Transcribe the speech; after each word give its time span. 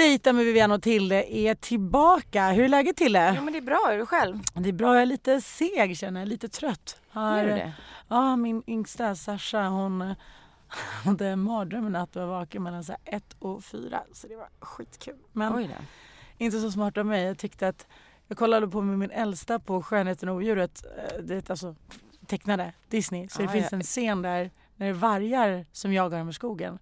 Dejta 0.00 0.32
med 0.32 0.44
Vivian 0.44 0.72
och 0.72 0.82
Tilde 0.82 1.34
är 1.36 1.54
tillbaka. 1.54 2.50
Hur 2.50 2.64
är 2.64 2.68
läget 2.68 2.96
Tilde? 2.96 3.34
Jo 3.36 3.42
men 3.42 3.52
det 3.52 3.58
är 3.58 3.62
bra, 3.62 3.88
är 3.92 3.98
du 3.98 4.06
själv? 4.06 4.38
Det 4.54 4.68
är 4.68 4.72
bra, 4.72 4.94
jag 4.94 5.02
är 5.02 5.06
lite 5.06 5.40
seg 5.40 5.96
känner 5.96 6.20
jag, 6.20 6.28
lite 6.28 6.48
trött. 6.48 7.00
Har, 7.10 7.42
du 7.42 7.48
det? 7.48 7.72
Ja, 8.08 8.36
min 8.36 8.62
yngsta 8.66 9.14
Sasha 9.14 9.68
hon 9.68 10.14
hade 11.04 11.28
en 11.28 11.40
mardröm 11.42 11.86
en 11.86 11.92
natt 11.92 12.16
och 12.16 12.22
var 12.22 12.28
vaken 12.28 12.62
mellan 12.62 12.84
så 12.84 12.92
här 12.92 13.16
ett 13.16 13.36
och 13.38 13.64
fyra. 13.64 14.02
Så 14.12 14.28
det 14.28 14.36
var 14.36 14.48
skitkul. 14.60 15.16
Men 15.32 15.68
inte 16.38 16.60
så 16.60 16.70
smart 16.70 16.98
av 16.98 17.06
mig. 17.06 17.24
Jag 17.24 17.38
tyckte 17.38 17.68
att 17.68 17.86
jag 18.26 18.38
kollade 18.38 18.68
på 18.68 18.80
med 18.80 18.98
min 18.98 19.10
äldsta 19.10 19.58
på 19.58 19.82
Skönheten 19.82 20.28
och 20.28 20.36
odjuret, 20.36 20.84
eh, 20.98 21.22
det 21.22 21.34
är 21.34 21.50
alltså 21.50 21.74
tecknade 22.26 22.72
Disney. 22.88 23.28
Så 23.28 23.42
det 23.42 23.48
Ah, 23.48 23.52
finns 23.52 23.68
ja. 23.72 23.76
en 23.76 23.82
scen 23.82 24.22
där 24.22 24.50
när 24.76 24.86
det 24.86 24.92
är 24.92 24.94
vargar 24.94 25.66
som 25.72 25.92
jagar 25.92 26.18
dem 26.18 26.28
i 26.28 26.32
skogen. 26.32 26.78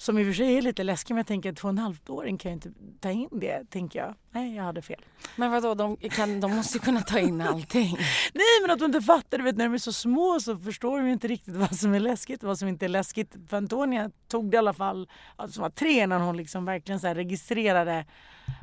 Som 0.00 0.18
i 0.18 0.22
och 0.22 0.26
för 0.26 0.32
sig 0.32 0.56
är 0.56 0.62
lite 0.62 0.82
läskig 0.82 1.14
men 1.14 1.18
jag 1.18 1.26
tänker 1.26 1.50
att 1.50 1.56
två 1.56 1.68
och 1.68 1.72
en 1.72 1.78
halvåring 1.78 2.38
kan 2.38 2.50
ju 2.50 2.54
inte 2.54 2.70
ta 3.00 3.10
in 3.10 3.28
det, 3.32 3.70
tänker 3.70 3.98
jag. 3.98 4.14
Nej, 4.30 4.56
jag 4.56 4.64
hade 4.64 4.82
fel. 4.82 5.04
Men 5.36 5.50
vadå, 5.50 5.74
de, 5.74 5.96
kan, 5.96 6.40
de 6.40 6.56
måste 6.56 6.78
ju 6.78 6.82
kunna 6.84 7.00
ta 7.00 7.18
in 7.18 7.40
allting. 7.40 7.96
Nej 8.32 8.44
men 8.62 8.70
att 8.70 8.78
de 8.78 8.84
inte 8.84 9.00
fattar, 9.00 9.38
du 9.38 9.44
vet 9.44 9.56
när 9.56 9.64
de 9.64 9.74
är 9.74 9.78
så 9.78 9.92
små 9.92 10.40
så 10.40 10.56
förstår 10.56 10.98
de 10.98 11.06
ju 11.06 11.12
inte 11.12 11.28
riktigt 11.28 11.56
vad 11.56 11.76
som 11.76 11.94
är 11.94 12.00
läskigt 12.00 12.42
och 12.42 12.48
vad 12.48 12.58
som 12.58 12.68
inte 12.68 12.84
är 12.86 12.88
läskigt. 12.88 13.34
För 13.48 13.56
Antonia 13.56 14.10
tog 14.28 14.50
det 14.50 14.54
i 14.54 14.58
alla 14.58 14.72
fall, 14.74 15.08
alltså 15.36 15.54
som 15.54 15.62
var 15.62 15.70
tre 15.70 16.06
när 16.06 16.18
hon 16.18 16.36
liksom 16.36 16.64
verkligen 16.64 17.00
så 17.00 17.08
registrerade, 17.14 18.04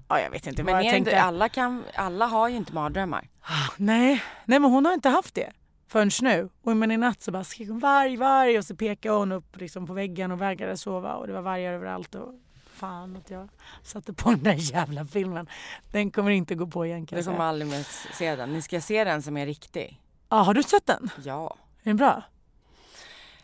ja 0.10 0.20
jag 0.20 0.32
vet 0.32 0.48
inte 0.48 0.64
Men 0.64 0.74
vad 0.74 0.86
jag 0.86 0.94
tänkte. 0.94 1.12
inte, 1.12 1.22
alla, 1.22 1.50
kan, 1.50 1.84
alla 1.96 2.26
har 2.26 2.50
ju 2.50 2.56
inte 2.56 2.74
mardrömmar. 2.74 3.30
Nej, 3.78 4.24
nej 4.46 4.60
men 4.60 4.72
hon 4.72 4.86
har 4.86 4.94
inte 4.94 5.10
haft 5.10 5.36
det 5.36 5.52
förrän 5.88 6.12
nu. 6.22 6.50
Och 6.62 6.78
men 6.78 6.92
i 6.92 6.98
natt 6.98 7.22
så 7.22 7.32
bara 7.32 7.44
skrek 7.44 7.70
hon 7.70 7.80
varg, 7.80 8.18
varg 8.18 8.58
och 8.58 8.66
så 8.66 8.76
pekade 8.76 9.16
hon 9.16 9.32
upp 9.32 9.58
liksom 9.58 9.88
på 9.88 9.94
väggen 9.94 10.32
och 10.32 10.42
vägrade 10.42 10.78
sova 10.78 11.14
och 11.14 11.28
det 11.28 11.34
var 11.34 11.42
vargar 11.42 11.74
överallt. 11.74 12.16
Och 12.16 12.34
fan 12.74 13.16
att 13.16 13.30
jag 13.30 13.50
satte 13.84 14.14
på 14.14 14.30
den 14.30 14.44
där 14.44 14.74
jävla 14.74 15.06
filmen. 15.06 15.50
Den 15.92 16.12
kommer 16.12 16.32
inte 16.32 16.56
gå 16.56 16.68
på 16.68 16.86
igen 16.86 17.06
kan 17.06 17.20
Du 17.20 17.26
kommer 17.26 17.40
aldrig 17.40 17.72
mer 17.72 18.14
se 18.14 18.36
den. 18.36 18.54
Ni 18.54 18.62
ska 18.62 18.82
se 18.82 19.04
den 19.04 19.22
som 19.22 19.38
är 19.38 19.46
riktig. 19.46 20.02
Ja, 20.30 20.38
har 20.38 20.54
du 20.54 20.64
sett 20.64 20.86
den? 20.86 21.10
Ja. 21.24 21.56
Är 21.84 21.90
den 21.90 21.98
bra? 21.98 22.24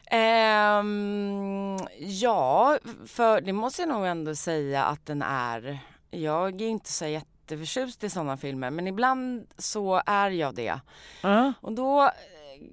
Ehm, 0.05 1.77
ja, 1.99 2.77
för 3.05 3.41
det 3.41 3.53
måste 3.53 3.81
jag 3.81 3.89
nog 3.89 4.05
ändå 4.05 4.35
säga 4.35 4.83
att 4.83 5.05
den 5.05 5.21
är. 5.21 5.79
Jag 6.11 6.61
är 6.61 6.67
inte 6.67 6.91
så 6.91 7.05
jätteförtjust 7.05 8.03
i 8.03 8.09
sådana 8.09 8.37
filmer 8.37 8.69
men 8.69 8.87
ibland 8.87 9.47
så 9.57 10.01
är 10.05 10.29
jag 10.29 10.55
det. 10.55 10.79
Ja. 11.21 11.53
Och 11.61 11.73
då 11.73 12.11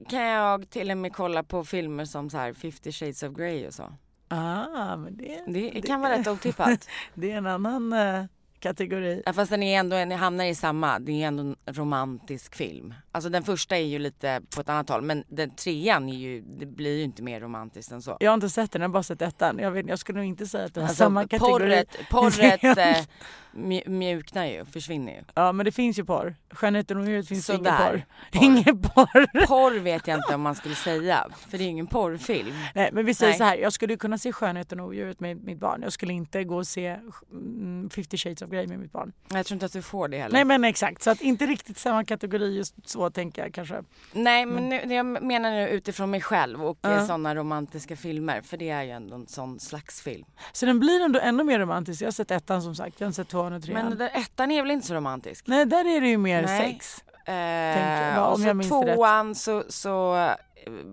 kan 0.08 0.22
jag 0.22 0.70
till 0.70 0.90
och 0.90 0.96
med 0.98 1.12
kolla 1.12 1.42
på 1.42 1.64
filmer 1.64 2.04
som 2.04 2.30
så 2.30 2.38
här 2.38 2.52
50 2.52 2.92
shades 2.92 3.22
of 3.22 3.32
Grey 3.36 3.66
och 3.66 3.74
så. 3.74 3.92
Ah, 4.28 4.96
men 4.96 5.16
det, 5.16 5.70
Det 5.72 5.82
kan 5.82 6.00
vara 6.00 6.18
rätt 6.18 6.26
otippat. 6.26 6.88
det 7.14 7.32
är 7.32 7.36
en 7.36 7.46
annan 7.46 7.92
eh, 7.92 8.24
kategori. 8.60 9.22
Ja, 9.26 9.32
fast 9.32 9.50
den 9.50 9.62
är 9.62 9.78
ändå, 9.80 9.96
den 9.96 10.10
hamnar 10.12 10.44
i 10.44 10.54
samma, 10.54 10.98
det 10.98 11.22
är 11.22 11.26
ändå 11.26 11.42
en 11.42 11.56
romantisk 11.66 12.54
film. 12.54 12.94
Alltså 13.12 13.30
den 13.30 13.42
första 13.42 13.76
är 13.76 13.84
ju 13.84 13.98
lite 13.98 14.40
på 14.54 14.60
ett 14.60 14.68
annat 14.68 14.88
håll 14.88 15.02
men 15.02 15.24
den 15.28 15.50
trean 15.54 16.08
är 16.08 16.16
ju, 16.18 16.40
det 16.40 16.66
blir 16.66 16.96
ju 16.96 17.02
inte 17.02 17.22
mer 17.22 17.40
romantiskt 17.40 17.92
än 17.92 18.02
så. 18.02 18.16
Jag 18.20 18.30
har 18.30 18.34
inte 18.34 18.50
sett 18.50 18.72
den, 18.72 18.82
jag 18.82 18.88
har 18.88 18.92
bara 18.92 19.02
sett 19.02 19.22
ettan. 19.22 19.58
Jag, 19.58 19.70
vet, 19.70 19.88
jag 19.88 19.98
skulle 19.98 20.18
nog 20.18 20.26
inte 20.28 20.46
säga 20.46 20.64
att 20.64 20.74
det 20.74 20.80
var 20.80 20.88
Alltså, 20.88 21.04
samma 21.04 21.22
kategori. 21.28 21.50
porret, 21.50 21.96
porret 22.10 22.64
eh, 22.78 23.04
mju- 23.52 23.88
mjuknar 23.88 24.46
ju, 24.46 24.64
försvinner 24.64 25.12
ju. 25.12 25.22
Ja 25.34 25.52
men 25.52 25.64
det 25.64 25.72
finns 25.72 25.98
ju 25.98 26.04
porr. 26.04 26.34
Skönheten 26.50 26.96
och 26.96 27.02
odjuret 27.02 27.28
finns 27.28 27.46
det 27.46 27.52
ingen 27.52 27.64
Sådär. 27.64 27.90
porr. 27.90 28.04
Porr. 28.32 28.44
Ingen 28.44 28.82
porr. 28.82 29.46
Porr 29.46 29.78
vet 29.80 30.06
jag 30.06 30.18
inte 30.18 30.34
om 30.34 30.40
man 30.40 30.54
skulle 30.54 30.74
säga, 30.74 31.26
för 31.48 31.58
det 31.58 31.64
är 31.64 31.66
ju 31.66 31.70
ingen 31.70 31.86
porrfilm. 31.86 32.54
Nej 32.74 32.90
men 32.92 33.06
vi 33.06 33.14
säger 33.14 33.32
Nej. 33.32 33.38
så 33.38 33.44
här, 33.44 33.56
jag 33.56 33.72
skulle 33.72 33.96
kunna 33.96 34.18
se 34.18 34.32
Skönheten 34.32 34.80
och 34.80 34.86
odjuret 34.86 35.20
med 35.20 35.44
mitt 35.44 35.58
barn. 35.58 35.82
Jag 35.82 35.92
skulle 35.92 36.12
inte 36.12 36.44
gå 36.44 36.56
och 36.56 36.66
se 36.66 36.86
mm, 37.32 37.90
50 37.90 38.16
shades 38.16 38.42
of 38.42 38.49
Grey 38.50 38.66
med 38.66 38.78
mitt 38.78 38.92
barn. 38.92 39.12
Jag 39.28 39.46
tror 39.46 39.56
inte 39.56 39.66
att 39.66 39.72
du 39.72 39.82
får 39.82 40.08
det 40.08 40.18
heller. 40.18 40.32
Nej 40.32 40.44
men 40.44 40.64
exakt, 40.64 41.02
så 41.02 41.10
att 41.10 41.20
inte 41.20 41.46
riktigt 41.46 41.78
samma 41.78 42.04
kategori 42.04 42.56
just 42.56 42.88
så 42.88 43.10
tänker 43.10 43.42
jag 43.42 43.54
kanske. 43.54 43.82
Nej 44.12 44.46
men 44.46 44.68
nu, 44.68 44.94
jag 44.94 45.06
menar 45.06 45.50
nu 45.50 45.68
utifrån 45.68 46.10
mig 46.10 46.20
själv 46.20 46.64
och 46.64 46.78
ja. 46.82 47.06
sådana 47.06 47.34
romantiska 47.34 47.96
filmer, 47.96 48.40
för 48.40 48.56
det 48.56 48.70
är 48.70 48.82
ju 48.82 48.90
ändå 48.90 49.14
en 49.14 49.26
sån 49.26 49.60
slags 49.60 50.02
film. 50.02 50.26
Så 50.52 50.66
den 50.66 50.80
blir 50.80 51.00
ändå 51.00 51.20
ännu 51.20 51.44
mer 51.44 51.58
romantisk. 51.58 52.02
Jag 52.02 52.06
har 52.06 52.12
sett 52.12 52.30
ettan 52.30 52.62
som 52.62 52.74
sagt, 52.74 53.00
jag 53.00 53.06
har 53.06 53.12
sett 53.12 53.28
tvåan 53.28 53.52
och 53.52 53.62
trean. 53.62 53.88
Men 53.88 53.98
där 53.98 54.10
ettan 54.14 54.50
är 54.50 54.62
väl 54.62 54.70
inte 54.70 54.86
så 54.86 54.94
romantisk? 54.94 55.46
Nej 55.46 55.66
där 55.66 55.96
är 55.96 56.00
det 56.00 56.08
ju 56.08 56.18
mer 56.18 56.42
Nej. 56.42 56.72
sex. 56.72 57.04
Eh, 57.26 57.34
jag, 57.34 58.26
om 58.26 58.32
och 58.32 58.38
så 58.38 58.44
det 58.44 58.54
rätt. 58.54 58.94
tvåan 58.94 59.34
så, 59.34 59.64
så 59.68 60.28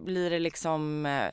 blir 0.06 0.30
det 0.30 0.40
liksom 0.40 1.06
eh, 1.06 1.30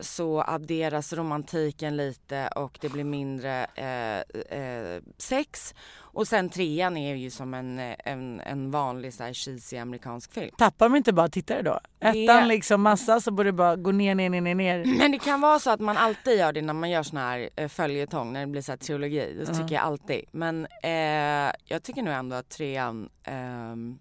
så 0.00 0.42
adderas 0.42 1.12
romantiken 1.12 1.96
lite 1.96 2.48
och 2.48 2.78
det 2.80 2.88
blir 2.88 3.04
mindre 3.04 3.66
eh, 3.74 4.58
eh, 4.58 5.02
sex. 5.18 5.74
Och 6.16 6.28
sen 6.28 6.48
trean 6.48 6.96
är 6.96 7.14
ju 7.14 7.30
som 7.30 7.54
en, 7.54 7.78
en, 7.78 8.40
en 8.40 8.70
vanlig 8.70 9.14
så 9.14 9.22
här 9.22 9.32
cheesy 9.32 9.76
amerikansk 9.76 10.32
film. 10.32 10.54
Tappar 10.58 10.88
de 10.88 10.96
inte 10.96 11.12
bara 11.12 11.28
tittare 11.28 11.62
då? 11.62 11.80
Ettan 12.00 12.48
liksom 12.48 12.82
massa 12.82 13.20
så 13.20 13.30
borde 13.30 13.48
det 13.48 13.52
bara 13.52 13.76
gå 13.76 13.92
ner, 13.92 14.14
ner, 14.14 14.30
ner, 14.30 14.40
ner, 14.40 14.54
ner. 14.54 14.98
Men 14.98 15.12
det 15.12 15.18
kan 15.18 15.40
vara 15.40 15.58
så 15.58 15.70
att 15.70 15.80
man 15.80 15.96
alltid 15.96 16.38
gör 16.38 16.52
det 16.52 16.62
när 16.62 16.74
man 16.74 16.90
gör 16.90 17.02
sån 17.02 17.18
här 17.18 17.50
eh, 17.56 17.68
följetong, 17.68 18.32
när 18.32 18.40
det 18.40 18.46
blir 18.46 18.62
så 18.62 18.72
här 18.72 18.76
trilogi. 18.76 19.34
Det 19.38 19.46
tycker 19.46 19.74
jag 19.74 19.84
alltid. 19.84 20.24
Men 20.30 20.66
eh, 20.82 21.52
jag 21.64 21.82
tycker 21.82 22.02
nog 22.02 22.14
ändå 22.14 22.36
att 22.36 22.48
trean 22.48 23.08
ehm, 23.24 23.98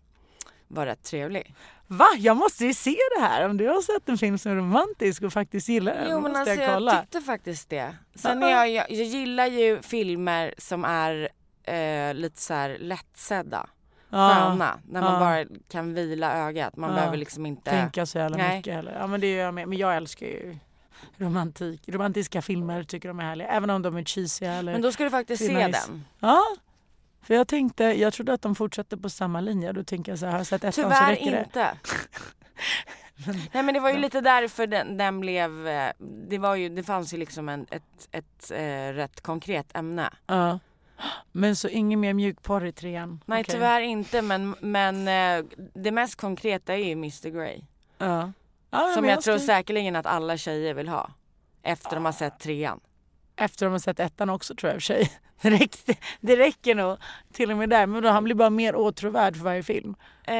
var 0.67 0.85
rätt 0.85 1.03
trevlig. 1.03 1.53
Va? 1.87 2.05
Jag 2.17 2.37
måste 2.37 2.65
ju 2.65 2.73
se 2.73 2.97
det 3.17 3.21
här. 3.25 3.49
Om 3.49 3.57
du 3.57 3.67
har 3.67 3.81
sett 3.81 4.09
en 4.09 4.17
film 4.17 4.37
som 4.37 4.51
är 4.51 4.55
romantisk 4.55 5.23
och 5.23 5.33
faktiskt 5.33 5.69
gillar 5.69 5.95
den 5.95 6.07
Jo 6.11 6.19
men 6.19 6.35
alltså 6.35 6.53
jag 6.53 6.63
jag, 6.63 6.73
kolla. 6.73 7.01
tyckte 7.01 7.21
faktiskt 7.21 7.69
det. 7.69 7.95
Sen 8.15 8.43
är 8.43 8.49
jag, 8.49 8.69
jag, 8.69 8.91
jag 8.91 9.05
gillar 9.05 9.45
ju 9.47 9.81
filmer 9.81 10.53
som 10.57 10.85
är 10.85 11.29
eh, 11.63 12.13
lite 12.13 12.41
så 12.41 12.53
här 12.53 12.77
lättsedda. 12.79 13.67
Ja, 14.09 14.29
Sköna. 14.29 14.79
När 14.89 15.01
man 15.01 15.13
ja. 15.13 15.19
bara 15.19 15.45
kan 15.69 15.93
vila 15.93 16.37
ögat. 16.47 16.75
Man 16.77 16.89
Ja. 16.89 16.95
behöver 16.95 17.17
liksom 17.17 17.45
inte... 17.45 17.71
tänka 17.71 18.05
så 18.05 18.17
jävla 18.17 18.37
Nej. 18.37 18.57
mycket 18.57 18.73
heller. 18.73 18.97
Ja 18.99 19.07
men 19.07 19.21
det 19.21 19.31
gör 19.31 19.45
jag 19.45 19.53
med. 19.53 19.67
Men 19.67 19.77
jag 19.77 19.95
älskar 19.95 20.25
ju 20.25 20.57
romantik. 21.17 21.81
Romantiska 21.89 22.41
filmer 22.41 22.83
tycker 22.83 23.07
de 23.07 23.19
är 23.19 23.23
härliga. 23.23 23.47
Även 23.47 23.69
om 23.69 23.81
de 23.81 23.95
är 23.97 24.03
cheesy 24.03 24.45
eller... 24.45 24.71
Men 24.71 24.81
då 24.81 24.91
ska 24.91 25.03
du 25.03 25.09
faktiskt 25.09 25.45
se 25.45 25.67
nice. 25.67 25.79
den. 25.87 26.05
Ja. 26.19 26.41
För 27.27 27.33
jag 27.33 27.47
tänkte, 27.47 27.83
jag 27.83 28.13
trodde 28.13 28.33
att 28.33 28.41
de 28.41 28.55
fortsatte 28.55 28.97
på 28.97 29.09
samma 29.09 29.41
linje. 29.41 29.71
Då 29.71 29.83
tänker 29.83 30.11
jag 30.11 30.19
så 30.19 30.25
här, 30.25 30.31
har 30.31 30.39
jag 30.39 30.47
sett 30.47 30.63
ettan 30.63 30.73
så 30.73 30.81
Tyvärr 30.81 31.09
räcker 31.11 31.31
det. 31.31 31.43
inte. 31.43 31.71
Nej 33.53 33.63
men 33.63 33.73
det 33.73 33.79
var 33.79 33.89
ju 33.89 33.97
lite 33.97 34.21
därför 34.21 34.67
den, 34.67 34.97
den 34.97 35.19
blev, 35.19 35.67
eh, 35.67 35.91
det 36.29 36.37
var 36.37 36.55
ju, 36.55 36.69
det 36.69 36.83
fanns 36.83 37.13
ju 37.13 37.17
liksom 37.17 37.49
en, 37.49 37.65
ett, 37.71 38.07
ett 38.11 38.51
eh, 38.51 38.93
rätt 38.93 39.21
konkret 39.21 39.75
ämne. 39.75 40.09
Ja. 40.27 40.59
Men 41.31 41.55
så 41.55 41.67
ingen 41.67 41.99
mer 41.99 42.13
mjukporr 42.13 42.65
i 42.65 42.71
trean? 42.71 43.19
Nej 43.25 43.41
Okej. 43.41 43.53
tyvärr 43.55 43.81
inte 43.81 44.21
men, 44.21 44.55
men 44.59 45.07
eh, 45.07 45.45
det 45.73 45.91
mest 45.91 46.15
konkreta 46.15 46.73
är 46.73 46.77
ju 46.77 46.91
Mr 46.91 47.29
Grey. 47.29 47.61
Ja. 47.97 48.31
Ja, 48.71 48.91
Som 48.93 49.01
men 49.01 49.11
jag 49.11 49.21
tror 49.21 49.37
säkerligen 49.37 49.95
att 49.95 50.05
alla 50.05 50.37
tjejer 50.37 50.73
vill 50.73 50.87
ha. 50.87 51.11
Efter 51.63 51.95
de 51.95 52.05
har 52.05 52.11
sett 52.11 52.39
trean. 52.39 52.79
Efter 53.35 53.65
de 53.65 53.71
har 53.71 53.79
sett 53.79 53.99
ettan 53.99 54.29
också 54.29 54.55
tror 54.55 54.69
jag 54.69 54.75
i 54.75 54.77
och 54.77 54.81
för 54.81 54.93
sig. 54.93 55.11
Det 55.41 55.49
räcker, 55.49 55.95
det 56.21 56.35
räcker 56.35 56.75
nog 56.75 56.97
till 57.33 57.51
och 57.51 57.57
med 57.57 57.69
där. 57.69 57.85
Men 57.85 58.03
då 58.03 58.09
han 58.09 58.23
blir 58.23 58.35
bara 58.35 58.49
mer 58.49 58.75
åtråvärd 58.75 59.35
för 59.35 59.43
varje 59.43 59.63
film. 59.63 59.95
Eh, 60.23 60.35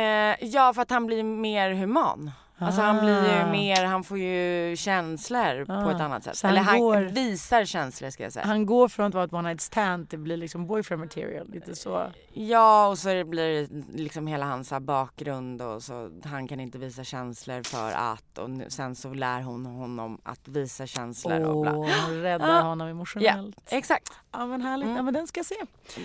ja 0.46 0.74
för 0.74 0.82
att 0.82 0.90
han 0.90 1.06
blir 1.06 1.24
mer 1.24 1.72
human. 1.74 2.32
Alltså 2.57 2.81
han 2.81 3.00
blir 3.00 3.24
ju 3.34 3.42
Ah. 3.44 3.52
mer, 3.52 3.86
han 3.86 4.04
får 4.04 4.18
ju 4.19 4.75
känslor 4.78 5.66
på 5.66 5.72
Ah. 5.74 5.92
ett 5.96 6.02
annat 6.02 6.24
sätt. 6.24 6.38
Så 6.38 6.48
Eller 6.48 6.62
han 6.62 6.80
går- 6.80 7.02
visar 7.02 7.66
känslor 7.66 8.10
ska 8.10 8.24
jag 8.24 8.34
säga. 8.34 8.46
Han 8.46 8.66
går 8.66 8.88
från 8.88 9.06
att 9.06 9.13
vara 9.13 9.24
ett 9.24 9.34
one 9.34 9.50
night 9.50 9.62
stand 9.62 10.10
till 10.10 10.19
att 10.19 10.24
bli 10.24 10.38
liksom 10.38 10.68
boyfriend 10.68 11.00
material. 11.04 11.48
Lite 11.54 11.75
så. 11.75 12.12
Ja 12.34 12.88
och 12.88 12.98
så 13.00 13.24
blir 13.25 13.62
det 13.62 13.84
liksom 13.98 14.28
hela 14.28 14.46
hans 14.46 14.74
bakgrund 14.81 15.62
och 15.62 15.84
så 15.84 16.10
han 16.25 16.48
kan 16.48 16.60
inte 16.60 16.78
visa 16.78 17.04
känslor 17.04 17.63
för 17.63 17.92
att 17.92 18.38
och 18.38 18.50
nu, 18.50 18.66
sen 18.69 18.96
så 18.96 19.13
lär 19.13 19.42
hon 19.42 19.66
honom 19.66 20.22
att 20.24 20.48
visa 20.48 20.88
känslor 20.88 21.40
och 21.42 21.62
bla. 21.62 21.72
Hon 21.72 22.22
räddar 22.22 22.50
Ah. 22.60 22.62
honom 22.62 22.88
Ja, 22.88 22.92
emotionellt. 22.92 23.58
exexakt. 23.66 24.10
Ja 24.31 24.46
men 24.46 24.62
härligt, 24.62 24.86
Mm. 24.86 24.98
ja, 24.98 25.04
men 25.04 25.13
den 25.13 25.28
ska 25.28 25.40
jag 25.40 25.46
se. 25.46 25.56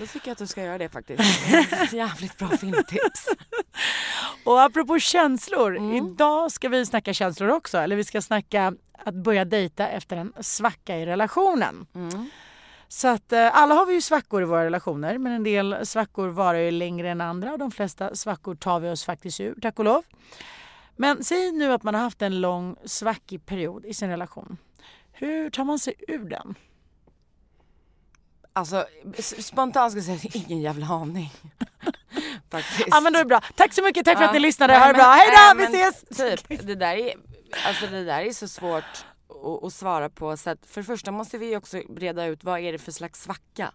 Då 0.01 0.07
tycker 0.07 0.29
jag 0.29 0.33
att 0.33 0.39
du 0.39 0.47
ska 0.47 0.63
göra 0.63 0.79
det 0.79 0.89
faktiskt. 0.89 1.23
Ett 1.73 1.93
jävligt 1.93 2.39
bra 2.39 2.49
filmtips. 2.49 3.29
Och 4.45 4.63
apropå 4.63 4.99
känslor, 4.99 5.77
Mm. 5.77 5.95
idag 5.95 6.40
ska 6.49 6.69
vi 6.69 6.87
snacka 6.87 7.13
känslor 7.13 7.51
också. 7.51 7.79
Eller 7.79 7.97
vi 7.97 8.05
ska 8.05 8.23
snacka 8.23 8.75
att 9.05 9.15
börja 9.15 9.45
dejta 9.45 9.89
efter 9.89 10.17
en 10.17 10.33
svacka 10.41 10.97
i 10.97 11.07
relationen. 11.07 11.87
Mm. 11.95 12.31
Så 12.89 13.09
att 13.09 13.33
eh, 13.33 13.57
alla 13.57 13.75
har 13.75 13.87
vi 13.87 13.95
ju 13.95 14.01
svackor 14.01 14.43
i 14.43 14.45
våra 14.45 14.65
relationer 14.65 15.19
men 15.19 15.33
en 15.33 15.43
del 15.43 15.87
svackor 15.87 16.29
varar 16.29 16.59
ju 16.59 16.71
längre 16.71 17.11
än 17.11 17.21
andra 17.21 17.53
och 17.53 17.59
de 17.59 17.71
flesta 17.71 18.15
svackor 18.15 18.55
tar 18.55 18.81
vi 18.81 18.91
oss 18.91 19.05
faktiskt 19.05 19.41
ur, 19.41 19.55
tack 19.63 19.79
och 19.79 19.85
lov. 19.85 20.03
Men 20.97 21.25
säg 21.25 21.53
nu 21.53 21.73
att 21.73 21.83
man 21.83 21.95
har 21.95 22.03
haft 22.03 22.23
en 22.23 22.41
lång 22.41 22.77
svackig 22.85 23.47
period 23.47 23.85
i 23.85 23.95
sin 23.95 24.09
relation. 24.09 24.57
Hur 25.13 25.51
tar 25.51 25.65
man 25.65 25.79
sig 25.79 25.95
ur 26.09 26.25
den? 26.25 26.55
Alltså 28.53 28.87
spontant 29.39 29.93
ska 29.93 30.13
jag 30.13 30.21
säga 30.21 30.45
ingen 30.47 30.61
jävla 30.61 30.87
aning. 30.87 31.33
Faktiskt. 32.51 32.89
Ja 32.91 33.01
men 33.01 33.13
då 33.13 33.19
är 33.19 33.25
det 33.25 33.29
bra. 33.29 33.41
Tack 33.57 33.73
så 33.73 33.83
mycket, 33.83 34.05
tack 34.05 34.17
för 34.17 34.25
Ja. 34.25 34.29
att 34.29 34.35
ni 34.35 34.41
lyssnade. 34.41 34.79
Ha 34.79 34.87
det 34.87 34.95
bra, 34.95 35.11
hej 35.11 35.29
nej, 35.57 35.67
då, 35.67 35.73
vi 35.73 35.79
ses! 35.79 36.05
Typ, 36.49 36.67
det 36.67 36.75
där 36.75 36.97
är, 36.97 37.15
alltså 37.67 37.87
det 37.87 38.05
där 38.05 38.21
är 38.23 38.33
så 38.33 38.49
svårt 38.49 38.85
att, 38.85 39.65
att 39.65 39.73
svara 39.73 40.09
på. 40.11 40.37
Så 40.37 40.51
att 40.51 40.67
för 40.67 40.81
det 40.81 40.85
första 40.87 41.11
måste 41.13 41.39
vi 41.39 41.57
också 41.57 41.77
reda 41.97 42.25
ut 42.27 42.45
vad 42.45 42.61
är 42.61 42.73
det 42.73 42.79
för 42.79 42.93
slags 42.93 43.23
svacka? 43.23 43.73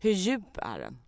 Hur 0.00 0.10
djup 0.10 0.56
är 0.58 0.78
den? 0.78 0.98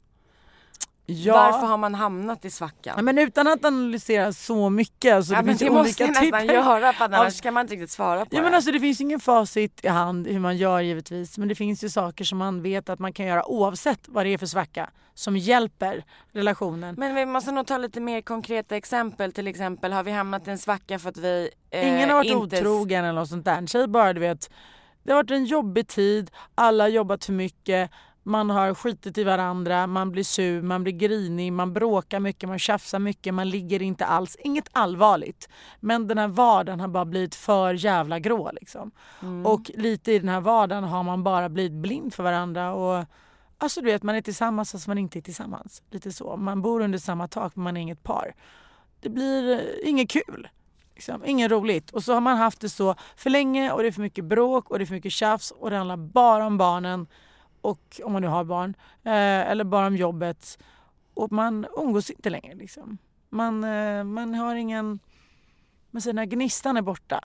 Ja. 1.08 1.34
Varför 1.34 1.66
har 1.66 1.76
man 1.76 1.94
hamnat 1.94 2.44
i 2.44 2.50
svackan? 2.50 2.94
Ja, 2.96 3.02
men 3.02 3.18
utan 3.18 3.46
att 3.46 3.64
analysera 3.64 4.32
så 4.32 4.70
mycket. 4.70 5.14
Alltså, 5.14 5.32
ja, 5.32 5.38
det 5.38 5.46
men 5.46 5.56
det 5.56 5.70
måste 5.70 6.02
jag 6.02 6.08
nästan 6.10 6.24
typer. 6.40 6.54
göra 6.54 6.92
för 6.92 7.04
annars 7.04 7.38
av- 7.38 7.42
kan 7.42 7.54
man 7.54 7.60
inte 7.60 7.74
riktigt 7.74 7.90
svara 7.90 8.20
på 8.24 8.36
Ja, 8.36 8.42
men 8.42 8.50
det. 8.50 8.56
alltså, 8.56 8.72
det 8.72 8.80
finns 8.80 9.00
ingen 9.00 9.20
facit 9.20 9.84
i 9.84 9.88
hand 9.88 10.26
hur 10.26 10.38
man 10.40 10.56
gör 10.56 10.80
givetvis. 10.80 11.38
Men 11.38 11.48
det 11.48 11.54
finns 11.54 11.84
ju 11.84 11.88
saker 11.88 12.24
som 12.24 12.38
man 12.38 12.62
vet 12.62 12.88
att 12.88 12.98
man 12.98 13.12
kan 13.12 13.26
göra 13.26 13.46
oavsett 13.48 14.00
vad 14.08 14.26
det 14.26 14.30
är 14.34 14.38
för 14.38 14.46
svacka. 14.46 14.90
Som 15.14 15.36
hjälper 15.36 16.04
relationen. 16.32 16.94
Men 16.98 17.14
vi 17.14 17.26
måste 17.26 17.52
nog 17.52 17.66
ta 17.66 17.78
lite 17.78 18.00
mer 18.00 18.20
konkreta 18.20 18.76
exempel. 18.76 19.32
Till 19.32 19.46
exempel 19.46 19.92
har 19.92 20.02
vi 20.02 20.10
hamnat 20.10 20.48
i 20.48 20.50
en 20.50 20.58
svacka 20.58 20.98
för 20.98 21.08
att 21.08 21.16
vi 21.16 21.50
eh, 21.70 21.88
Ingen 21.88 22.08
har 22.08 22.16
varit 22.16 22.30
inte... 22.30 22.56
otrogen 22.58 23.04
eller 23.04 23.20
något 23.20 23.28
sånt 23.28 23.44
där. 23.44 23.66
Säg 23.66 23.86
bara 23.88 24.12
du 24.12 24.20
vet, 24.20 24.50
det 25.02 25.12
har 25.12 25.16
varit 25.22 25.30
en 25.30 25.44
jobbig 25.44 25.88
tid, 25.88 26.30
alla 26.54 26.84
har 26.84 26.88
jobbat 26.88 27.24
för 27.24 27.32
mycket, 27.32 27.90
man 28.26 28.50
har 28.50 28.74
skitit 28.74 29.18
i 29.18 29.24
varandra, 29.24 29.86
man 29.86 30.12
blir 30.12 30.24
sur, 30.24 30.62
man 30.62 30.82
blir 30.82 30.92
grinig, 30.92 31.52
man 31.52 31.72
bråkar 31.72 32.20
mycket, 32.20 32.48
man 32.48 32.58
tjafsar 32.58 32.98
mycket, 32.98 33.34
man 33.34 33.50
ligger 33.50 33.82
inte 33.82 34.06
alls. 34.06 34.36
Inget 34.40 34.68
allvarligt. 34.72 35.48
Men 35.80 36.08
den 36.08 36.18
här 36.18 36.28
vardagen 36.28 36.80
har 36.80 36.88
bara 36.88 37.04
blivit 37.04 37.34
för 37.34 37.74
jävla 37.74 38.18
grå 38.18 38.50
liksom. 38.52 38.90
Mm. 39.22 39.46
Och 39.46 39.70
lite 39.74 40.12
i 40.12 40.18
den 40.18 40.28
här 40.28 40.40
vardagen 40.40 40.84
har 40.84 41.02
man 41.02 41.24
bara 41.24 41.48
blivit 41.48 41.72
blind 41.72 42.14
för 42.14 42.22
varandra. 42.22 42.72
Och, 42.72 43.04
alltså 43.58 43.80
du 43.80 43.86
vet, 43.86 44.02
man 44.02 44.14
är 44.14 44.22
tillsammans 44.22 44.72
fast 44.72 44.86
man 44.86 44.98
inte 44.98 45.18
är 45.18 45.22
tillsammans. 45.22 45.82
Lite 45.90 46.12
så. 46.12 46.36
Man 46.36 46.62
bor 46.62 46.80
under 46.80 46.98
samma 46.98 47.28
tak 47.28 47.56
men 47.56 47.64
man 47.64 47.76
är 47.76 47.80
inget 47.80 48.02
par. 48.02 48.34
Det 49.00 49.08
blir 49.08 49.52
eh, 49.52 49.88
inget 49.88 50.10
kul. 50.10 50.48
Liksom. 50.94 51.24
Inget 51.24 51.50
roligt. 51.50 51.90
Och 51.90 52.02
så 52.04 52.14
har 52.14 52.20
man 52.20 52.36
haft 52.36 52.60
det 52.60 52.68
så 52.68 52.94
för 53.16 53.30
länge 53.30 53.72
och 53.72 53.82
det 53.82 53.88
är 53.88 53.92
för 53.92 54.02
mycket 54.02 54.24
bråk 54.24 54.70
och 54.70 54.78
det 54.78 54.84
är 54.84 54.86
för 54.86 54.94
mycket 54.94 55.12
tjafs 55.12 55.50
och 55.50 55.70
det 55.70 55.76
handlar 55.76 55.96
bara 55.96 56.46
om 56.46 56.58
barnen. 56.58 57.06
Och 57.70 58.00
om 58.04 58.12
man 58.12 58.22
nu 58.22 58.28
har 58.28 58.44
barn. 58.44 58.74
Eh, 59.04 59.50
eller 59.50 59.64
bara 59.64 59.86
om 59.86 59.96
jobbet. 59.96 60.58
Och 61.14 61.32
man 61.32 61.66
umgås 61.76 62.10
inte 62.10 62.30
längre 62.30 62.54
liksom. 62.54 62.98
Man, 63.28 63.64
eh, 63.64 64.04
man 64.04 64.34
har 64.34 64.54
ingen... 64.54 64.98
Man 65.90 66.02
säger 66.02 66.14
när 66.14 66.24
gnistan 66.24 66.76
är 66.76 66.82
borta. 66.82 67.24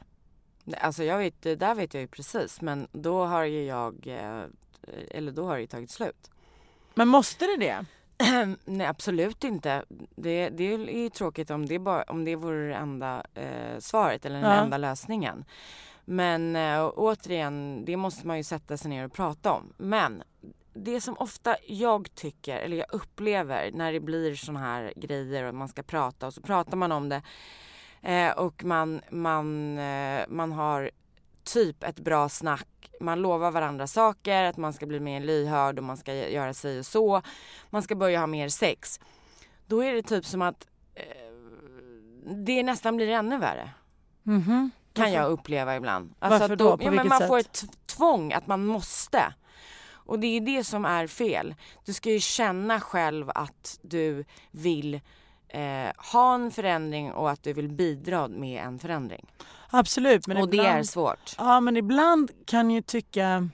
Alltså 0.77 1.03
jag 1.03 1.17
vet, 1.17 1.41
det 1.41 1.55
där 1.55 1.75
vet 1.75 1.93
jag 1.93 2.01
ju 2.01 2.07
precis 2.07 2.61
men 2.61 2.87
då 2.91 3.25
har 3.25 3.43
ju 3.43 3.65
jag, 3.65 4.07
eh, 4.07 4.43
eller 5.11 5.31
då 5.31 5.45
har 5.45 5.55
det 5.55 5.61
ju 5.61 5.67
tagit 5.67 5.91
slut. 5.91 6.31
Men 6.93 7.07
måste 7.07 7.45
det 7.45 7.57
det? 7.57 7.85
Nej 8.65 8.87
absolut 8.87 9.43
inte. 9.43 9.83
Det, 10.15 10.49
det 10.49 10.63
är 10.73 10.77
ju 10.77 11.09
tråkigt 11.09 11.49
om 11.51 11.65
det, 11.65 11.79
bara, 11.79 12.03
om 12.03 12.25
det 12.25 12.35
vore 12.35 12.67
det 12.67 12.75
enda 12.75 13.23
eh, 13.33 13.79
svaret 13.79 14.25
eller 14.25 14.41
den 14.41 14.51
Ja. 14.51 14.63
enda 14.63 14.77
lösningen. 14.77 15.45
Men 16.05 16.55
eh, 16.55 16.91
återigen, 16.95 17.85
det 17.85 17.97
måste 17.97 18.27
man 18.27 18.37
ju 18.37 18.43
sätta 18.43 18.77
sig 18.77 18.89
ner 18.89 19.05
och 19.05 19.13
prata 19.13 19.51
om. 19.51 19.73
Men 19.77 20.23
det 20.73 21.01
som 21.01 21.17
ofta 21.17 21.55
jag 21.67 22.15
tycker, 22.15 22.57
eller 22.57 22.77
jag 22.77 22.93
upplever 22.93 23.71
när 23.71 23.93
det 23.93 23.99
blir 23.99 24.35
såna 24.35 24.59
här 24.59 24.93
grejer 24.95 25.43
och 25.43 25.55
man 25.55 25.67
ska 25.67 25.83
prata 25.83 26.27
och 26.27 26.33
så 26.33 26.41
pratar 26.41 26.77
man 26.77 26.91
om 26.91 27.09
det 27.09 27.21
eh, 28.01 28.31
och 28.31 28.63
man, 28.63 29.01
man, 29.09 29.77
eh, 29.77 30.23
man 30.27 30.51
har 30.51 30.91
typ 31.43 31.83
ett 31.83 31.99
bra 31.99 32.29
snack. 32.29 32.67
Man 33.01 33.21
lovar 33.21 33.51
varandra 33.51 33.87
saker, 33.87 34.43
att 34.43 34.57
man 34.57 34.73
ska 34.73 34.85
bli 34.85 34.99
mer 34.99 35.21
lyhörd 35.21 35.77
och 35.77 35.83
man 35.83 35.97
ska 35.97 36.13
göra 36.13 36.53
sig 36.53 36.79
och 36.79 36.85
så. 36.85 37.21
Man 37.69 37.81
ska 37.81 37.95
börja 37.95 38.19
ha 38.19 38.27
mer 38.27 38.49
sex. 38.49 38.99
Då 39.67 39.83
är 39.83 39.93
det 39.93 40.03
typ 40.03 40.25
som 40.25 40.41
att 40.41 40.67
eh, 40.95 41.05
det 42.45 42.63
nästan 42.63 42.95
blir 42.95 43.09
ännu 43.09 43.37
värre. 43.37 43.69
Mhm. 44.23 44.71
Kan 44.93 45.11
jag 45.11 45.31
uppleva 45.31 45.75
ibland. 45.75 46.13
Alltså 46.19 46.39
Varför 46.39 46.55
då? 46.55 46.77
På 46.77 46.83
ja, 46.83 46.91
men 46.91 47.07
man 47.07 47.17
sätt? 47.17 47.27
får 47.27 47.39
ett 47.39 47.63
tvång 47.85 48.33
att 48.33 48.47
man 48.47 48.65
måste. 48.65 49.33
Och 50.11 50.19
det 50.19 50.27
är 50.27 50.41
det 50.41 50.63
som 50.63 50.85
är 50.85 51.07
fel. 51.07 51.55
Du 51.85 51.93
ska 51.93 52.09
ju 52.09 52.19
känna 52.19 52.79
själv 52.79 53.31
att 53.35 53.79
du 53.81 54.25
vill 54.51 54.93
eh, 55.47 55.61
ha 56.11 56.35
en 56.35 56.51
förändring 56.51 57.11
och 57.11 57.29
att 57.29 57.43
du 57.43 57.53
vill 57.53 57.69
bidra 57.69 58.27
med 58.27 58.63
en 58.63 58.79
förändring. 58.79 59.25
Absolut. 59.69 60.27
Men 60.27 60.37
och 60.37 60.49
det 60.49 60.57
ibland, 60.57 60.79
är 60.79 60.83
svårt. 60.83 61.35
Ja 61.37 61.59
men 61.59 61.77
ibland 61.77 62.31
kan 62.45 62.71
jag 62.71 62.85
tycka, 62.85 63.49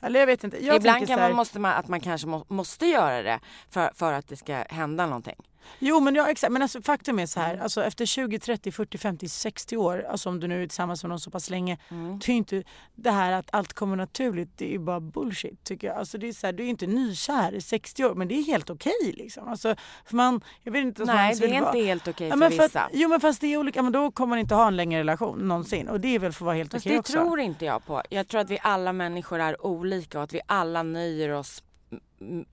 eller 0.00 0.20
jag 0.20 0.26
vet 0.26 0.44
inte. 0.44 0.64
Jag 0.64 0.76
Ibland 0.76 1.06
kan 1.06 1.18
här, 1.18 1.28
man, 1.28 1.36
måste 1.36 1.58
man, 1.58 1.72
att 1.72 1.88
man 1.88 2.00
kanske 2.00 2.26
må, 2.26 2.44
måste 2.48 2.86
göra 2.86 3.22
det 3.22 3.40
för, 3.70 3.90
för 3.94 4.12
att 4.12 4.28
det 4.28 4.36
ska 4.36 4.54
hända 4.54 5.06
någonting. 5.06 5.36
Jo 5.78 6.00
men, 6.00 6.14
ja, 6.14 6.28
exakt. 6.30 6.52
men 6.52 6.62
alltså, 6.62 6.82
faktum 6.82 7.18
är 7.18 7.26
så 7.26 7.40
Mm. 7.40 7.50
här, 7.56 7.62
alltså, 7.62 7.84
efter 7.84 8.06
20, 8.06 8.38
30, 8.38 8.72
40, 8.72 8.98
50, 8.98 9.28
60 9.28 9.76
år, 9.76 10.06
alltså 10.10 10.28
om 10.28 10.40
du 10.40 10.46
nu 10.48 10.62
är 10.62 10.66
tillsammans 10.66 11.02
med 11.04 11.08
någon 11.08 11.20
så 11.20 11.30
pass 11.30 11.50
länge, 11.50 11.78
Mm. 11.90 12.18
det 12.18 12.32
är 12.32 12.36
inte 12.36 12.62
det 12.94 13.10
här 13.10 13.32
att 13.32 13.48
allt 13.52 13.72
kommer 13.72 13.96
naturligt, 13.96 14.48
det 14.58 14.64
är 14.68 14.72
ju 14.72 14.78
bara 14.78 15.00
bullshit 15.00 15.64
tycker 15.64 15.86
jag. 15.86 15.96
Alltså, 15.96 16.18
det 16.18 16.28
är 16.28 16.32
så 16.32 16.46
här, 16.46 16.52
du 16.52 16.64
är 16.64 16.68
inte 16.68 16.86
nykär 16.86 17.54
i 17.54 17.60
60 17.60 18.04
år 18.04 18.14
men 18.14 18.28
det 18.28 18.34
är 18.34 18.42
helt 18.42 18.70
okej 18.70 19.12
liksom. 19.14 19.48
Alltså, 19.48 19.76
för 20.06 20.16
man, 20.16 20.40
jag 20.62 20.72
vet 20.72 20.84
inte 20.84 21.04
Nej, 21.04 21.34
det 21.34 21.46
är 21.46 21.60
vara- 21.60 21.72
inte 21.76 21.86
helt 21.86 22.08
okej 22.08 22.28
Ja, 22.28 22.36
för 22.36 22.50
vissa. 22.50 22.80
att, 22.80 22.90
jo 22.92 23.08
men 23.08 23.20
fast 23.20 23.40
det 23.40 23.46
är 23.46 23.56
olika, 23.56 23.82
men 23.82 23.92
då 23.92 24.10
kommer 24.10 24.28
man 24.30 24.38
inte 24.38 24.54
ha 24.54 24.66
en 24.66 24.76
längre 24.76 25.00
relation 25.00 25.38
någonsin 25.48 25.88
och 25.88 26.00
det 26.00 26.08
är 26.14 26.18
väl 26.18 26.32
för 26.32 26.44
att 26.44 26.46
vara 26.46 26.56
helt 26.56 26.74
okej 26.74 26.92
det 26.92 26.98
också. 26.98 27.12
tror 27.12 27.40
inte 27.40 27.64
jag 27.64 27.86
på. 27.86 28.02
Jag 28.10 28.28
tror 28.28 28.40
att 28.40 28.50
vi 28.50 28.58
alla 28.62 28.92
människor 28.92 29.40
är 29.40 29.66
olika 29.66 30.18
och 30.18 30.24
att 30.24 30.32
vi 30.34 30.40
alla 30.46 30.82
nöjer 30.82 31.30
oss 31.30 31.60
mm, 31.60 31.63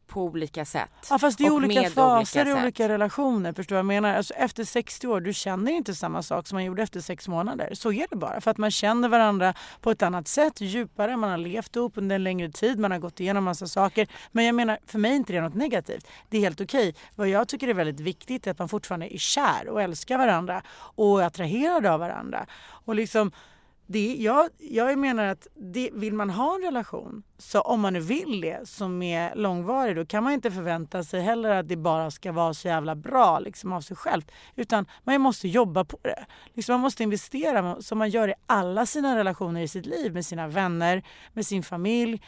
på 0.07 0.21
olika 0.21 0.65
sätt. 0.65 0.89
Ja 1.09 1.19
fast 1.19 1.37
det 1.37 1.45
är 1.45 1.51
olika 1.51 1.89
faser 1.89 2.47
i 2.47 2.53
olika 2.53 2.89
relationer. 2.89 3.53
Förstår 3.53 3.75
du 3.75 3.83
vad 3.83 3.95
jag 3.95 4.01
menar? 4.01 4.17
Alltså, 4.17 4.33
efter 4.33 4.63
60 4.63 5.07
år, 5.07 5.21
du 5.21 5.33
känner 5.33 5.71
inte 5.71 5.95
samma 5.95 6.23
sak 6.23 6.47
som 6.47 6.55
man 6.55 6.63
gjorde 6.63 6.83
efter 6.83 6.99
sex 6.99 7.27
månader. 7.27 7.69
Så 7.73 7.91
är 7.91 8.05
det 8.09 8.15
bara. 8.15 8.41
För 8.41 8.51
att 8.51 8.57
man 8.57 8.71
känner 8.71 9.09
varandra 9.09 9.53
på 9.81 9.91
ett 9.91 10.01
annat 10.01 10.27
sätt, 10.27 10.61
djupare, 10.61 11.17
man 11.17 11.29
har 11.29 11.37
levt 11.37 11.75
ihop 11.75 11.97
under 11.97 12.15
en 12.15 12.23
längre 12.23 12.49
tid, 12.49 12.79
man 12.79 12.91
har 12.91 12.99
gått 12.99 13.19
igenom 13.19 13.43
massa 13.43 13.67
saker. 13.67 14.07
Men 14.31 14.45
jag 14.45 14.55
menar, 14.55 14.79
för 14.85 14.99
mig 14.99 15.11
är 15.11 15.15
inte 15.15 15.33
det 15.33 15.41
något 15.41 15.55
negativt. 15.55 16.07
Det 16.29 16.37
är 16.37 16.41
helt 16.41 16.61
okej. 16.61 16.95
Vad 17.15 17.29
jag 17.29 17.47
tycker 17.47 17.67
är 17.67 17.73
väldigt 17.73 17.99
viktigt 17.99 18.47
är 18.47 18.51
att 18.51 18.59
man 18.59 18.69
fortfarande 18.69 19.15
är 19.15 19.17
kär 19.17 19.69
och 19.69 19.81
älskar 19.81 20.17
varandra 20.17 20.61
och 20.71 21.21
är 21.21 21.25
attraherade 21.25 21.91
av 21.91 21.99
varandra. 21.99 22.45
Och 22.85 22.95
liksom 22.95 23.31
det, 23.91 24.15
jag, 24.19 24.49
jag 24.57 24.97
menar 24.97 25.25
att 25.25 25.47
det, 25.55 25.89
vill 25.93 26.13
man 26.13 26.29
ha 26.29 26.55
en 26.55 26.61
relation, 26.61 27.23
så 27.37 27.61
om 27.61 27.81
man 27.81 27.93
nu 27.93 27.99
vill 27.99 28.41
det, 28.41 28.67
som 28.67 29.01
är 29.01 29.35
långvarig, 29.35 29.95
då 29.95 30.05
kan 30.05 30.23
man 30.23 30.33
inte 30.33 30.51
förvänta 30.51 31.03
sig 31.03 31.21
heller 31.21 31.49
att 31.49 31.67
det 31.67 31.75
bara 31.75 32.11
ska 32.11 32.31
vara 32.31 32.53
så 32.53 32.67
jävla 32.67 32.95
bra 32.95 33.39
liksom, 33.39 33.73
av 33.73 33.81
sig 33.81 33.97
självt. 33.97 34.31
Utan 34.55 34.85
man 35.03 35.21
måste 35.21 35.47
jobba 35.47 35.85
på 35.85 35.99
det. 36.01 36.25
Liksom, 36.53 36.73
man 36.73 36.81
måste 36.81 37.03
investera 37.03 37.81
som 37.81 37.97
man 37.97 38.09
gör 38.09 38.27
i 38.27 38.33
alla 38.45 38.85
sina 38.85 39.17
relationer 39.17 39.61
i 39.61 39.67
sitt 39.67 39.85
liv, 39.85 40.13
med 40.13 40.25
sina 40.25 40.47
vänner, 40.47 41.03
med 41.33 41.45
sin 41.45 41.63
familj. 41.63 42.21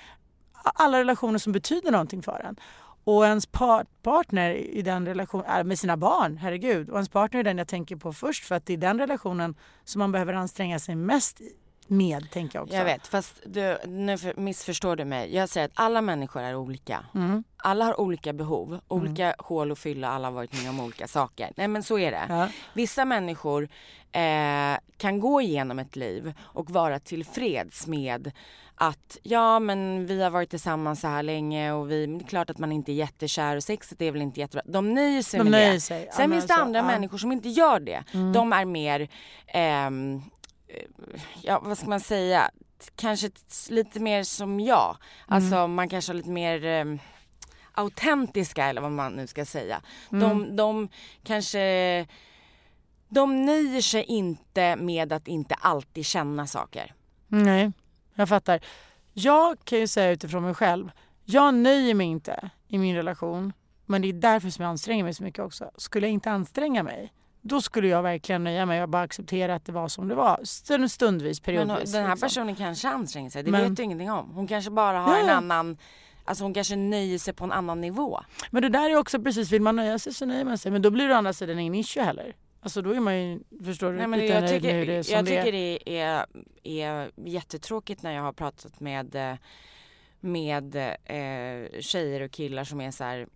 Alla 0.63 0.99
relationer 0.99 1.39
som 1.39 1.53
betyder 1.53 1.91
någonting 1.91 2.23
för 2.23 2.45
en. 2.45 2.55
Och 3.03 3.25
ens 3.25 3.45
par- 3.45 3.85
partner 4.01 4.49
i 4.55 4.81
den 4.81 5.05
relationen, 5.05 5.45
äh, 5.57 5.63
med 5.63 5.79
sina 5.79 5.97
barn, 5.97 6.37
herregud. 6.37 6.89
Och 6.89 6.95
ens 6.95 7.09
partner 7.09 7.39
är 7.39 7.43
den 7.43 7.57
jag 7.57 7.67
tänker 7.67 7.95
på 7.95 8.13
först 8.13 8.43
för 8.45 8.55
att 8.55 8.65
det 8.65 8.73
är 8.73 8.77
den 8.77 8.99
relationen 8.99 9.55
som 9.83 9.99
man 9.99 10.11
behöver 10.11 10.33
anstränga 10.33 10.79
sig 10.79 10.95
mest 10.95 11.41
med, 11.87 12.31
tänker 12.31 12.57
jag 12.59 12.63
också. 12.63 12.75
Jag 12.75 12.85
vet, 12.85 13.07
fast 13.07 13.35
du, 13.45 13.77
nu 13.87 14.17
för- 14.17 14.33
missförstår 14.39 14.95
du 14.95 15.05
mig. 15.05 15.35
Jag 15.35 15.49
säger 15.49 15.65
att 15.65 15.71
alla 15.75 16.01
människor 16.01 16.41
är 16.41 16.55
olika. 16.55 17.05
Mm. 17.15 17.43
Alla 17.57 17.85
har 17.85 17.99
olika 17.99 18.33
behov, 18.33 18.79
olika 18.87 19.35
hål 19.39 19.71
att 19.71 19.79
fylla, 19.79 20.07
alla 20.09 20.27
har 20.27 20.33
varit 20.33 20.61
med 20.63 20.69
om 20.69 20.79
olika 20.79 21.07
saker. 21.07 21.51
Nej 21.57 21.67
men 21.67 21.83
så 21.83 21.99
är 21.99 22.11
det. 22.11 22.25
Ja. 22.29 22.47
Vissa 22.73 23.05
människor 23.05 23.69
eh, 24.13 24.77
kan 24.97 25.19
gå 25.19 25.41
igenom 25.41 25.79
ett 25.79 25.95
liv 25.95 26.33
och 26.41 26.69
vara 26.69 26.99
tillfreds 26.99 27.87
med 27.87 28.31
att 28.75 29.17
ja 29.23 29.59
men 29.59 30.05
vi 30.05 30.23
har 30.23 30.29
varit 30.29 30.49
tillsammans 30.49 31.01
så 31.01 31.07
här 31.07 31.23
länge 31.23 31.71
och 31.71 31.91
vi, 31.91 32.05
det 32.05 32.23
är 32.25 32.27
klart 32.27 32.49
att 32.49 32.57
man 32.57 32.71
inte 32.71 32.91
är 32.91 32.93
jättekär 32.93 33.55
och 33.55 33.63
sexet 33.63 34.01
är 34.01 34.11
väl 34.11 34.21
inte 34.21 34.39
jättebra. 34.39 34.61
De 34.65 34.93
nöjer 34.93 35.21
sig 35.21 35.37
De 35.37 35.43
med 35.43 35.51
nöjer 35.51 35.73
det. 35.73 35.79
sig. 35.79 36.09
Sen 36.13 36.31
finns 36.31 36.47
det 36.47 36.53
andra 36.53 36.79
ja. 36.79 36.83
Mm. 36.83 36.93
människor 36.95 37.17
som 37.17 37.31
inte 37.31 37.49
gör 37.49 37.79
det. 37.79 38.03
De 38.33 38.53
är 38.53 38.65
mer, 38.65 39.07
ehm, 39.47 40.21
eh, 40.67 41.21
ja 41.41 41.59
vad 41.65 41.77
ska 41.77 41.87
man 41.89 41.99
säga, 41.99 42.51
kanske 42.95 43.29
lite 43.69 43.99
mer 43.99 44.23
som 44.23 44.59
jag. 44.59 44.97
Alltså 45.27 45.55
Mm. 45.55 45.73
man 45.75 45.89
kanske 45.89 46.09
har 46.11 46.15
lite 46.17 46.29
mer 46.29 46.65
ehm, 46.65 46.99
autentiska 47.71 48.65
eller 48.65 48.81
vad 48.81 48.91
man 48.91 49.11
nu 49.13 49.27
ska 49.27 49.45
säga. 49.45 49.81
Mm. 50.11 50.29
De, 50.29 50.55
de 50.55 50.89
kanske, 51.23 52.05
de 53.13 53.45
nöjer 53.45 53.81
sig 53.81 54.03
inte 54.03 54.75
med 54.75 55.13
att 55.13 55.27
inte 55.27 55.55
alltid 55.55 56.05
känna 56.05 56.47
saker. 56.47 56.93
Nej, 57.27 57.71
jag 58.15 58.29
fattar. 58.29 58.59
Jag 59.13 59.57
kan 59.63 59.79
ju 59.79 59.87
säga 59.87 60.11
utifrån 60.11 60.43
mig 60.43 60.53
själv, 60.53 60.91
jag 61.25 61.53
nöjer 61.53 61.93
mig 61.95 62.07
inte 62.07 62.49
i 62.67 62.77
min 62.77 62.95
relation. 62.95 63.53
Men 63.85 64.01
det 64.01 64.07
är 64.09 64.13
därför 64.13 64.49
som 64.49 64.63
jag 64.63 64.69
anstränger 64.69 65.03
mig 65.03 65.13
så 65.13 65.23
mycket 65.23 65.39
också. 65.45 65.71
Skulle 65.77 66.07
jag 66.07 66.13
inte 66.13 66.31
anstränga 66.31 66.83
mig, 66.83 67.13
då 67.41 67.61
skulle 67.61 67.87
jag 67.87 68.03
verkligen 68.03 68.43
nöja 68.43 68.65
mig 68.65 68.83
och 68.83 68.89
bara 68.89 69.01
acceptera 69.03 69.55
att 69.55 69.65
det 69.65 69.71
var 69.71 69.87
som 69.87 70.07
det 70.07 70.15
var. 70.15 70.39
Stund, 70.43 70.91
stundvis, 70.91 71.41
Men 71.41 71.45
periodvis. 71.45 71.91
den 71.91 72.03
här 72.03 72.09
liksom. 72.11 72.25
personen 72.27 72.55
kanske 72.55 72.89
anstränger 72.89 73.29
sig, 73.29 73.43
det 73.43 73.51
Men- 73.51 73.61
vet 73.61 73.75
du 73.75 73.83
ingenting 73.83 74.11
om. 74.11 74.31
Hon 74.31 74.47
kanske 74.47 74.71
bara 74.71 74.99
har 74.99 75.17
en 75.19 75.27
Ja. 75.27 75.33
annan, 75.33 75.77
alltså 76.25 76.43
hon 76.43 76.53
kanske 76.53 76.75
nöjer 76.75 77.17
sig 77.19 77.33
på 77.33 77.43
en 77.43 77.51
annan 77.51 77.81
nivå. 77.81 78.19
Men 78.51 78.61
det 78.61 78.69
där 78.69 78.89
är 78.89 78.95
också 78.95 79.19
precis, 79.23 79.51
vill 79.51 79.61
man 79.61 79.75
nöja 79.75 79.99
sig 79.99 80.13
så 80.13 80.25
nöjer 80.25 80.45
man 80.45 80.57
sig. 80.57 80.71
Men 80.71 80.81
då 80.81 80.89
blir 80.91 81.07
det 81.07 81.13
å 81.13 81.17
andra 81.17 81.33
sidan 81.33 81.59
ingen 81.59 81.75
issue 81.75 82.03
heller. 82.03 82.35
Alltså 82.63 82.81
då 82.81 82.91
är 82.91 82.99
man 82.99 83.21
ju, 83.21 83.39
förstår 83.63 83.91
du, 83.91 83.97
Nej, 83.97 84.07
men 84.07 84.27
jag 84.27 84.49
tycker, 84.49 84.73
hur 84.73 84.85
det 84.85 85.03
som 85.03 85.15
jag 85.15 85.25
det 85.25 85.43
tycker 85.43 85.51
det 85.51 85.99
är, 85.99 86.25
är 86.63 87.11
jättetråkigt 87.15 88.03
när 88.03 88.11
jag 88.11 88.21
har 88.21 88.33
pratat 88.33 88.79
med, 88.79 89.37
med 90.19 90.75
eh, 91.05 91.79
tjejer 91.79 92.21
och 92.21 92.31
killar 92.31 92.63
som 92.63 92.81
är 92.81 92.91
så 92.91 93.03
här, 93.03 93.27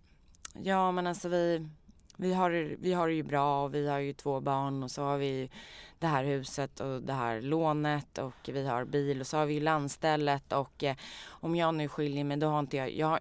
ja 0.64 0.92
men 0.92 1.08
alltså 1.08 1.30
vi, 1.30 1.70
vi, 2.18 2.34
har, 2.34 2.76
vi 2.80 2.94
har 2.94 3.08
det 3.08 3.14
ju 3.14 3.24
bra 3.24 3.64
och 3.64 3.76
vi 3.76 3.88
har 3.88 4.00
ju 4.00 4.14
två 4.14 4.40
barn 4.40 4.84
och 4.84 4.92
så 4.92 5.02
har 5.02 5.18
vi 5.18 5.50
det 6.00 6.08
här 6.08 6.24
huset 6.24 6.80
och 6.80 7.02
det 7.02 7.14
här 7.14 7.42
lånet 7.42 8.18
och 8.18 8.50
vi 8.54 8.68
har 8.68 8.86
bil 8.86 9.22
och 9.22 9.28
så 9.28 9.38
har 9.38 9.46
vi 9.46 9.54
ju 9.54 9.60
landstället 9.60 10.54
och 10.54 10.84
eh, 10.84 10.96
om 11.28 11.56
jag 11.56 11.76
nu 11.76 11.88
skiljer 11.88 12.24
mig 12.24 12.38
då 12.38 12.48
har 12.48 12.60
inte 12.60 12.78
jag, 12.78 12.92
jag 12.92 13.20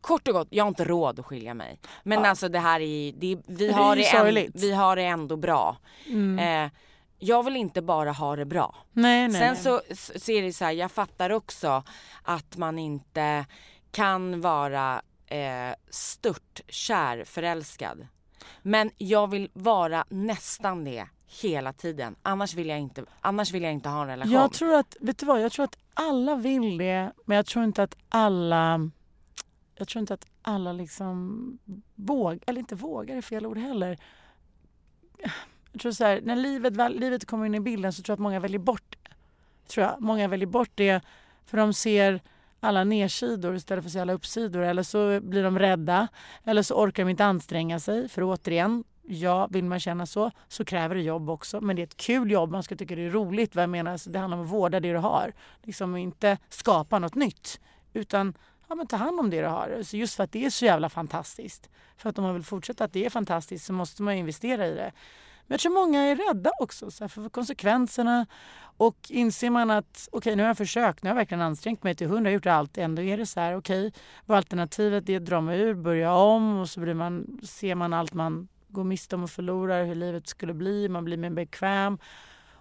Kort 0.00 0.28
och 0.28 0.34
gott, 0.34 0.48
jag 0.50 0.64
har 0.64 0.68
inte 0.68 0.84
råd 0.84 1.20
att 1.20 1.26
skilja 1.26 1.54
mig. 1.54 1.80
Men 2.02 2.24
alltså 2.24 2.48
det 2.48 2.58
här 2.58 2.80
är, 2.80 3.12
det, 3.12 3.38
vi, 3.46 3.72
har 3.72 3.96
ju 3.96 4.02
det 4.02 4.08
en, 4.08 4.50
vi 4.54 4.72
har 4.72 4.96
det 4.96 5.02
ändå 5.02 5.36
bra. 5.36 5.76
Mm. 6.06 6.38
Eh, 6.64 6.70
jag 7.18 7.42
vill 7.42 7.56
inte 7.56 7.82
bara 7.82 8.12
ha 8.12 8.36
det 8.36 8.44
bra. 8.44 8.76
nej, 8.92 9.28
nej, 9.28 9.40
Sen 9.40 9.54
nej. 9.54 9.96
så, 9.96 10.18
så 10.18 10.32
är 10.32 10.42
det 10.42 10.52
så 10.52 10.64
här, 10.64 10.72
jag 10.72 10.92
fattar 10.92 11.30
också 11.30 11.82
att 12.22 12.56
man 12.56 12.78
inte 12.78 13.46
kan 13.90 14.40
vara 14.40 15.02
eh, 15.26 15.74
stört 15.90 16.60
kär 16.68 17.24
förälskad. 17.24 18.06
Men 18.62 18.90
jag 18.96 19.30
vill 19.30 19.50
vara 19.52 20.04
nästan 20.08 20.84
det 20.84 21.06
hela 21.42 21.72
tiden. 21.72 22.16
Annars 22.22 22.54
vill 22.54 22.68
jag 22.68 22.78
inte, 22.78 23.04
annars 23.20 23.52
vill 23.52 23.62
jag 23.62 23.72
inte 23.72 23.88
ha 23.88 24.02
en 24.02 24.08
relation. 24.08 24.32
Jag 24.32 24.52
tror 24.52 24.74
att, 24.74 24.96
vet 25.00 25.18
du 25.18 25.26
vad, 25.26 25.42
jag 25.42 25.52
tror 25.52 25.64
att 25.64 25.78
alla 25.94 26.34
vill 26.34 26.78
det 26.78 27.12
men 27.24 27.36
jag 27.36 27.46
tror 27.46 27.64
inte 27.64 27.82
att 27.82 27.96
alla 28.08 28.90
jag 29.78 29.88
tror 29.88 30.00
inte 30.00 30.14
att 30.14 30.26
alla 30.42 30.72
liksom 30.72 31.58
vågar, 31.94 32.40
eller 32.46 32.60
inte 32.60 32.74
vågar 32.74 33.16
är 33.16 33.22
fel 33.22 33.46
ord 33.46 33.58
heller. 33.58 33.98
Jag 35.72 35.80
tror 35.80 35.92
så 35.92 36.04
här, 36.04 36.20
när 36.20 36.36
livet, 36.36 36.92
livet 37.00 37.24
kommer 37.24 37.46
in 37.46 37.54
i 37.54 37.60
bilden 37.60 37.92
så 37.92 38.02
tror 38.02 38.12
jag 38.12 38.16
att 38.16 38.22
många 38.22 38.40
väljer 38.40 38.58
bort 38.58 38.96
det. 39.02 39.14
Tror 39.66 39.86
jag. 39.86 40.00
Många 40.00 40.28
väljer 40.28 40.46
bort 40.46 40.70
det 40.74 41.00
för 41.46 41.58
de 41.58 41.72
ser 41.72 42.20
alla 42.60 42.84
nedsidor 42.84 43.54
istället 43.54 43.84
för 43.84 43.88
att 43.88 43.92
se 43.92 44.00
alla 44.00 44.12
uppsidor. 44.12 44.62
Eller 44.62 44.82
så 44.82 45.20
blir 45.20 45.42
de 45.42 45.58
rädda. 45.58 46.08
Eller 46.44 46.62
så 46.62 46.74
orkar 46.74 47.02
de 47.04 47.10
inte 47.10 47.24
anstränga 47.24 47.80
sig. 47.80 48.08
För 48.08 48.22
återigen, 48.22 48.84
ja, 49.02 49.46
vill 49.46 49.64
man 49.64 49.80
känna 49.80 50.06
så 50.06 50.30
så 50.48 50.64
kräver 50.64 50.94
det 50.94 51.02
jobb 51.02 51.30
också. 51.30 51.60
Men 51.60 51.76
det 51.76 51.82
är 51.82 51.86
ett 51.86 51.96
kul 51.96 52.30
jobb. 52.30 52.50
Man 52.50 52.62
ska 52.62 52.76
tycka 52.76 52.96
det 52.96 53.06
är 53.06 53.10
roligt. 53.10 53.54
Vad 53.54 53.62
jag 53.62 53.70
menar, 53.70 53.92
alltså, 53.92 54.10
det 54.10 54.18
handlar 54.18 54.38
om 54.38 54.44
att 54.44 54.50
vårda 54.50 54.80
det 54.80 54.92
du 54.92 54.98
har. 54.98 55.32
Liksom 55.62 55.96
inte 55.96 56.38
skapa 56.48 56.98
något 56.98 57.14
nytt. 57.14 57.60
Utan 57.92 58.34
ja, 58.68 58.74
men 58.74 58.86
ta 58.86 58.96
hand 58.96 59.20
om 59.20 59.30
det 59.30 59.40
du 59.40 59.46
har. 59.46 59.82
Så 59.82 59.96
just 59.96 60.14
för 60.14 60.24
att 60.24 60.32
det 60.32 60.44
är 60.44 60.50
så 60.50 60.64
jävla 60.64 60.88
fantastiskt. 60.88 61.70
För 61.96 62.10
att 62.10 62.18
om 62.18 62.24
man 62.24 62.34
vill 62.34 62.44
fortsätta 62.44 62.84
att 62.84 62.92
det 62.92 63.06
är 63.06 63.10
fantastiskt 63.10 63.66
så 63.66 63.72
måste 63.72 64.02
man 64.02 64.14
investera 64.14 64.66
i 64.66 64.74
det. 64.74 64.92
Men 65.46 65.54
jag 65.54 65.60
tror 65.60 65.72
många 65.72 66.02
är 66.02 66.16
rädda 66.16 66.50
också 66.58 66.90
så 66.90 67.04
här, 67.04 67.08
för 67.08 67.28
konsekvenserna. 67.28 68.26
Och 68.76 68.96
inser 69.08 69.50
man 69.50 69.70
att 69.70 70.08
okej 70.12 70.36
nu 70.36 70.42
har 70.42 70.48
jag 70.48 70.56
försökt, 70.56 71.02
nu 71.02 71.08
har 71.08 71.10
jag 71.10 71.20
verkligen 71.20 71.42
ansträngt 71.42 71.82
mig 71.82 71.94
till 71.94 72.06
hundra, 72.06 72.30
gjort 72.30 72.46
allt. 72.46 72.78
Ändå 72.78 73.02
är 73.02 73.18
det 73.18 73.26
så 73.26 73.40
här 73.40 73.56
okej, 73.56 73.92
vad 74.26 74.38
alternativet 74.38 75.08
är 75.08 75.16
att 75.16 75.24
dra 75.24 75.40
mig 75.40 75.60
ur, 75.60 75.74
börja 75.74 76.12
om 76.12 76.58
och 76.58 76.68
så 76.68 76.80
blir 76.80 76.94
man, 76.94 77.40
ser 77.42 77.74
man 77.74 77.92
allt 77.92 78.14
man 78.14 78.48
går 78.68 78.84
miste 78.84 79.16
om 79.16 79.22
och 79.22 79.30
förlorar, 79.30 79.84
hur 79.84 79.94
livet 79.94 80.28
skulle 80.28 80.54
bli, 80.54 80.88
man 80.88 81.04
blir 81.04 81.16
mer 81.16 81.30
bekväm. 81.30 81.98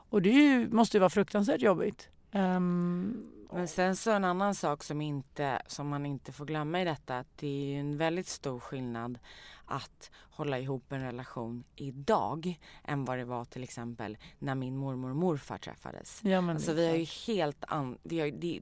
Och 0.09 0.21
det 0.21 0.29
ju, 0.29 0.69
måste 0.69 0.97
ju 0.97 0.99
vara 0.99 1.09
fruktansvärt 1.09 1.61
jobbigt. 1.61 2.09
Um, 2.31 3.36
men 3.51 3.67
sen 3.67 3.95
så 3.95 4.11
en 4.11 4.23
annan 4.23 4.55
sak 4.55 4.83
som, 4.83 5.01
inte, 5.01 5.61
som 5.67 5.87
man 5.87 6.05
inte 6.05 6.31
får 6.31 6.45
glömma 6.45 6.81
i 6.81 6.85
detta 6.85 7.17
att 7.17 7.27
det 7.35 7.47
är 7.47 7.65
ju 7.65 7.79
en 7.79 7.97
väldigt 7.97 8.27
stor 8.27 8.59
skillnad 8.59 9.19
att 9.65 10.11
hålla 10.13 10.59
ihop 10.59 10.91
en 10.91 11.01
relation 11.01 11.63
idag 11.75 12.59
än 12.83 13.05
vad 13.05 13.17
det 13.17 13.25
var 13.25 13.45
till 13.45 13.63
exempel 13.63 14.17
när 14.39 14.55
min 14.55 14.77
mormor 14.77 15.09
och 15.09 15.15
morfar 15.15 15.57
träffades. 15.57 16.19
ja, 16.23 16.41
men 16.41 16.55
Alltså 16.55 16.73
vi 16.73 16.87
har 16.87 16.95
ju 16.95 17.05
helt, 17.27 17.63
an, 17.67 17.97
vi 18.03 18.19
har, 18.19 18.27
det, 18.27 18.61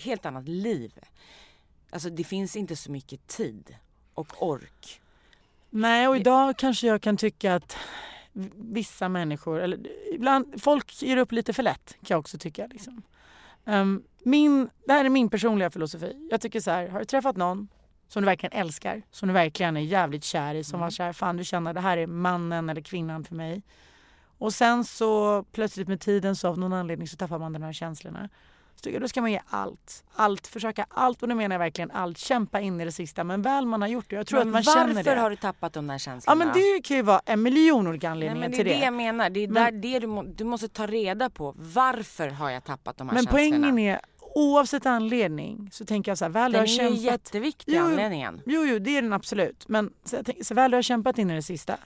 helt 0.00 0.26
annat 0.26 0.48
liv. 0.48 0.92
Alltså 1.90 2.10
det 2.10 2.24
finns 2.24 2.56
inte 2.56 2.76
så 2.76 2.90
mycket 2.90 3.26
tid 3.26 3.76
och 4.14 4.42
ork. 4.42 5.00
Nej, 5.70 6.08
och 6.08 6.16
idag 6.16 6.56
kanske 6.56 6.86
jag 6.86 7.02
kan 7.02 7.16
tycka 7.16 7.54
att 7.54 7.76
vissa 8.54 9.08
människor, 9.08 9.60
eller 9.60 9.80
ibland, 10.14 10.62
folk 10.62 11.02
ger 11.02 11.16
upp 11.16 11.32
lite 11.32 11.52
för 11.52 11.62
lätt 11.62 11.88
kan 11.88 12.14
jag 12.14 12.20
också 12.20 12.38
tycka. 12.38 12.66
Liksom. 12.66 13.02
Ehm, 13.66 14.02
min, 14.22 14.68
det 14.86 14.92
här 14.92 15.04
är 15.04 15.08
min 15.08 15.30
personliga 15.30 15.70
filosofi. 15.70 16.28
Jag 16.30 16.40
tycker 16.40 16.60
så 16.60 16.70
här, 16.70 16.88
har 16.88 16.98
du 16.98 17.04
träffat 17.04 17.36
någon 17.36 17.68
som 18.08 18.22
du 18.22 18.26
verkligen 18.26 18.58
älskar, 18.60 19.02
som 19.10 19.28
du 19.28 19.32
verkligen 19.32 19.76
är 19.76 19.80
jävligt 19.80 20.24
kär 20.24 20.54
i, 20.54 20.64
som 20.64 20.80
var 20.80 20.90
kär, 20.90 21.12
fan 21.12 21.36
du 21.36 21.44
känner 21.44 21.74
det 21.74 21.80
här 21.80 21.96
är 21.96 22.06
mannen 22.06 22.70
eller 22.70 22.80
kvinnan 22.80 23.24
för 23.24 23.34
mig. 23.34 23.62
Och 24.38 24.54
sen 24.54 24.84
så 24.84 25.42
plötsligt 25.42 25.88
med 25.88 26.00
tiden 26.00 26.36
så 26.36 26.48
av 26.48 26.58
någon 26.58 26.72
anledning 26.72 27.08
så 27.08 27.16
tappar 27.16 27.38
man 27.38 27.52
de 27.52 27.62
här 27.62 27.72
känslorna. 27.72 28.28
Tycker 28.84 29.00
då 29.00 29.08
ska 29.08 29.20
man 29.20 29.32
ge 29.32 29.40
allt. 29.46 30.04
Allt, 30.14 30.46
försöka 30.46 30.86
allt 30.88 31.22
och 31.22 31.28
nu 31.28 31.34
menar 31.34 31.54
jag 31.54 31.58
verkligen 31.60 31.90
allt. 31.90 32.18
Kämpa 32.18 32.60
in 32.60 32.80
i 32.80 32.84
det 32.84 32.92
sista 32.92 33.24
men 33.24 33.42
väl 33.42 33.66
man 33.66 33.80
har 33.82 33.88
gjort 33.88 34.10
det. 34.10 34.16
Jag 34.16 34.26
tror 34.26 34.38
Men 34.38 34.48
att 34.48 34.52
man 34.52 34.62
varför 34.66 34.80
känner 34.94 35.04
det. 35.14 35.20
har 35.20 35.30
du 35.30 35.36
tappat 35.36 35.72
de 35.72 35.86
där 35.86 35.94
Ja 35.94 35.98
känslorna? 35.98 36.44
men 36.44 36.54
det 36.54 36.80
kan 36.84 36.96
ju 36.96 37.02
vara 37.02 37.20
en 37.26 37.42
miljon 37.42 37.86
olika 37.86 38.10
anledningar 38.10 38.40
men 38.40 38.50
det 38.50 38.54
är 38.54 38.58
till 38.58 38.66
det 38.72 38.78
det. 38.78 38.84
jag 38.84 38.94
menar. 38.94 39.30
Det 39.30 39.40
är 39.40 39.48
Men- 39.48 39.64
där, 39.64 39.72
det 39.92 39.98
du, 39.98 40.06
må, 40.06 40.22
du 40.22 40.44
måste 40.44 40.68
ta 40.68 40.86
reda 40.86 41.30
på. 41.30 41.54
Varför 41.56 42.28
har 42.28 42.50
jag 42.50 42.64
tappat 42.64 42.96
de 42.96 43.08
här 43.08 43.14
Men 43.14 43.24
känslorna? 43.24 43.50
poängen 43.50 43.78
är 43.78 44.00
oavsett 44.36 44.86
anledning 44.86 45.68
så 45.72 45.84
tänker 45.84 46.10
jag 46.10 46.18
så 46.18 46.24
här, 46.24 46.30
väl 46.32 46.52
du 46.52 46.58
Den 46.58 46.60
har 46.68 46.74
är 46.74 46.76
kämpat. 46.78 47.00
jätteviktig 47.02 47.74
Jo, 47.76 47.84
anledningen. 47.84 48.40
Jo, 48.46 48.64
jo, 48.64 48.78
det 48.78 48.96
är 48.98 49.02
den 49.02 49.12
absolut. 49.12 49.68
Men 49.68 49.92
så, 50.04 50.22
tänker, 50.24 50.44
så 50.44 50.54
väl 50.54 50.70
du 50.70 50.76
har 50.76 50.82
kämpat 50.82 51.18
in 51.18 51.30
i 51.30 51.34
det 51.34 51.42
sista. 51.42 51.76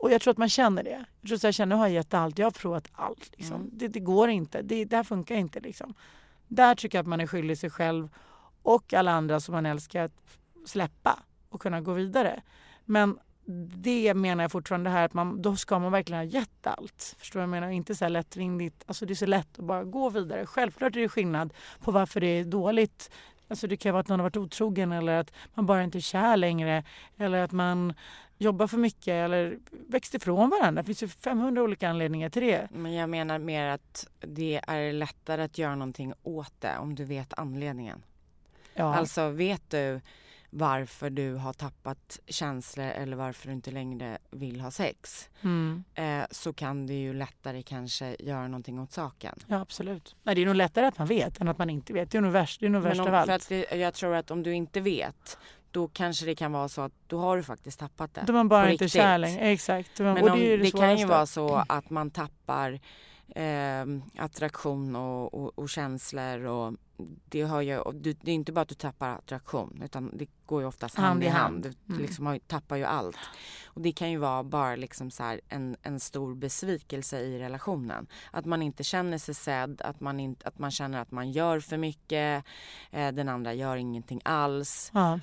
Och 0.00 0.12
jag 0.12 0.20
tror 0.20 0.30
att 0.32 0.38
man 0.38 0.48
känner 0.48 0.82
det. 0.82 1.04
Jag 1.20 1.28
tror 1.28 1.36
att 1.36 1.42
jag 1.42 1.54
känner, 1.54 1.76
nu 1.76 1.80
har 1.80 1.86
jag 1.86 1.94
gett 1.94 2.14
allt. 2.14 2.38
Jag 2.38 2.46
har 2.46 2.50
provat 2.50 2.88
allt. 2.92 3.30
Liksom. 3.36 3.56
Mm. 3.56 3.70
Det, 3.72 3.88
det 3.88 4.00
går 4.00 4.28
inte. 4.28 4.62
Det, 4.62 4.84
det 4.84 4.96
här 4.96 5.04
funkar 5.04 5.34
inte. 5.34 5.60
Liksom. 5.60 5.94
Där 6.48 6.74
tycker 6.74 6.98
jag 6.98 7.02
att 7.02 7.08
man 7.08 7.20
är 7.20 7.26
skyldig 7.26 7.58
sig 7.58 7.70
själv 7.70 8.08
och 8.62 8.94
alla 8.94 9.12
andra 9.12 9.40
som 9.40 9.52
man 9.52 9.66
älskar 9.66 10.04
att 10.04 10.38
släppa 10.66 11.18
och 11.48 11.60
kunna 11.60 11.80
gå 11.80 11.92
vidare. 11.92 12.42
Men 12.84 13.18
det 13.76 14.14
menar 14.14 14.44
jag 14.44 14.52
fortfarande 14.52 14.90
här 14.90 15.04
att 15.04 15.14
man, 15.14 15.42
då 15.42 15.56
ska 15.56 15.78
man 15.78 15.92
verkligen 15.92 16.18
ha 16.18 16.24
gett 16.24 16.66
allt. 16.66 17.16
Förstår 17.18 17.40
du 17.40 17.46
vad 17.46 17.56
jag 17.56 17.60
menar? 17.60 17.72
Inte 17.72 17.94
så 17.94 18.04
här 18.04 18.10
lättvindigt. 18.10 18.84
Alltså 18.86 19.06
det 19.06 19.12
är 19.12 19.14
så 19.14 19.26
lätt 19.26 19.58
att 19.58 19.64
bara 19.64 19.84
gå 19.84 20.10
vidare. 20.10 20.46
Självklart 20.46 20.96
är 20.96 21.00
det 21.00 21.08
skillnad 21.08 21.52
på 21.80 21.90
varför 21.90 22.20
det 22.20 22.26
är 22.26 22.44
dåligt. 22.44 23.10
Alltså 23.48 23.66
det 23.66 23.76
kan 23.76 23.92
vara 23.92 24.00
att 24.00 24.08
någon 24.08 24.20
har 24.20 24.24
varit 24.24 24.36
otrogen 24.36 24.92
eller 24.92 25.20
att 25.20 25.32
man 25.54 25.66
bara 25.66 25.82
inte 25.82 25.98
är 25.98 26.00
kär 26.00 26.36
längre. 26.36 26.84
Eller 27.16 27.44
att 27.44 27.52
man 27.52 27.94
jobbar 28.38 28.66
för 28.66 28.78
mycket 28.78 29.08
eller 29.08 29.58
växt 29.88 30.14
ifrån 30.14 30.50
varandra. 30.50 30.82
Det 30.82 30.86
finns 30.86 31.02
ju 31.02 31.08
500 31.08 31.62
olika 31.62 31.88
anledningar 31.88 32.28
till 32.30 32.42
det. 32.42 32.68
Men 32.72 32.92
jag 32.94 33.10
menar 33.10 33.38
mer 33.38 33.68
att 33.68 34.06
det 34.20 34.60
är 34.66 34.92
lättare 34.92 35.42
att 35.42 35.58
göra 35.58 35.74
någonting 35.74 36.12
åt 36.22 36.52
det 36.60 36.78
om 36.78 36.94
du 36.94 37.04
vet 37.04 37.34
anledningen. 37.38 38.02
Ja. 38.74 38.94
Alltså 38.94 39.28
vet 39.28 39.70
du 39.70 40.00
varför 40.50 41.10
du 41.10 41.34
har 41.34 41.52
tappat 41.52 42.20
känslor 42.26 42.86
eller 42.86 43.16
varför 43.16 43.46
du 43.48 43.52
inte 43.54 43.70
längre 43.70 44.18
vill 44.30 44.60
ha 44.60 44.70
sex 44.70 45.28
Mm. 45.42 45.84
eh, 45.94 46.24
så 46.30 46.52
kan 46.52 46.86
du 46.86 46.94
ju 46.94 47.14
lättare 47.14 47.62
kanske 47.62 48.16
göra 48.18 48.48
någonting 48.48 48.80
åt 48.80 48.92
saken. 48.92 49.34
Ja 49.46 49.60
absolut. 49.60 50.16
Nej, 50.22 50.34
det 50.34 50.42
är 50.42 50.46
nog 50.46 50.54
lättare 50.54 50.86
att 50.86 50.98
man 50.98 51.06
vet 51.06 51.40
än 51.40 51.48
att 51.48 51.58
man 51.58 51.70
inte 51.70 51.92
vet. 51.92 52.10
Det 52.10 52.18
är 52.18 52.22
nog 52.22 52.32
värst, 52.32 52.60
det 52.60 52.66
är 52.66 52.70
nog 52.70 52.82
värst 52.82 52.96
Men 52.96 53.14
av 53.14 53.22
om, 53.24 53.30
allt. 53.30 53.48
det, 53.48 53.70
jag 53.76 53.94
tror 53.94 54.14
att 54.14 54.30
om 54.30 54.42
du 54.42 54.52
inte 54.54 54.80
vet 54.80 55.38
då 55.78 55.88
kanske 55.88 56.26
det 56.26 56.34
kan 56.34 56.52
vara 56.52 56.68
så 56.68 56.80
att 56.80 56.92
då 57.06 57.18
har 57.18 57.36
du 57.36 57.42
faktiskt 57.42 57.78
tappat 57.78 58.14
det. 58.14 58.24
Då 58.26 58.32
man 58.32 58.48
bara 58.48 58.70
inte 58.70 58.84
riktigt. 58.84 59.00
kär 59.00 59.18
längre. 59.18 59.40
Exakt. 59.40 59.98
Men 59.98 60.30
om, 60.30 60.38
det, 60.38 60.56
det, 60.56 60.56
det, 60.56 60.70
kan 60.70 60.96
ju 60.96 61.06
vara 61.06 61.26
så 61.26 61.64
att 61.68 61.90
man 61.90 62.10
tappar 62.10 62.80
eh, 63.28 63.84
attraktion 64.18 64.96
och, 64.96 65.34
och, 65.34 65.58
och 65.58 65.68
känslor 65.68 66.44
och 66.44 66.74
det, 67.28 67.42
har 67.42 67.60
ju, 67.60 67.82
du, 67.94 68.12
det 68.12 68.30
är 68.30 68.34
inte 68.34 68.52
bara 68.52 68.60
att 68.60 68.68
du 68.68 68.74
tappar 68.74 69.08
attraktion 69.08 69.80
utan 69.84 70.16
det 70.16 70.26
går 70.46 70.60
ju 70.62 70.68
oftast 70.68 70.96
hand, 70.96 71.24
i 71.24 71.26
hand. 71.26 71.62
Du 71.62 71.94
Mm. 71.94 72.06
liksom 72.06 72.40
tappar 72.46 72.76
ju 72.76 72.84
allt. 72.84 73.18
Och 73.66 73.80
det 73.80 73.92
kan 73.92 74.10
ju 74.10 74.18
vara 74.18 74.42
bara 74.42 74.76
liksom 74.76 75.10
så 75.10 75.38
en, 75.48 75.76
en 75.82 76.00
stor 76.00 76.34
besvikelse 76.34 77.20
i 77.20 77.38
relationen. 77.38 78.06
Att 78.30 78.44
man 78.44 78.62
inte 78.62 78.84
känner 78.84 79.18
sig 79.18 79.34
sedd, 79.34 79.80
att 79.84 80.00
man, 80.00 80.20
inte, 80.20 80.48
att 80.48 80.58
man 80.58 80.70
känner 80.70 81.00
att 81.00 81.10
man 81.10 81.32
gör 81.32 81.60
för 81.60 81.76
mycket, 81.76 82.44
eh, 82.90 83.12
den 83.12 83.28
andra 83.28 83.54
gör 83.54 83.76
ingenting 83.76 84.20
alls. 84.24 84.90
Ja. 84.94 85.20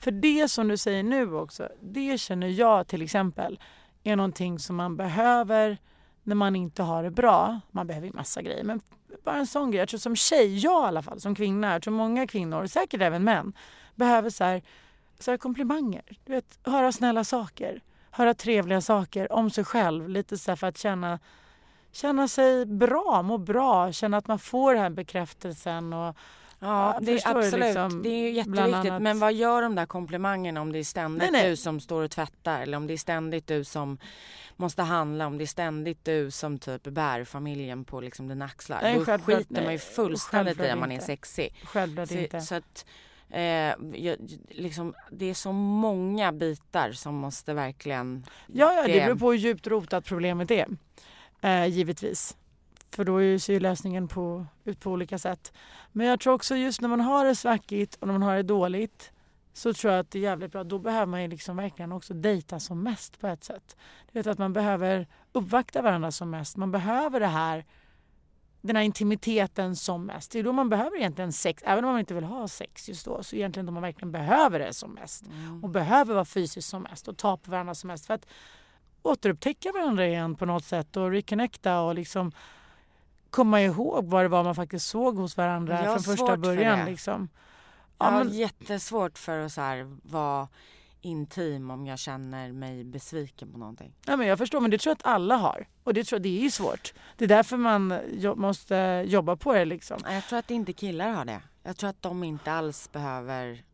För 0.00 0.10
det 0.10 0.48
som 0.48 0.68
du 0.68 0.76
säger 0.76 1.02
nu 1.02 1.34
också, 1.34 1.68
det 1.80 2.20
känner 2.20 2.48
jag 2.48 2.86
till 2.86 3.02
exempel 3.02 3.60
är 4.04 4.16
någonting 4.16 4.58
som 4.58 4.76
man 4.76 4.96
behöver 4.96 5.78
när 6.22 6.34
man 6.34 6.56
inte 6.56 6.82
har 6.82 7.02
det 7.02 7.10
bra. 7.10 7.60
Man 7.70 7.86
behöver 7.86 8.06
ju 8.06 8.12
massa 8.12 8.42
grejer 8.42 8.64
men 8.64 8.80
bara 9.24 9.36
en 9.36 9.46
sån 9.46 9.70
grej. 9.70 9.78
Jag 9.78 9.88
tror 9.88 9.98
som 9.98 10.16
tjej, 10.16 10.58
jag 10.58 10.84
i 10.84 10.86
alla 10.86 11.02
fall 11.02 11.20
som 11.20 11.34
kvinna, 11.34 11.72
jag 11.72 11.82
tror 11.82 11.94
många 11.94 12.26
kvinnor, 12.26 12.66
säkert 12.66 13.00
även 13.00 13.24
män, 13.24 13.52
behöver 13.94 14.30
så 14.30 14.44
här, 14.44 14.62
så 15.18 15.30
här 15.30 15.38
komplimanger. 15.38 16.02
Du 16.24 16.32
vet, 16.32 16.58
höra 16.64 16.92
snälla 16.92 17.24
saker, 17.24 17.82
höra 18.10 18.34
trevliga 18.34 18.80
saker 18.80 19.32
om 19.32 19.50
sig 19.50 19.64
själv. 19.64 20.08
Lite 20.08 20.38
så 20.38 20.50
här 20.50 20.56
för 20.56 20.66
att 20.66 20.78
känna, 20.78 21.18
känna 21.92 22.28
sig 22.28 22.66
bra, 22.66 23.22
må 23.22 23.38
bra, 23.38 23.92
känna 23.92 24.16
att 24.16 24.28
man 24.28 24.38
får 24.38 24.74
den 24.74 24.82
här 24.82 24.90
bekräftelsen 24.90 25.92
och 25.92 26.16
Ja, 26.62 26.98
det 27.02 27.12
är 27.12 27.36
absolut. 27.36 27.64
liksom, 27.66 28.02
det 28.02 28.08
är 28.08 28.22
ju 28.22 28.30
jätteviktigt. 28.30 28.74
annat. 28.90 29.02
Men 29.02 29.18
vad 29.18 29.32
gör 29.32 29.62
de 29.62 29.74
där 29.74 29.86
komplimangerna 29.86 30.60
om 30.60 30.72
det 30.72 30.78
är 30.78 30.84
ständigt 30.84 31.32
Nej, 31.32 31.42
nej. 31.42 31.50
du 31.50 31.56
som 31.56 31.80
står 31.80 32.02
och 32.02 32.10
tvättar 32.10 32.60
eller 32.62 32.76
om 32.76 32.86
det 32.86 32.92
är 32.92 32.98
ständigt 32.98 33.46
du 33.46 33.64
som 33.64 33.98
måste 34.56 34.82
handla, 34.82 35.26
om 35.26 35.38
det 35.38 35.44
är 35.44 35.46
ständigt 35.46 36.04
du 36.04 36.30
som 36.30 36.58
typ 36.58 36.82
bär 36.82 37.24
familjen 37.24 37.84
på 37.84 38.00
liksom 38.00 38.28
dina 38.28 38.44
axlar. 38.44 38.82
Nej, 38.82 38.94
Då 38.98 39.04
skiter 39.04 39.54
man 39.54 39.62
ju 39.62 39.68
nej. 39.68 39.78
fullständigt 39.78 40.60
i 40.60 40.72
om 40.72 40.80
man 40.80 40.92
är 40.92 41.00
sexig. 41.00 41.54
självklart 41.64 42.10
inte. 42.10 42.40
så 42.40 42.54
att 42.54 42.84
eh, 43.30 43.42
jag, 43.42 44.16
liksom, 44.48 44.94
det 45.10 45.30
är 45.30 45.34
så 45.34 45.52
många 45.52 46.32
bitar 46.32 46.92
som 46.92 47.14
måste 47.14 47.54
verkligen... 47.54 48.24
Ja, 48.46 48.72
ja, 48.74 48.82
det- 48.86 48.92
beror 49.06 49.14
på 49.16 49.30
hur 49.32 49.38
djupt 49.38 49.66
rotat 49.66 50.04
problemet 50.04 50.50
är. 50.50 50.66
Eh, 51.42 51.66
givetvis. 51.66 52.36
För 52.90 53.04
då 53.04 53.38
ser 53.38 53.52
ju 53.52 53.60
lösningen 53.60 54.08
på, 54.08 54.46
ut 54.64 54.80
på 54.80 54.90
olika 54.90 55.18
sätt. 55.18 55.52
Men 55.92 56.06
jag 56.06 56.20
tror 56.20 56.32
också 56.32 56.56
just 56.56 56.80
när 56.80 56.88
man 56.88 57.00
har 57.00 57.24
det 57.24 57.34
svackigt 57.34 57.94
och 57.94 58.06
när 58.06 58.12
man 58.12 58.22
har 58.22 58.36
det 58.36 58.42
dåligt 58.42 59.12
så 59.52 59.74
tror 59.74 59.92
jag 59.92 60.00
att 60.00 60.10
det 60.10 60.18
är 60.18 60.22
jävligt 60.22 60.52
bra. 60.52 60.64
Då 60.64 60.78
behöver 60.78 61.06
man 61.06 61.22
ju 61.22 61.28
liksom 61.28 61.56
verkligen 61.56 61.92
också 61.92 62.14
dejta 62.14 62.60
som 62.60 62.82
mest 62.82 63.20
på 63.20 63.26
ett 63.26 63.44
sätt. 63.44 63.76
Du 64.12 64.18
vet 64.18 64.26
att 64.26 64.38
man 64.38 64.52
behöver 64.52 65.06
uppvakta 65.32 65.82
varandra 65.82 66.10
som 66.10 66.30
mest. 66.30 66.56
Man 66.56 66.70
behöver 66.70 67.20
det 67.20 67.26
här 67.26 67.64
den 68.62 68.76
här 68.76 68.82
intimiteten 68.82 69.76
som 69.76 70.06
mest. 70.06 70.32
Det 70.32 70.38
är 70.38 70.42
då 70.42 70.52
man 70.52 70.68
behöver 70.68 70.96
egentligen 70.96 71.32
sex, 71.32 71.62
även 71.66 71.84
om 71.84 71.90
man 71.90 72.00
inte 72.00 72.14
vill 72.14 72.24
ha 72.24 72.48
sex 72.48 72.88
just 72.88 73.04
då. 73.04 73.22
Så 73.22 73.36
egentligen 73.36 73.66
då 73.66 73.72
man 73.72 73.82
verkligen 73.82 74.12
behöver 74.12 74.58
det 74.58 74.74
som 74.74 74.90
mest. 74.90 75.26
Mm. 75.26 75.64
Och 75.64 75.70
behöver 75.70 76.14
vara 76.14 76.24
fysiskt 76.24 76.68
som 76.68 76.82
mest 76.82 77.08
och 77.08 77.16
ta 77.16 77.36
på 77.36 77.50
varandra 77.50 77.74
som 77.74 77.88
mest. 77.88 78.06
För 78.06 78.14
att 78.14 78.26
återupptäcka 79.02 79.72
varandra 79.72 80.06
igen 80.06 80.36
på 80.36 80.46
något 80.46 80.64
sätt 80.64 80.96
och 80.96 81.10
reconnecta 81.10 81.80
och 81.80 81.94
liksom 81.94 82.32
komma 83.30 83.60
ihåg 83.62 84.04
vad 84.04 84.24
det 84.24 84.28
var 84.28 84.44
man 84.44 84.54
faktiskt 84.54 84.86
såg 84.86 85.16
hos 85.16 85.36
varandra 85.36 85.84
Jag 85.84 85.92
från 85.92 86.02
första 86.16 86.26
för 86.26 86.36
början. 86.36 86.78
det. 86.78 86.84
Liksom. 86.84 87.28
Jag 87.98 88.06
Ja, 88.06 88.10
har 88.10 88.24
men, 88.24 88.34
jättesvårt 88.34 89.18
för 89.18 89.38
att 89.38 89.52
så 89.52 89.60
här, 89.60 89.96
vara 90.02 90.48
intim 91.00 91.70
om 91.70 91.86
jag 91.86 91.98
känner 91.98 92.52
mig 92.52 92.84
besviken 92.84 93.52
på 93.52 93.58
någonting. 93.58 93.94
ja, 94.06 94.16
men 94.16 94.26
jag 94.26 94.38
förstår, 94.38 94.60
men 94.60 94.70
det 94.70 94.78
tror 94.78 94.90
jag 94.90 94.94
att 94.96 95.06
alla 95.14 95.36
har. 95.36 95.66
Och 95.84 95.94
det 95.94 96.04
tror 96.04 96.16
jag, 96.16 96.22
det 96.22 96.38
är 96.38 96.42
ju 96.42 96.50
svårt. 96.50 96.94
Det 97.16 97.24
är 97.24 97.28
därför 97.28 97.56
man 97.56 97.98
jo- 98.12 98.34
måste 98.34 99.04
jobba 99.06 99.36
på 99.36 99.52
det. 99.52 99.64
Liksom. 99.64 100.00
Jag 100.06 100.24
tror 100.26 100.38
att 100.38 100.50
inte 100.50 100.72
killar 100.72 101.10
har 101.10 101.24
det. 101.24 101.40
Jag 101.62 101.76
tror 101.76 101.90
att 101.90 102.02
de 102.02 102.24
inte 102.24 102.52
alls 102.52 102.92
behöver... 102.92 103.64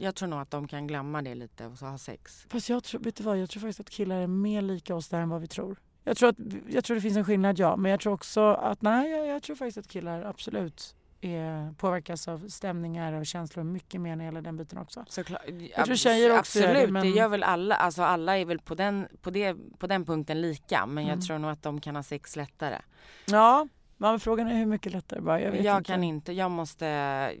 Jag 0.00 0.14
tror 0.14 0.28
nog 0.28 0.40
att 0.40 0.50
de 0.50 0.68
kan 0.68 0.86
glömma 0.86 1.22
det 1.22 1.34
lite 1.34 1.66
och 1.66 1.78
så 1.78 1.86
ha 1.86 1.98
sex. 1.98 2.46
Fast 2.50 2.68
jag 2.68 2.84
tror, 2.84 3.00
vet 3.00 3.16
du 3.16 3.22
vad, 3.24 3.38
jag 3.38 3.50
tror 3.50 3.60
faktiskt 3.60 3.80
att 3.80 3.90
killar 3.90 4.16
är 4.16 4.26
mer 4.26 4.62
lika 4.62 4.94
oss 4.94 5.08
där 5.08 5.20
än 5.20 5.28
vad 5.28 5.40
vi 5.40 5.46
tror. 5.46 5.78
Jag 6.08 6.16
tror, 6.16 6.28
att, 6.28 6.36
jag 6.68 6.84
tror 6.84 6.94
det 6.94 7.00
finns 7.00 7.16
en 7.16 7.24
skillnad, 7.24 7.58
ja. 7.58 7.76
Men 7.76 7.90
jag 7.90 8.00
tror 8.00 8.12
också 8.12 8.40
att, 8.52 8.82
nej, 8.82 9.10
jag, 9.10 9.26
jag 9.26 9.42
tror 9.42 9.56
faktiskt 9.56 9.78
att 9.78 9.88
killar 9.88 10.22
absolut 10.22 10.94
är, 11.20 11.74
påverkas 11.74 12.28
av 12.28 12.48
stämningar 12.48 13.12
och 13.12 13.26
känslor 13.26 13.64
mycket 13.64 14.00
mer 14.00 14.10
när 14.10 14.16
det 14.16 14.24
gäller 14.24 14.42
den 14.42 14.56
biten 14.56 14.78
också. 14.78 15.04
Såklart. 15.08 15.42
Jag 15.76 15.84
tror 15.86 15.96
tjejer 15.96 16.38
också 16.38 16.58
gör 16.58 16.66
det, 16.68 16.72
Absolut, 16.74 16.86
det, 16.86 16.92
men- 16.92 17.10
gör 17.12 17.28
väl 17.28 17.42
alla. 17.42 17.74
Alltså 17.74 18.02
alla 18.02 18.38
är 18.38 18.44
väl 18.44 18.58
på 18.58 18.74
den, 18.74 19.08
på 19.22 19.30
det, 19.30 19.56
på 19.78 19.86
den 19.86 20.04
punkten 20.04 20.40
lika. 20.40 20.86
Men 20.86 21.04
Mm. 21.04 21.18
jag 21.18 21.26
tror 21.26 21.38
nog 21.38 21.50
att 21.50 21.62
de 21.62 21.80
kan 21.80 21.96
ha 21.96 22.02
sex 22.02 22.36
lättare. 22.36 22.78
Ja, 23.26 23.68
men 23.96 24.20
frågan 24.20 24.48
är 24.48 24.54
hur 24.54 24.66
mycket 24.66 24.92
lättare 24.92 25.20
bara. 25.20 25.40
Jag, 25.40 25.60
Jag 25.60 25.78
inte. 25.78 25.92
kan 25.92 26.04
inte. 26.04 26.32
Jag 26.32 26.50
måste, 26.50 26.86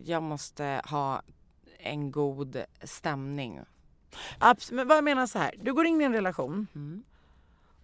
jag 0.04 0.22
måste 0.22 0.82
ha 0.90 1.22
en 1.78 2.10
god 2.10 2.62
stämning. 2.82 3.60
Abs- 4.38 4.72
men 4.74 4.88
vad 4.88 4.96
jag 4.96 5.04
menar 5.04 5.26
så 5.26 5.38
här, 5.38 5.54
du 5.62 5.72
går 5.74 5.86
in 5.86 6.00
i 6.00 6.04
en 6.04 6.12
relation 6.12 6.66
Mm. 6.74 7.02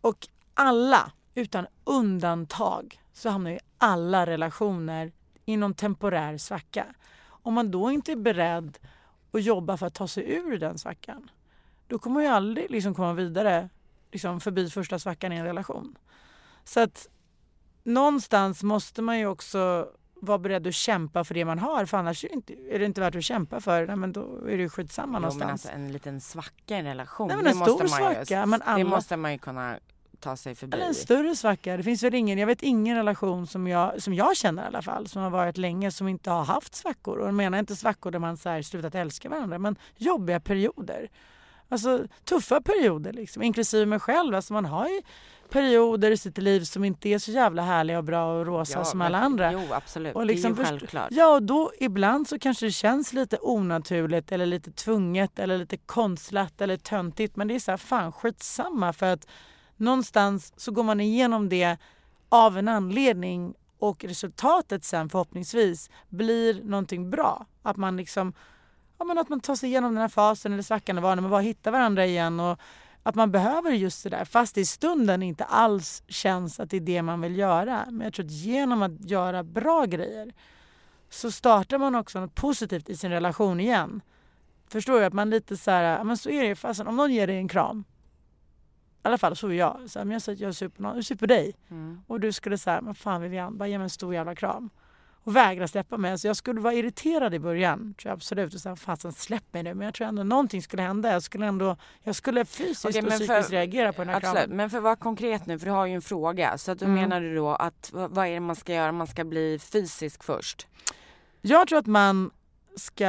och 0.01 0.29
alla, 0.55 1.13
utan 1.35 1.67
undantag, 1.85 3.01
så 3.13 3.31
hamnar 3.31 3.51
ju 3.51 3.59
alla 3.79 4.27
relationer 4.27 5.13
i 5.45 5.57
någon 5.57 5.75
temporär 5.75 6.39
svacka. 6.39 6.87
Om 7.27 7.55
man 7.55 7.71
då 7.71 7.91
inte 7.91 8.13
är 8.13 8.17
beredd 8.17 8.79
att 9.33 9.43
jobba 9.43 9.77
för 9.77 9.87
att 9.87 9.95
ta 9.95 10.09
sig 10.09 10.33
ur 10.35 10.59
den 10.59 10.79
svackan, 10.79 11.31
då 11.89 11.99
kommer 11.99 12.15
man 12.15 12.23
ju 12.25 12.29
aldrig 12.29 12.71
liksom 12.71 12.95
komma 12.95 13.13
vidare 13.13 13.69
liksom 14.13 14.41
förbi 14.41 14.71
första 14.71 14.99
svackan 14.99 15.33
i 15.33 15.37
en 15.37 15.45
relation. 15.45 15.99
Så 16.65 16.81
att 16.81 17.09
någonstans 17.83 18.63
måste 18.63 19.03
man 19.03 19.19
ju 19.19 19.27
också 19.27 19.89
vara 20.15 20.39
beredd 20.39 20.67
att 20.67 20.75
kämpa 20.75 21.25
för 21.25 21.35
det 21.35 21.45
man 21.45 21.59
har 21.59 21.87
för 21.87 21.99
annars 21.99 22.25
är 22.25 22.29
det 22.29 22.35
inte, 22.35 22.53
är 22.71 22.79
det 22.79 22.85
inte 22.85 23.01
värt 23.01 23.17
att 23.17 23.25
kämpa 23.25 23.61
för. 23.61 23.87
Nej, 23.87 23.97
men 23.97 24.13
då 24.13 24.47
är 24.49 24.59
det 24.59 24.69
skitsamma 24.69 25.21
Jo, 25.23 25.39
men 25.39 25.51
alltså 25.51 25.69
en 25.69 25.93
liten 25.93 26.21
svacka 26.21 26.77
i 26.77 26.79
en 26.79 26.85
relation. 26.85 27.29
Nej, 27.29 27.37
men 27.37 27.45
det 27.45 27.51
en 27.51 27.57
måste 27.59 27.89
stor 27.89 28.01
man 28.03 28.11
ju, 28.11 28.15
svacka, 28.25 28.47
men 28.47 28.61
Det 28.61 28.67
alla- 28.67 28.85
måste 28.85 29.17
man 29.17 29.33
ju 29.33 29.39
kunna 29.39 29.79
ta 30.25 30.37
sig 30.37 30.55
förbi. 30.55 30.77
Eller 30.77 30.87
en 30.87 30.95
större 30.95 31.37
svacka. 31.37 31.77
Det 31.77 31.83
finns 31.83 32.03
väl 32.03 32.15
ingen, 32.15 32.39
jag 32.39 32.47
vet 32.47 32.63
ingen 32.63 32.97
relation 32.97 33.47
som 33.47 33.67
jag, 33.67 34.03
som 34.03 34.15
jag 34.15 34.37
känner 34.37 34.63
i 34.63 34.67
alla 34.67 34.83
fall, 34.83 35.09
som 35.09 35.23
har 35.23 35.31
varit 35.31 35.57
länge 35.59 35.91
som 35.91 36.09
inte 36.09 36.31
har 36.31 36.45
haft 36.45 36.75
svackor. 36.75 37.19
Och 37.19 37.27
jag 37.27 37.35
menar 37.35 37.59
inte 37.59 37.77
svackor 37.77 38.11
där 38.11 38.19
man 38.19 38.37
så 38.37 38.49
här 38.49 38.63
slutat 38.63 38.95
älska 38.95 39.29
varandra, 39.29 39.59
men 39.59 39.77
jobbiga 39.97 40.41
perioder. 40.41 41.09
Alltså 41.69 42.07
tuffa 42.25 42.61
perioder 42.61 43.13
liksom, 43.13 43.43
inklusive 43.43 43.87
mig 43.87 43.99
själv. 44.01 44.35
Alltså 44.35 44.53
man 44.53 44.65
har 44.65 44.89
ju 44.89 45.03
perioder 45.51 46.11
i 46.11 46.17
sitt 46.17 46.39
liv 46.39 46.61
som 46.61 46.85
inte 46.85 47.09
är 47.09 47.19
så 47.19 47.31
jävla 47.31 47.63
härliga 47.63 47.99
och 47.99 48.05
bra 48.05 48.39
och 48.41 48.47
rosa 48.47 48.79
Ja, 48.79 48.85
som 48.85 48.99
men- 48.99 49.07
alla 49.07 49.19
andra. 49.19 49.53
Jo 49.53 49.61
absolut, 49.71 50.15
Och 50.15 50.21
det 50.27 50.33
är 50.33 50.35
liksom 50.35 50.51
ju 50.51 50.57
först- 50.57 50.69
självklart. 50.69 51.09
Ja, 51.11 51.35
och 51.35 51.43
då 51.43 51.73
ibland 51.81 52.29
så 52.29 52.39
kanske 52.39 52.67
det 52.67 52.71
känns 52.73 53.13
lite 53.13 53.39
onaturligt 53.41 54.33
eller 54.33 54.47
lite 54.47 54.71
tvunget 54.73 55.39
eller 55.39 55.59
lite 55.59 55.77
konstlat 55.77 56.61
eller 56.61 56.77
töntigt. 56.77 57.37
Men 57.37 57.49
det 57.49 57.55
är 57.55 57.59
så 57.59 57.71
här, 57.71 57.79
fan 57.79 58.13
skitsamma 58.13 58.93
för 58.93 59.07
att 59.13 59.27
någonstans 59.77 60.53
så 60.57 60.73
går 60.73 60.83
man 60.83 61.01
igenom 61.01 61.49
det 61.49 61.77
av 62.29 62.59
en 62.59 62.69
anledning 62.69 63.55
och 63.79 64.05
resultatet 64.05 64.85
sen 64.85 65.09
förhoppningsvis 65.09 65.91
blir 66.09 66.63
någonting 66.63 67.11
bra. 67.11 67.47
Att 67.63 67.77
man 67.77 67.97
liksom 67.97 68.33
ja, 68.99 69.05
men 69.05 69.19
att 69.19 69.29
man 69.29 69.41
tar 69.41 69.55
sig 69.55 69.69
igenom 69.69 69.95
den 69.95 70.01
här 70.01 70.09
fasen 70.09 70.53
eller 70.53 70.63
svackan 70.63 71.03
var 71.03 71.17
när 71.17 71.23
man 71.23 71.31
bara 71.31 71.41
hittar 71.41 71.71
varandra 71.71 72.07
igen 72.07 72.41
och 72.41 72.59
att 73.03 73.15
man 73.15 73.31
behöver 73.31 73.71
just 73.71 74.03
det 74.05 74.11
där 74.11 74.25
fast 74.25 74.55
det 74.55 74.61
i 74.61 74.65
stunden 74.65 75.23
inte 75.23 75.45
alls 75.45 76.03
känns 76.09 76.61
att 76.61 76.71
det 76.71 76.77
är 76.77 76.81
det 76.81 77.03
man 77.03 77.21
vill 77.21 77.37
göra. 77.37 77.85
Men 77.91 78.01
jag 78.01 78.15
tror 78.15 78.27
att 78.27 78.33
genom 78.33 78.83
att 78.83 79.11
göra 79.11 79.43
bra 79.43 79.85
grejer 79.85 80.33
så 81.11 81.31
startar 81.31 81.79
man 81.79 81.95
också 81.95 82.21
något 82.21 82.35
positivt 82.35 82.89
i 82.89 82.97
sin 82.97 83.11
relation 83.11 83.61
igen. 83.61 84.01
Förstår 84.69 85.01
du? 85.01 85.05
Att 85.05 85.13
man 85.13 85.31
lite 85.31 85.57
så 85.57 85.71
här, 85.71 85.83
ja, 85.83 86.05
men 86.05 86.17
så 86.17 86.31
är 86.31 86.43
det 86.43 86.49
ju. 86.49 86.85
Om 86.85 86.97
någon 86.97 87.13
ger 87.13 87.27
dig 87.27 87.37
en 87.37 87.49
kram. 87.49 87.85
I 89.05 89.09
alla 89.09 89.19
fall 89.19 89.37
så 89.37 89.49
är 89.49 89.53
jag. 89.53 89.81
Så 89.87 89.99
här, 89.99 90.05
men 90.07 90.13
jag 90.13 90.23
säger 90.23 90.37
att 90.37 90.41
jag 90.41 90.55
super, 90.55 90.83
någon, 90.83 90.95
jag 90.97 91.05
super 91.05 91.27
dig. 91.27 91.55
Mm. 91.71 92.01
Och 92.07 92.21
du 92.21 92.33
skulle 92.33 92.59
säga, 92.59 92.81
men 92.81 92.95
fan 92.95 93.23
Vivian, 93.23 93.59
bara 93.59 93.69
ge 93.69 93.79
mig 93.79 93.85
en 93.85 93.91
stor 93.91 94.15
jävla 94.15 94.35
kram. 94.35 94.71
Och 95.27 95.37
vägra 95.37 95.69
släppa 95.69 95.97
mig. 95.97 96.19
Så 96.19 96.27
jag 96.27 96.37
skulle 96.37 96.61
vara 96.61 96.75
irriterad 96.75 97.35
i 97.35 97.39
början, 97.39 97.79
tror 97.95 98.11
jag 98.11 98.17
absolut. 98.17 98.55
Och 98.55 98.61
säga, 98.61 98.77
fasen 98.77 99.13
släpp 99.13 99.53
mig 99.53 99.63
nu. 99.63 99.75
Men 99.75 99.85
jag 99.85 99.95
tror 99.95 100.07
ändå 100.07 100.23
någonting 100.23 100.63
skulle 100.63 100.83
hända. 100.83 101.13
Jag 101.13 101.23
skulle 101.23 101.47
ändå, 101.47 101.77
jag 102.03 102.15
skulle 102.15 102.45
fysiskt 102.45 102.85
Okej, 102.85 103.03
och 103.03 103.09
psykiskt 103.09 103.47
för- 103.47 103.51
reagera 103.53 103.93
på 103.93 104.01
den 104.01 104.09
här 104.09 104.17
Absolut, 104.17 104.39
kramen. 104.39 104.57
men 104.57 104.71
för 104.71 104.77
att 104.79 104.85
vara 104.85 104.97
konkret 104.97 105.47
nu, 105.47 105.59
för 105.59 105.67
du 105.67 105.73
har 105.73 105.87
ju 105.87 105.95
en 105.95 106.03
fråga. 106.03 106.59
Så 106.59 106.73
att 106.73 106.79
då 106.79 106.85
Mm. 106.85 106.95
menar 107.01 107.21
du 107.21 107.35
då 107.35 107.51
att 107.51 107.91
vad 107.93 108.11
vad 108.11 108.27
är 108.27 108.35
det 108.35 108.41
man 108.41 108.57
ska 108.57 108.75
göra? 108.75 108.93
Man 108.93 109.07
ska 109.07 109.25
bli 109.25 109.59
fysisk 109.59 110.25
först. 110.25 110.67
Jag 111.41 111.69
tror 111.69 111.79
att 111.79 111.87
man 111.87 112.31
ska 112.77 113.07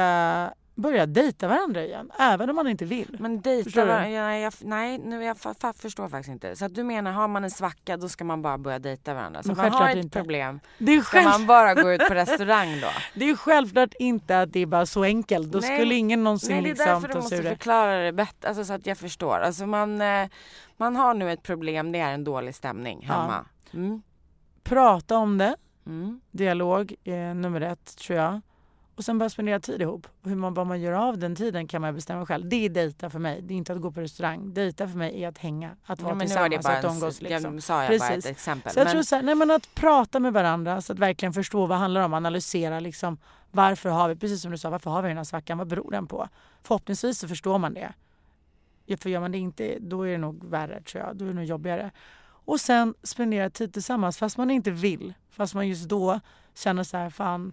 börja 0.76 1.06
dejta 1.06 1.48
varandra 1.48 1.84
igen. 1.84 2.10
Även 2.18 2.50
om 2.50 2.56
man 2.56 2.68
inte 2.68 2.84
vill. 2.84 3.16
Men 3.20 3.40
dejta 3.40 3.80
du? 3.80 3.86
var, 3.86 4.00
nej, 4.00 4.42
jag, 4.42 5.00
nu 5.00 5.24
jag 5.24 5.38
fa, 5.38 5.54
förstår 5.76 6.08
faktiskt 6.08 6.32
inte. 6.32 6.56
Så 6.56 6.64
att 6.64 6.74
du 6.74 6.84
menar, 6.84 7.12
har 7.12 7.28
man 7.28 7.44
en 7.44 7.50
svacka 7.50 7.96
då 7.96 8.08
ska 8.08 8.24
man 8.24 8.42
bara 8.42 8.58
börja 8.58 8.78
dejta 8.78 9.14
varandra? 9.14 9.42
Så 9.42 9.48
Men 9.48 9.56
man 9.56 9.72
har 9.72 9.90
ett 9.90 9.96
inte. 9.96 10.18
problem, 10.18 10.60
Det 10.78 10.92
är, 10.94 11.00
ska 11.00 11.18
själv... 11.18 11.30
man 11.30 11.46
bara 11.46 11.74
gå 11.74 11.92
ut 11.92 12.08
på 12.08 12.14
restaurang 12.14 12.80
då? 12.80 12.88
det 13.14 13.30
är 13.30 13.36
självklart 13.36 13.94
inte 13.98 14.40
att 14.40 14.52
det 14.52 14.60
är 14.60 14.66
bara 14.66 14.86
så 14.86 15.02
enkelt. 15.04 15.52
Då 15.52 15.58
Nej, 15.58 15.78
skulle 15.78 15.94
ingen 15.94 16.24
någonsin 16.24 16.50
Nej, 16.52 16.62
det 16.62 16.68
är 16.68 16.70
liksom 16.70 16.86
därför 16.86 17.08
du 17.08 17.14
ta 17.14 17.22
sig 17.22 17.38
måste 17.38 17.48
förklara 17.48 17.98
det 17.98 18.12
bättre, 18.12 18.48
alltså, 18.48 18.64
så 18.64 18.72
att 18.72 18.86
jag 18.86 18.98
förstår. 18.98 19.38
Alltså 19.38 19.66
man, 19.66 20.00
eh, 20.00 20.28
man 20.76 20.96
har 20.96 21.14
nu 21.14 21.32
ett 21.32 21.42
problem, 21.42 21.92
det 21.92 21.98
är 21.98 22.12
en 22.12 22.24
dålig 22.24 22.54
stämning 22.54 23.04
Ja. 23.08 23.14
hemma. 23.14 23.44
Mm. 23.74 24.02
Prata 24.62 25.16
om 25.16 25.38
det. 25.38 25.56
Mm. 25.86 26.20
Dialog 26.30 26.94
är 27.04 27.34
nummer 27.34 27.60
ett 27.60 27.96
tror 27.98 28.18
jag. 28.18 28.40
Och 28.96 29.04
sen 29.04 29.18
börja 29.18 29.30
spendera 29.30 29.60
tid 29.60 29.82
ihop. 29.82 30.06
Och 30.22 30.28
hur 30.28 30.36
man, 30.36 30.54
vad 30.54 30.66
man 30.66 30.80
gör 30.80 30.92
av 30.92 31.18
den 31.18 31.36
tiden 31.36 31.68
kan 31.68 31.82
man 31.82 31.94
bestämma 31.94 32.26
själv. 32.26 32.48
Det 32.48 32.56
är 32.56 32.68
dejta 32.68 33.10
för 33.10 33.18
mig. 33.18 33.42
Det 33.42 33.54
är 33.54 33.56
inte 33.56 33.72
att 33.72 33.80
gå 33.80 33.92
på 33.92 34.00
restaurang. 34.00 34.54
Dejta 34.54 34.88
för 34.88 34.98
mig 34.98 35.24
är 35.24 35.28
att 35.28 35.38
hänga. 35.38 35.76
Att 35.86 36.00
vara 36.00 36.14
Ja, 36.14 36.20
tillsammans, 36.20 36.64
bara 36.64 36.78
att 36.78 36.84
umgås. 36.84 37.22
Liksom. 37.22 37.54
jag 37.54 37.62
sa 37.62 37.84
jag 37.84 37.98
bara 37.98 38.08
ett 38.08 38.14
Precis. 38.14 38.30
exempel. 38.30 38.72
Så 38.72 38.78
jag 38.78 38.84
men, 38.84 38.92
tror 38.92 39.02
så 39.02 39.16
här, 39.16 39.22
nej 39.22 39.34
men 39.34 39.50
att 39.50 39.74
prata 39.74 40.20
med 40.20 40.32
varandra 40.32 40.80
så 40.80 40.92
att 40.92 40.98
verkligen 40.98 41.32
förstå 41.32 41.60
vad 41.60 41.70
det 41.70 41.80
handlar 41.80 42.00
om. 42.00 42.14
Analysera 42.14 42.80
liksom 42.80 43.18
varför 43.50 43.88
har 43.90 44.08
vi, 44.08 44.16
precis 44.16 44.42
som 44.42 44.50
du 44.50 44.58
sa, 44.58 44.70
varför 44.70 44.90
har 44.90 45.02
vi 45.02 45.08
den 45.08 45.16
här 45.16 45.24
svackan? 45.24 45.58
Vad 45.58 45.66
beror 45.66 45.90
den 45.90 46.06
på? 46.06 46.28
Förhoppningsvis 46.62 47.18
så 47.18 47.28
förstår 47.28 47.58
man 47.58 47.74
det. 47.74 47.92
För 49.00 49.10
gör 49.10 49.20
man 49.20 49.32
det 49.32 49.38
inte, 49.38 49.78
då 49.80 50.02
är 50.02 50.12
det 50.12 50.18
nog 50.18 50.44
värre 50.44 50.82
tror 50.82 51.04
jag. 51.04 51.16
Då 51.16 51.24
är 51.24 51.28
det 51.28 51.34
nog 51.34 51.44
jobbigare. 51.44 51.90
Och 52.24 52.60
sen 52.60 52.94
spendera 53.02 53.50
tid 53.50 53.72
tillsammans 53.72 54.18
fast 54.18 54.38
man 54.38 54.50
inte 54.50 54.70
vill. 54.70 55.14
Fast 55.30 55.54
man 55.54 55.68
just 55.68 55.88
då 55.88 56.20
känner 56.54 56.82
så 56.82 56.96
här, 56.96 57.10
fan, 57.10 57.52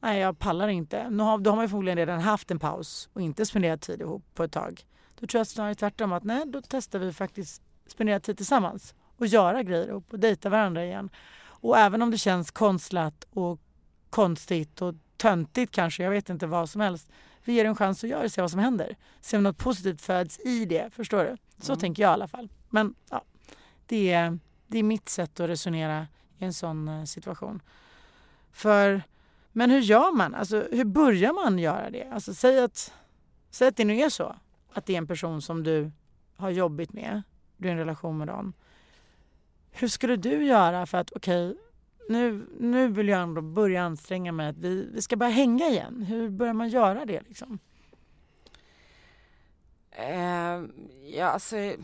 nej 0.00 0.20
jag 0.20 0.38
pallar 0.38 0.68
inte. 0.68 1.10
Nu 1.10 1.22
har, 1.22 1.38
då 1.38 1.50
har 1.50 1.56
man 1.56 1.64
ju 1.64 1.68
förmodligen 1.68 1.98
redan 1.98 2.20
haft 2.20 2.50
en 2.50 2.58
paus 2.58 3.08
och 3.12 3.20
inte 3.20 3.46
spenderat 3.46 3.80
tid 3.80 4.00
ihop 4.00 4.24
på 4.34 4.44
ett 4.44 4.52
tag. 4.52 4.86
Då 5.20 5.26
tror 5.26 5.38
jag 5.38 5.46
snarare 5.46 5.74
tvärtom 5.74 6.12
att 6.12 6.24
nej, 6.24 6.42
då 6.46 6.62
testar 6.68 6.98
vi 6.98 7.12
faktiskt 7.12 7.62
spendera 7.86 8.20
tid 8.20 8.36
tillsammans 8.36 8.94
och 9.16 9.26
göra 9.26 9.62
grejer 9.62 9.88
ihop 9.88 10.12
och 10.12 10.18
dejta 10.18 10.48
varandra 10.48 10.84
igen. 10.84 11.10
Och 11.42 11.78
även 11.78 12.02
om 12.02 12.10
det 12.10 12.18
känns 12.18 12.50
konstlat 12.50 13.26
och 13.30 13.60
konstigt 14.10 14.82
och 14.82 14.94
töntigt 15.16 15.72
kanske, 15.72 16.02
jag 16.02 16.10
vet 16.10 16.30
inte 16.30 16.46
vad 16.46 16.70
som 16.70 16.80
helst. 16.80 17.08
Vi 17.44 17.52
ger 17.52 17.64
en 17.64 17.76
chans 17.76 18.04
att 18.04 18.10
göra 18.10 18.24
och 18.24 18.32
se 18.32 18.40
vad 18.40 18.50
som 18.50 18.60
händer. 18.60 18.96
Se 19.20 19.36
om 19.36 19.42
något 19.42 19.58
positivt 19.58 20.00
föds 20.00 20.38
i 20.38 20.64
det, 20.64 20.94
förstår 20.94 21.24
du? 21.24 21.36
Så 21.64 21.76
tänker 21.76 22.02
jag 22.02 22.10
i 22.10 22.12
alla 22.12 22.28
fall. 22.28 22.48
Men 22.68 22.94
ja, 23.10 23.24
det 23.86 24.12
är, 24.12 24.38
det 24.66 24.78
är 24.78 24.82
mitt 24.82 25.08
sätt 25.08 25.40
att 25.40 25.48
resonera 25.48 26.06
i 26.38 26.44
en 26.44 26.52
sån 26.52 26.88
eh, 26.88 27.04
situation. 27.04 27.62
För, 28.52 29.02
men 29.52 29.70
hur 29.70 29.80
gör 29.80 30.16
man? 30.16 30.34
Alltså, 30.34 30.68
hur 30.72 30.84
börjar 30.84 31.32
man 31.32 31.58
göra 31.58 31.90
det? 31.90 32.04
Alltså, 32.04 32.34
säg, 32.34 32.58
att, 32.60 32.92
säg 33.50 33.68
att 33.68 33.76
det 33.76 33.84
nu 33.84 33.96
är 34.00 34.08
så 34.08 34.36
att 34.72 34.86
det 34.86 34.94
är 34.94 34.98
en 34.98 35.06
person 35.06 35.42
som 35.42 35.62
du 35.62 35.90
har 36.36 36.50
jobbigt 36.50 36.92
med, 36.92 37.22
du 37.56 37.68
är 37.68 37.72
i 37.72 37.72
en 37.72 37.78
relation 37.78 38.18
med 38.18 38.28
dem. 38.28 38.52
Hur 39.70 39.88
skulle 39.88 40.16
du 40.16 40.44
göra 40.44 40.86
för 40.86 40.98
att 40.98 41.12
okej, 41.12 41.56
nu, 42.08 42.46
nu 42.58 42.88
vill 42.88 43.08
jag 43.08 43.22
ändå 43.22 43.40
börja 43.40 43.82
anstränga 43.82 44.32
mig 44.32 44.48
att 44.48 44.58
vi, 44.58 44.88
vi 44.92 45.02
ska 45.02 45.16
börja 45.16 45.32
hänga 45.32 45.68
igen. 45.68 46.02
Hur 46.02 46.28
börjar 46.28 46.54
man 46.54 46.68
göra 46.68 47.04
det 47.04 47.20
liksom? 47.28 47.58
Eh, 49.90 50.62
ja, 51.16 51.26
alltså... 51.26 51.56
Eh, 51.56 51.76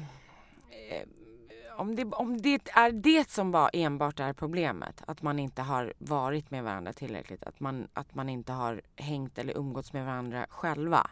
om 1.77 1.97
det, 1.97 2.05
om 2.05 2.41
det 2.41 2.69
är 2.75 2.93
det 2.93 3.31
som 3.31 3.51
bara 3.51 3.69
enbart 3.69 4.21
är 4.21 4.33
problemet, 4.33 5.03
att 5.07 5.23
man 5.23 5.39
inte 5.39 5.63
har 5.63 5.93
varit 5.99 6.51
med 6.51 6.65
varandra 6.65 6.93
tillräckligt, 6.93 7.43
att 7.43 7.61
man, 7.61 7.89
att 7.93 8.15
man 8.15 8.29
inte 8.29 8.53
har 8.53 8.81
hängt 8.97 9.39
eller 9.39 9.57
umgåtts 9.57 9.93
med 9.93 10.07
varandra 10.07 10.47
själva. 10.51 11.11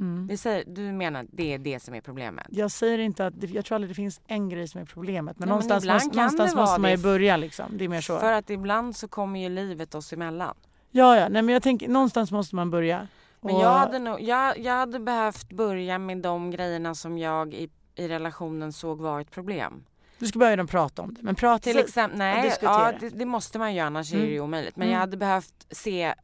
Mm. 0.00 0.36
Säger, 0.36 0.64
du 0.66 0.92
menar 0.92 1.20
att 1.20 1.28
det 1.32 1.54
är 1.54 1.58
det 1.58 1.80
som 1.80 1.94
är 1.94 2.00
problemet? 2.00 2.46
Jag 2.48 2.70
säger 2.70 2.98
inte 2.98 3.26
att, 3.26 3.34
jag 3.42 3.64
tror 3.64 3.76
aldrig 3.76 3.90
det 3.90 3.94
finns 3.94 4.20
en 4.26 4.48
grej 4.48 4.68
som 4.68 4.80
är 4.80 4.84
problemet. 4.84 5.38
Men 5.38 5.48
men 5.48 5.48
någonstans, 5.48 5.84
ibland 5.84 6.04
måste, 6.04 6.16
någonstans 6.16 6.54
måste 6.54 6.80
man 6.80 6.90
ju 6.90 6.96
börja 6.96 7.36
liksom. 7.36 7.66
Det 7.78 7.84
är 7.84 7.88
mer 7.88 8.00
så. 8.00 8.18
För 8.18 8.32
att 8.32 8.50
ibland 8.50 8.96
så 8.96 9.08
kommer 9.08 9.40
ju 9.40 9.48
livet 9.48 9.94
oss 9.94 10.12
emellan. 10.12 10.54
Ja, 10.90 11.16
ja. 11.16 11.28
Nej, 11.28 11.42
men 11.42 11.52
jag 11.52 11.62
tänker, 11.62 11.88
någonstans 11.88 12.30
måste 12.30 12.56
man 12.56 12.70
börja. 12.70 13.08
Men 13.40 13.58
jag 13.58 13.72
hade, 13.72 13.98
nog, 13.98 14.20
jag, 14.20 14.58
jag 14.58 14.72
hade 14.72 15.00
behövt 15.00 15.52
börja 15.52 15.98
med 15.98 16.18
de 16.18 16.50
grejerna 16.50 16.94
som 16.94 17.18
jag 17.18 17.54
i, 17.54 17.70
i 17.94 18.08
relationen 18.08 18.72
såg 18.72 19.00
var 19.00 19.20
ett 19.20 19.30
problem. 19.30 19.84
Du 20.18 20.26
ska 20.26 20.38
börja 20.38 20.66
prata 20.66 21.02
om 21.02 21.14
det. 21.14 21.22
Men 21.22 21.34
prata 21.34 21.62
Till 21.62 21.78
exempel, 21.78 22.18
nej, 22.18 22.52
ja, 22.62 22.92
det, 23.00 23.08
det 23.08 23.24
måste 23.24 23.58
man 23.58 23.74
göra 23.74 23.86
annars 23.86 24.12
är 24.12 24.16
Mm. 24.16 24.26
det 24.28 24.32
ju 24.32 24.40
omöjligt. 24.40 24.76
Men 24.76 24.82
Mm. 24.88 24.92
jag 24.92 25.00
hade 25.00 25.16
behövt 25.16 25.66
se, 25.70 26.14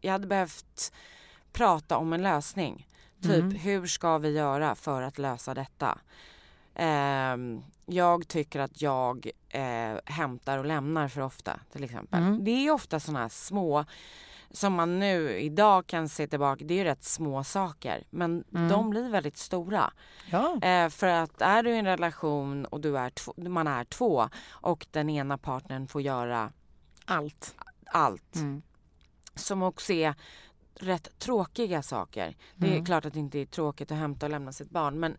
jag 0.00 0.12
hade 0.12 0.26
behövt 0.26 0.92
prata 1.52 1.96
om 1.96 2.12
en 2.12 2.22
lösning. 2.22 2.86
Typ 3.22 3.30
Mm. 3.34 3.50
hur 3.50 3.86
ska 3.86 4.18
vi 4.18 4.30
göra 4.30 4.74
för 4.74 5.02
att 5.02 5.18
lösa 5.18 5.54
detta? 5.54 5.98
Ehm, 6.74 7.62
jag 7.86 8.28
tycker 8.28 8.60
att 8.60 8.82
jag 8.82 9.30
eh, 9.48 9.94
hämtar 10.04 10.58
och 10.58 10.64
lämnar 10.64 11.08
för 11.08 11.20
ofta 11.20 11.60
till 11.72 11.84
exempel. 11.84 12.22
Mm. 12.22 12.44
Det 12.44 12.50
är 12.50 12.70
ofta 12.70 13.00
sådana 13.00 13.20
här 13.20 13.28
små 13.28 13.84
som 14.50 14.72
man 14.74 14.98
nu 14.98 15.38
idag 15.40 15.86
kan 15.86 16.08
se 16.08 16.26
tillbaka, 16.26 16.64
det 16.64 16.74
är 16.74 16.78
ju 16.78 16.84
rätt 16.84 17.04
små 17.04 17.44
saker 17.44 18.04
men 18.10 18.44
Mm. 18.54 18.68
de 18.68 18.90
blir 18.90 19.08
väldigt 19.10 19.36
stora. 19.36 19.92
Ja. 20.30 20.58
Eh, 20.62 20.88
för 20.88 21.06
att 21.06 21.42
är 21.42 21.62
du 21.62 21.70
i 21.70 21.78
en 21.78 21.84
relation 21.84 22.64
och 22.64 22.80
du 22.80 22.98
är 22.98 23.10
två, 23.10 23.34
man 23.36 23.66
är 23.66 23.84
två 23.84 24.28
och 24.50 24.86
den 24.90 25.10
ena 25.10 25.38
partnern 25.38 25.86
får 25.88 26.02
göra 26.02 26.52
Allt. 27.04 27.54
allt 27.86 28.36
Mm. 28.36 28.62
som 29.34 29.62
också 29.62 29.92
är 29.92 30.14
rätt 30.74 31.18
tråkiga 31.18 31.82
saker. 31.82 32.36
Det 32.54 32.66
är 32.66 32.72
Mm. 32.72 32.84
klart 32.84 33.04
att 33.06 33.12
det 33.12 33.18
inte 33.18 33.38
är 33.38 33.46
tråkigt 33.46 33.92
att 33.92 33.98
hämta 33.98 34.26
och 34.26 34.30
lämna 34.30 34.52
sitt 34.52 34.70
barn 34.70 35.00
men 35.00 35.16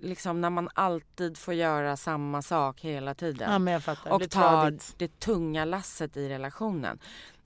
liksom 0.00 0.40
när 0.40 0.50
man 0.50 0.68
alltid 0.74 1.38
får 1.38 1.54
göra 1.54 1.96
samma 1.96 2.42
sak 2.42 2.80
hela 2.80 3.14
tiden 3.14 3.66
Ja, 3.66 3.92
och 4.10 4.20
tar 4.20 4.26
tradigt. 4.28 4.94
det 4.98 5.20
tunga 5.20 5.64
lasset 5.64 6.16
i 6.16 6.28
relationen. 6.28 6.98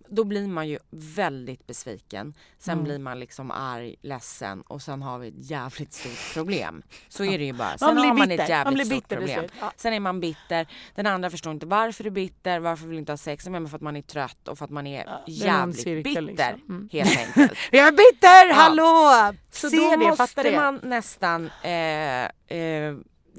Då 0.09 0.25
blir 0.25 0.49
man 0.49 0.69
ju 0.69 0.79
väldigt 0.91 1.67
besviken. 1.67 2.35
Sen 2.59 2.73
Mm. 2.73 2.85
blir 2.85 2.99
man 2.99 3.21
liksom 3.21 3.51
arg, 3.51 3.97
ledsen 4.03 4.62
och 4.62 4.83
sen 4.83 5.03
har 5.03 5.19
vi 5.19 5.29
ett 5.29 5.51
jävligt 5.51 5.93
stort 5.93 6.33
problem. 6.35 6.83
Så 7.09 7.25
är 7.25 7.38
det 7.38 7.45
ju 7.45 7.53
bara. 7.53 7.79
Sen 7.79 7.87
Man 7.87 7.95
blir 7.95 8.05
har 8.05 8.15
man 8.19 8.29
bitter. 8.29 8.43
ett 8.45 8.49
jävligt 8.51 8.65
Man 8.65 8.75
blir 8.75 8.85
stort 9.01 9.09
problem. 9.09 9.45
Ja. 9.61 9.73
Sen 9.77 9.93
är 9.93 10.01
man 10.01 10.21
bitter. 10.21 10.67
Den 10.95 11.07
andra 11.07 11.31
förstår 11.31 11.53
inte 11.53 11.67
varför 11.67 12.05
du 12.05 12.09
är 12.09 12.15
bitter, 12.15 12.59
varför 12.61 12.87
vill 12.87 12.93
du 12.97 12.99
inte 12.99 13.12
ha 13.12 13.17
sex? 13.17 13.47
Men 13.49 13.69
för 13.69 13.77
att 13.77 13.83
man 13.83 13.97
är 13.97 14.03
trött 14.03 14.49
och 14.49 14.59
för 14.59 14.65
att 14.65 14.71
man 14.71 14.87
är 14.87 15.05
Ja, 15.07 15.12
är 15.12 15.23
jävligt 15.27 15.77
cirkel, 15.81 16.03
bitter 16.03 16.23
liksom. 16.23 16.61
Mm. 16.69 16.88
helt 16.93 17.19
enkelt. 17.19 17.59
Jag 17.73 17.87
är 17.88 17.93
bitter! 17.93 18.47
Ja. 18.49 18.55
Hallå! 18.55 19.37
Så 19.51 19.71
Se 19.71 19.77
då 19.77 19.91
det, 19.91 19.97
måste 19.97 20.43
det. 20.43 20.57
man 20.57 20.81
nästan... 20.83 21.51
Eh, 21.62 22.25
eh, 22.59 22.95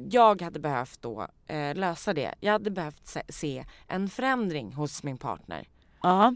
jag 0.10 0.42
hade 0.42 0.60
behövt 0.60 1.02
då 1.02 1.28
eh, 1.48 1.76
lösa 1.76 2.14
det. 2.14 2.36
Jag 2.40 2.52
hade 2.52 2.72
behövt 2.72 3.08
se, 3.08 3.22
se 3.30 3.66
en 3.88 4.10
förändring 4.10 4.74
hos 4.74 5.04
min 5.04 5.18
partner. 5.18 5.68
Ja. 6.04 6.36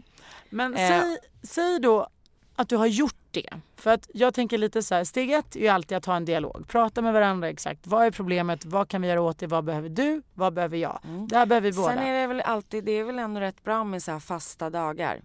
Men 0.50 0.74
Eh. 0.74 0.88
säg, 0.88 1.18
säg 1.42 1.80
då 1.80 2.08
att 2.56 2.68
du 2.68 2.76
har 2.76 2.86
gjort 2.86 3.14
det. 3.30 3.48
För 3.76 3.90
att 3.90 4.10
jag 4.14 4.34
tänker 4.34 4.58
lite 4.58 4.82
så 4.82 4.94
här, 4.94 5.04
steg 5.04 5.30
ett 5.32 5.56
är 5.56 5.60
ju 5.60 5.68
alltid 5.68 5.96
att 5.98 6.04
ha 6.06 6.16
en 6.16 6.24
dialog. 6.24 6.64
Prata 6.68 7.02
med 7.02 7.12
varandra 7.12 7.48
exakt. 7.48 7.86
Vad 7.86 8.06
är 8.06 8.10
problemet? 8.10 8.64
Vad 8.64 8.88
kan 8.88 9.02
vi 9.02 9.08
göra 9.08 9.20
åt 9.22 9.38
det? 9.38 9.46
Vad 9.46 9.64
behöver 9.64 9.88
du? 9.88 10.22
Vad 10.34 10.52
behöver 10.52 10.76
jag? 10.76 10.98
Det 11.30 11.36
här 11.36 11.46
behöver 11.46 11.70
vi 11.70 11.76
båda. 11.76 11.92
Mm. 11.92 12.04
Sen 12.04 12.14
är 12.14 12.20
det 12.20 12.26
väl 12.26 12.40
alltid, 12.40 12.84
det 12.84 12.92
är 12.92 13.04
väl 13.04 13.18
ändå 13.18 13.40
rätt 13.40 13.64
bra 13.64 13.84
med 13.84 14.02
så 14.02 14.20
fasta 14.20 14.70
dagar. 14.70 15.22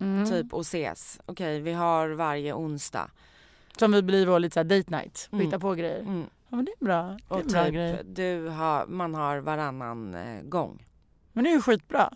Mm. 0.00 0.30
Typ 0.30 0.52
och 0.54 0.60
ses. 0.60 1.20
Okej, 1.26 1.60
vi 1.60 1.72
har 1.72 2.08
varje 2.08 2.52
onsdag. 2.54 3.10
Som 3.78 3.92
vi 3.92 4.02
blir 4.02 4.26
vår 4.26 4.38
lite 4.40 4.54
så 4.54 4.60
här 4.60 4.64
date 4.64 4.90
night. 4.96 5.26
Och 5.30 5.34
Mm. 5.34 5.46
hitta 5.46 5.58
på 5.58 5.74
grejer. 5.74 6.00
Mm. 6.00 6.24
Ja 6.48 6.56
men 6.56 6.64
det 6.64 6.72
är 6.80 6.84
bra. 6.84 7.02
Det 7.02 7.34
är 7.34 7.38
Och 7.38 7.44
bra 7.46 7.64
typ, 7.64 7.74
grej. 7.74 8.00
du 8.06 8.48
har, 8.48 8.86
man 8.86 9.14
har 9.14 9.38
varannan 9.38 10.14
eh, 10.14 10.42
gång. 10.42 10.86
Men 11.32 11.44
det 11.44 11.50
är 11.50 11.54
ju 11.54 11.62
skitbra. 11.62 12.12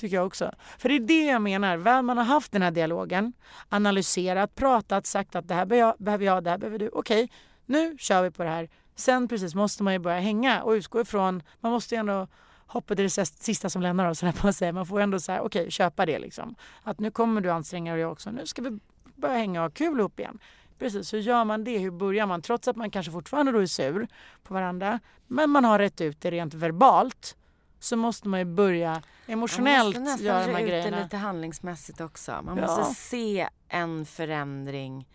Tycker 0.00 0.16
jag 0.16 0.26
också. 0.26 0.52
För 0.78 0.88
det 0.88 0.94
är 0.94 1.00
det 1.00 1.24
jag 1.24 1.42
menar. 1.42 1.76
Väl 1.76 2.02
man 2.02 2.18
har 2.18 2.24
haft 2.24 2.52
den 2.52 2.62
här 2.62 2.70
dialogen, 2.70 3.32
analyserat, 3.68 4.54
pratat, 4.54 5.06
sagt 5.06 5.36
att 5.36 5.48
det 5.48 5.54
här 5.54 5.66
behöver 5.66 5.86
jag, 5.88 5.94
behöver 5.98 6.24
jag 6.24 6.44
det 6.44 6.50
här 6.50 6.58
behöver 6.58 6.78
du. 6.78 6.88
Okej, 6.88 7.30
nu 7.66 7.96
kör 7.98 8.22
vi 8.22 8.30
på 8.30 8.42
det 8.42 8.48
här. 8.48 8.68
Sen 8.94 9.28
precis 9.28 9.54
måste 9.54 9.82
man 9.82 9.92
ju 9.92 9.98
börja 9.98 10.20
hänga 10.20 10.62
och 10.62 10.70
utgå 10.70 11.00
ifrån, 11.00 11.42
man 11.60 11.72
måste 11.72 11.94
ju 11.94 11.98
ändå 11.98 12.26
hoppa 12.66 12.94
till 12.94 13.04
det 13.04 13.26
sista 13.26 13.70
som 13.70 13.82
lämnar 13.82 14.10
oss, 14.10 14.20
på 14.20 14.48
att 14.48 14.56
säga. 14.56 14.72
Man 14.72 14.86
får 14.86 15.00
ändå 15.00 15.20
säga, 15.20 15.42
okej, 15.42 15.70
köpa 15.70 16.06
det 16.06 16.18
liksom. 16.18 16.54
Att 16.82 17.00
nu 17.00 17.10
kommer 17.10 17.40
du 17.40 17.50
anstränga 17.50 17.94
dig 17.94 18.04
också. 18.04 18.30
Nu 18.30 18.46
ska 18.46 18.62
vi 18.62 18.78
börja 19.16 19.34
hänga 19.34 19.60
och 19.60 19.64
ha 19.64 19.70
kul 19.70 19.98
ihop 19.98 20.20
igen. 20.20 20.38
Precis, 20.78 21.14
hur 21.14 21.18
gör 21.18 21.44
man 21.44 21.64
det? 21.64 21.78
Hur 21.78 21.90
börjar 21.90 22.26
man? 22.26 22.42
Trots 22.42 22.68
att 22.68 22.76
man 22.76 22.90
kanske 22.90 23.12
fortfarande 23.12 23.52
då 23.52 23.58
är 23.58 23.66
sur 23.66 24.08
på 24.42 24.54
varandra, 24.54 25.00
men 25.26 25.50
man 25.50 25.64
har 25.64 25.78
rätt 25.78 26.00
ut 26.00 26.20
det 26.20 26.30
rent 26.30 26.54
verbalt, 26.54 27.36
så 27.80 27.96
måste 27.96 28.28
man 28.28 28.40
ju 28.40 28.44
börja 28.44 29.02
emotionellt 29.26 29.94
man 29.96 30.04
måste 30.04 30.24
göra 30.24 30.38
nästan 30.38 30.54
de 30.54 30.54
här 30.54 30.60
ge 30.60 30.66
ut 30.66 30.70
det 30.70 30.80
grejerna. 30.90 31.02
lite 31.02 31.16
handlingsmässigt 31.16 32.00
också. 32.00 32.40
Man 32.42 32.56
Ja. 32.58 32.66
måste 32.66 32.94
se 32.94 33.48
en 33.68 34.06
förändring 34.06 35.08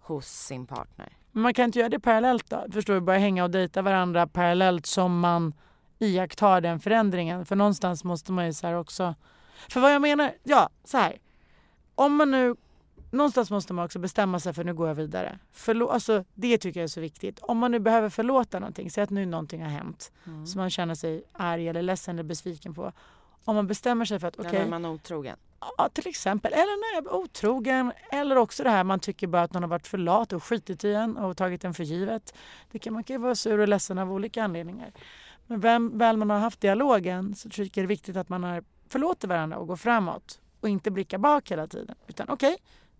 hos 0.00 0.26
sin 0.28 0.66
partner. 0.66 1.12
Men 1.32 1.42
man 1.42 1.54
kan 1.54 1.64
inte 1.64 1.78
göra 1.78 1.88
det 1.88 2.00
parallellt 2.00 2.50
då? 2.50 2.64
Förstår 2.72 2.94
du? 2.94 3.00
Börja 3.00 3.18
hänga 3.18 3.44
och 3.44 3.50
dejta 3.50 3.82
varandra 3.82 4.26
parallellt 4.26 4.86
som 4.86 5.20
man 5.20 5.54
iakttar 5.98 6.60
den 6.60 6.80
förändringen. 6.80 7.46
För 7.46 7.56
någonstans 7.56 8.04
måste 8.04 8.32
man 8.32 8.46
ju 8.46 8.52
så 8.52 8.66
här 8.66 8.74
också... 8.74 9.14
För 9.68 9.80
vad 9.80 9.94
jag 9.94 10.02
menar, 10.02 10.32
ja 10.42 10.68
så 10.84 10.98
här. 10.98 11.18
Om 11.94 12.16
man 12.16 12.30
nu 12.30 12.54
någonstans 13.10 13.50
måste 13.50 13.72
man 13.72 13.84
också 13.84 13.98
bestämma 13.98 14.40
sig 14.40 14.52
för 14.54 14.64
nu 14.64 14.74
går 14.74 14.88
jag 14.88 14.94
vidare. 14.94 15.38
Förlå- 15.52 15.88
alltså, 15.90 16.24
det 16.34 16.58
tycker 16.58 16.80
jag 16.80 16.84
är 16.84 16.88
så 16.88 17.00
viktigt. 17.00 17.38
Om 17.42 17.58
man 17.58 17.70
nu 17.70 17.78
behöver 17.78 18.08
förlåta 18.08 18.58
någonting, 18.58 18.90
säg 18.90 19.04
att 19.04 19.10
nu 19.10 19.26
någonting 19.26 19.62
har 19.62 19.70
hänt 19.70 20.12
Mm. 20.26 20.46
som 20.46 20.58
man 20.60 20.70
känner 20.70 20.94
sig 20.94 21.24
arg 21.32 21.68
eller 21.68 21.82
ledsen 21.82 22.14
eller 22.14 22.22
besviken 22.28 22.74
på. 22.74 22.92
Om 23.44 23.54
man 23.56 23.66
bestämmer 23.66 24.04
sig 24.04 24.20
för 24.20 24.28
att 24.28 24.38
okej, 24.38 24.52
När 24.52 24.60
är 24.60 24.68
man 24.68 24.84
otrogen? 24.86 25.36
ja, 25.78 25.88
till 25.92 26.08
exempel, 26.08 26.52
eller 26.52 26.62
när 26.92 26.96
jag 27.04 27.12
är 27.12 27.14
otrogen 27.16 27.92
eller 28.12 28.36
också 28.36 28.62
det 28.64 28.70
här 28.70 28.84
man 28.84 29.00
tycker 29.00 29.26
bara 29.26 29.42
att 29.42 29.52
någon 29.52 29.62
har 29.62 29.70
varit 29.70 29.86
för 29.86 29.98
lat 29.98 30.32
och 30.32 30.44
skitit 30.44 30.84
i 30.84 30.92
en 30.94 31.16
och 31.16 31.36
tagit 31.36 31.64
en 31.64 31.74
för 31.74 31.84
givet. 31.84 32.34
Det 32.70 32.78
kan 32.78 32.92
man 32.92 33.04
kan 33.04 33.14
ju 33.16 33.20
vara 33.22 33.34
sur 33.34 33.58
och 33.58 33.68
ledsen 33.68 33.98
av 33.98 34.12
olika 34.12 34.44
anledningar. 34.44 34.92
Men 35.46 35.60
vem, 35.60 35.98
väl 35.98 36.16
man 36.16 36.30
har 36.30 36.38
haft 36.38 36.60
dialogen 36.60 37.34
så 37.34 37.48
tycker 37.48 37.80
jag 37.80 37.84
det 37.84 37.86
är 37.86 37.96
viktigt 37.96 38.16
att 38.16 38.28
man 38.28 38.44
har 38.44 38.64
förlåter 38.88 39.28
varandra 39.28 39.56
och 39.58 39.66
går 39.66 39.76
framåt 39.76 40.40
och 40.60 40.68
inte 40.68 40.90
blickar 40.90 41.18
bak 41.18 41.50
hela 41.50 41.66
tiden. 41.66 41.96
Utan 42.06 42.28
okej, 42.28 42.56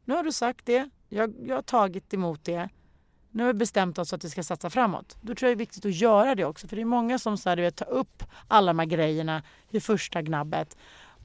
nu 0.07 0.15
har 0.15 0.23
du 0.23 0.33
sagt 0.33 0.67
det, 0.67 0.91
jag, 1.09 1.35
jag 1.47 1.55
har 1.55 1.63
tagit 1.63 2.15
emot 2.15 2.45
det. 2.45 2.69
Nu 3.31 3.43
har 3.43 3.53
vi 3.53 3.59
bestämt 3.59 3.99
oss 3.99 4.13
att 4.13 4.25
vi 4.25 4.31
ska 4.31 4.43
satsa 4.43 4.71
framåt. 4.71 5.17
Då 5.21 5.35
tror 5.35 5.49
jag 5.49 5.59
det 5.59 5.63
är 5.63 5.67
viktigt 5.67 5.85
att 5.85 5.95
göra 5.95 6.35
det 6.35 6.45
också. 6.45 6.69
För 6.69 6.77
det 6.77 6.83
är 6.83 6.87
många 6.87 7.19
som 7.19 7.39
så 7.39 7.49
här, 7.49 7.57
du 7.57 7.63
vet, 7.63 7.77
tar 7.77 7.89
upp 7.91 8.23
alla 8.49 8.67
de 8.67 8.79
här 8.79 8.87
grejerna 8.87 9.43
i 9.71 9.81
första 9.81 10.23
gnabbet. 10.23 10.77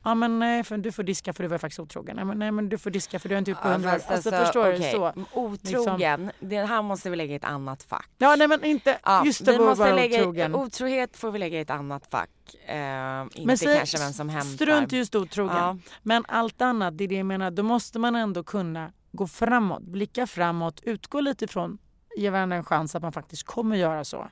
Ja 0.04 0.16
men 0.16 0.40
nej, 0.40 0.64
för 0.64 0.78
du 0.78 0.92
får 0.92 1.04
diska 1.04 1.34
för 1.34 1.44
du 1.44 1.50
var 1.50 1.58
faktiskt 1.58 1.80
otrogen. 1.80 2.16
Nej 2.16 2.26
men, 2.26 2.40
nej, 2.40 2.52
men 2.52 2.70
du 2.70 2.78
får 2.78 2.90
diska 2.90 3.20
för 3.20 3.30
du 3.30 3.36
har 3.36 3.40
inte 3.40 3.52
gjort 3.52 3.62
på 3.62 3.68
hundra 3.68 3.92
Alltså, 3.92 4.14
alltså, 4.14 4.32
förstår 4.32 4.66
du? 4.66 4.76
okej, 4.76 4.92
Så. 4.92 5.08
Liksom. 5.16 5.26
Otrogen, 5.44 6.32
det 6.40 6.66
här 6.66 6.82
måste 6.82 7.10
vi 7.10 7.16
lägga 7.16 7.34
i 7.34 7.36
ett 7.36 7.44
annat 7.44 7.84
fack. 7.84 8.10
Ja 8.18 8.36
nej 8.36 8.48
men 8.48 8.64
inte 8.64 8.98
Ja, 9.04 9.26
just 9.26 9.46
det 9.46 9.52
vi 9.52 9.60
måste 9.60 9.94
lägga, 9.96 10.20
otrogen. 10.22 10.56
Otrohet 10.56 11.18
får 11.18 11.32
vi 11.32 11.40
lägga 11.40 11.58
i 11.58 11.62
ett 11.62 11.70
annat 11.70 12.08
fack. 12.12 12.30
Eh, 12.66 13.22
inte 13.22 13.46
Men 13.46 13.58
säg- 13.58 13.78
kanske 13.78 13.98
vem 13.98 14.14
som 14.14 14.30
hämtar. 14.30 14.56
Strunt 14.56 14.92
just 14.92 15.16
otrogen. 15.16 15.56
Ja. 15.58 15.78
Men 16.04 16.26
allt 16.28 16.62
annat, 16.62 16.98
det 16.98 17.04
är 17.04 17.08
det 17.08 17.16
jag 17.16 17.26
menar, 17.26 17.52
då 17.52 17.64
måste 17.64 18.00
man 18.00 18.16
ändå 18.16 18.44
kunna 18.44 18.92
gå 19.12 19.28
framåt, 19.28 19.82
blicka 19.84 20.28
framåt, 20.28 20.82
utgå 20.84 21.22
lite 21.22 21.46
ifrån, 21.46 21.78
ge 22.18 22.30
varandra 22.30 22.58
en 22.58 22.64
chans 22.64 22.96
att 22.96 23.02
man 23.02 23.12
faktiskt 23.12 23.44
kommer 23.44 23.76
göra 23.76 24.04
så. 24.06 24.28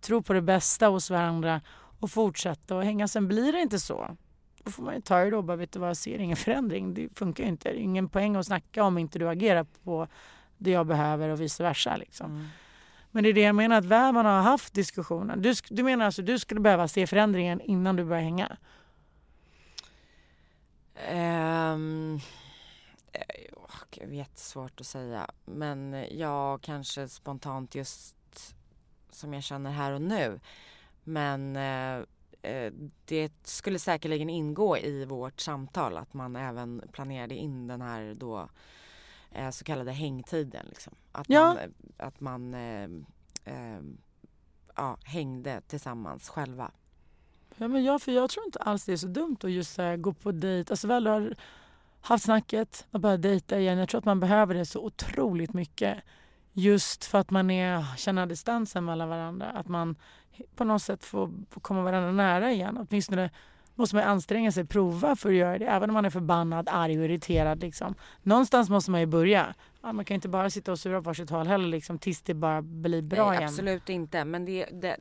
Tro 0.00 0.22
på 0.22 0.32
det 0.32 0.42
bästa 0.42 0.86
hos 0.86 1.10
varandra 1.10 1.60
och 2.00 2.10
fortsätta 2.10 2.76
och 2.76 2.84
hänga. 2.84 3.08
Sen 3.08 3.28
blir 3.28 3.52
det 3.52 3.60
inte 3.60 3.78
så. 3.78 4.16
Då 4.64 4.70
får 4.70 4.82
man 4.82 4.94
ju 4.94 5.00
ta 5.00 5.18
det 5.18 5.30
då, 5.30 5.42
bara 5.42 5.56
vet 5.56 5.72
du 5.72 5.78
vad, 5.78 5.88
jag 5.88 5.96
ser 5.96 6.18
ingen 6.18 6.36
förändring. 6.36 6.94
Det 6.94 7.18
funkar 7.18 7.44
ju 7.44 7.50
inte. 7.50 7.68
Det 7.68 7.78
är 7.78 7.80
ingen 7.80 8.08
poäng 8.08 8.36
att 8.36 8.46
snacka 8.46 8.84
om 8.84 8.98
inte 8.98 9.18
du 9.18 9.28
agerar 9.28 9.66
på 9.84 10.08
det 10.58 10.70
jag 10.70 10.86
behöver 10.86 11.28
och 11.28 11.40
vice 11.40 11.62
versa. 11.62 11.96
Liksom. 11.96 12.30
Mm. 12.30 12.46
Men 13.10 13.24
det 13.24 13.28
är 13.28 13.34
det 13.34 13.40
jag 13.40 13.54
menar, 13.54 13.78
att 13.78 13.84
väl 13.84 14.12
man 14.12 14.26
har 14.26 14.42
haft 14.42 14.74
diskussionen. 14.74 15.42
Du, 15.42 15.54
du 15.70 15.82
menar 15.82 16.04
alltså 16.04 16.22
du 16.22 16.38
skulle 16.38 16.60
behöva 16.60 16.88
se 16.88 17.06
förändringen 17.06 17.60
innan 17.60 17.96
du 17.96 18.04
börjar 18.04 18.22
hänga? 18.22 18.56
Ehm, 21.08 22.20
eh, 23.12 23.20
åh, 23.52 23.76
gud, 23.90 24.08
det 24.08 24.14
är 24.14 24.18
jättesvårt 24.18 24.80
att 24.80 24.86
säga. 24.86 25.30
Men 25.44 26.06
jag 26.10 26.62
kanske 26.62 27.08
spontant 27.08 27.74
just 27.74 28.16
som 29.10 29.34
jag 29.34 29.42
känner 29.42 29.70
här 29.70 29.92
och 29.92 30.02
nu. 30.02 30.40
Men 31.04 31.56
eh, 31.56 31.96
eh, 31.96 32.04
det 33.04 33.32
skulle 33.42 33.78
säkerligen 33.78 34.30
ingå 34.30 34.78
i 34.78 35.04
vårt 35.04 35.40
samtal 35.40 35.96
att 35.96 36.14
man 36.14 36.36
även 36.36 36.82
planerade 36.92 37.34
in 37.34 37.66
den 37.66 37.80
här 37.80 38.14
då 38.14 38.48
eh, 39.30 39.50
så 39.50 39.64
kallade 39.64 39.92
hängtiden. 39.92 40.66
Liksom. 40.68 40.94
Att 41.12 41.28
Ja. 41.28 41.44
man, 41.46 41.58
eh, 41.58 42.06
att 42.06 42.20
man 42.20 42.54
eh, 42.54 42.88
eh, 43.44 43.80
ja, 44.76 44.96
hängde 45.04 45.60
tillsammans 45.66 46.28
själva. 46.28 46.70
Ja, 47.56 47.68
men 47.68 47.84
jag, 47.84 48.02
för 48.02 48.12
jag 48.12 48.30
tror 48.30 48.46
inte 48.46 48.58
alls 48.58 48.84
det 48.84 48.92
är 48.92 48.96
så 48.96 49.06
dumt 49.06 49.36
att 49.42 49.50
just 49.50 49.78
här, 49.78 49.96
gå 49.96 50.12
på 50.12 50.32
dejt. 50.32 50.72
Alltså 50.72 50.88
väl 50.88 51.04
du 51.04 51.10
har 51.10 51.34
haft 52.00 52.24
snacket 52.24 52.86
och 52.90 53.00
börjat 53.00 53.22
dejta 53.22 53.60
igen. 53.60 53.78
Jag 53.78 53.88
tror 53.88 53.98
att 53.98 54.04
man 54.04 54.20
behöver 54.20 54.54
det 54.54 54.66
så 54.66 54.84
otroligt 54.84 55.52
mycket. 55.52 56.02
Just 56.52 57.04
för 57.04 57.18
att 57.18 57.30
man 57.30 57.50
är, 57.50 57.96
känner 57.96 58.26
distansen 58.26 58.84
mellan 58.84 59.08
varandra. 59.08 59.50
Att 59.50 59.68
man 59.68 59.96
på 60.56 60.64
något 60.64 60.82
sätt 60.82 61.04
får 61.04 61.30
komma 61.62 61.82
varandra 61.82 62.12
nära 62.12 62.52
igen. 62.52 62.86
Åtminstone 62.88 63.30
måste 63.74 63.96
man 63.96 64.04
anstränga 64.04 64.52
sig, 64.52 64.64
prova 64.66 65.16
för 65.16 65.28
att 65.28 65.34
göra 65.34 65.58
det. 65.58 65.66
Även 65.66 65.90
om 65.90 65.94
man 65.94 66.04
är 66.04 66.10
förbannad, 66.10 66.68
arg 66.72 66.98
och 66.98 67.04
irriterad. 67.04 67.60
Liksom. 67.60 67.94
Någonstans 68.22 68.70
måste 68.70 68.90
man 68.90 69.00
ju 69.00 69.06
börja. 69.06 69.54
Ja, 69.82 69.92
man 69.92 70.04
kan 70.04 70.14
inte 70.14 70.28
bara 70.28 70.50
sitta 70.50 70.72
och 70.72 70.78
sura 70.78 70.96
på 70.98 71.00
varsitt 71.10 71.30
håll 71.30 71.46
heller 71.46 71.68
liksom, 71.68 71.98
tills 71.98 72.22
det 72.22 72.34
bara 72.34 72.62
blir 72.62 73.02
bra 73.02 73.28
Nej, 73.28 73.38
igen. 73.38 73.48
Absolut 73.48 73.88
inte. 73.88 74.24
Men 74.24 74.44
det, 74.44 74.64
det, 74.72 74.96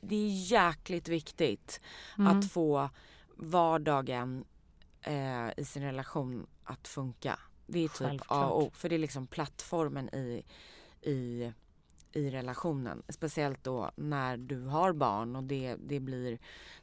det 0.00 0.16
är 0.16 0.52
jäkligt 0.52 1.08
viktigt 1.08 1.80
Mm. 2.18 2.38
att 2.38 2.50
få 2.52 2.90
vardagen 3.36 4.44
eh, 5.02 5.48
i 5.56 5.64
sin 5.64 5.82
relation 5.82 6.46
att 6.64 6.88
funka. 6.88 7.38
Det 7.66 7.78
är 7.84 7.88
typ 7.88 8.00
A 8.00 8.04
Självklart. 8.08 8.50
och 8.50 8.62
O. 8.62 8.70
För 8.74 8.88
det 8.88 8.94
är 8.94 8.98
liksom 8.98 9.26
plattformen 9.26 10.08
i, 10.14 10.42
i, 11.02 11.52
i 12.16 12.30
relationen. 12.30 13.02
Speciellt 13.08 13.64
då 13.64 13.90
när 13.96 14.36
du 14.36 14.60
har 14.64 14.92
barn 14.92 15.36
och 15.36 15.42
det, 15.44 15.76
det 15.76 16.00
blir 16.00 16.38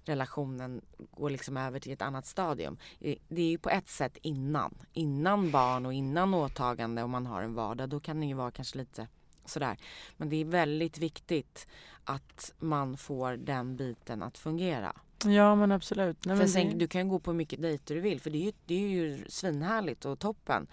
relationen 0.05 0.81
går 1.11 1.29
liksom 1.29 1.57
över 1.57 1.79
till 1.79 1.91
ett 1.93 2.01
annat 2.01 2.25
stadium. 2.25 2.77
Det 2.99 3.41
är 3.41 3.49
ju 3.49 3.57
på 3.57 3.69
ett 3.69 3.87
sätt 3.89 4.17
innan. 4.21 4.75
Innan 4.93 5.51
barn 5.51 5.85
och 5.85 5.93
innan 5.93 6.33
åtagande 6.33 7.03
om 7.03 7.11
man 7.11 7.25
har 7.25 7.41
en 7.41 7.53
vardag. 7.53 7.89
Då 7.89 7.99
kan 7.99 8.19
det 8.19 8.25
ju 8.25 8.33
vara 8.33 8.51
kanske 8.51 8.77
lite 8.77 9.07
sådär. 9.45 9.77
Men 10.17 10.29
det 10.29 10.35
är 10.35 10.45
väldigt 10.45 10.97
viktigt 10.97 11.67
att 12.03 12.53
man 12.59 12.97
får 12.97 13.31
den 13.37 13.75
biten 13.75 14.23
att 14.23 14.37
fungera. 14.37 14.93
Ja 15.25 15.55
men 15.55 15.71
absolut. 15.71 16.25
Nej, 16.25 16.35
men 16.35 16.49
sen, 16.49 16.69
det- 16.69 16.75
Du 16.75 16.87
kan 16.87 17.07
gå 17.07 17.19
på 17.19 17.31
hur 17.31 17.37
mycket 17.37 17.61
dejter 17.61 17.95
du 17.95 18.01
vill 18.01 18.21
för 18.21 18.29
det 18.29 18.37
är 18.37 18.45
ju, 18.45 18.51
det 18.65 18.75
är 18.75 18.89
ju 18.89 19.25
svinhärligt 19.29 20.05
och 20.05 20.19
toppen. 20.19 20.67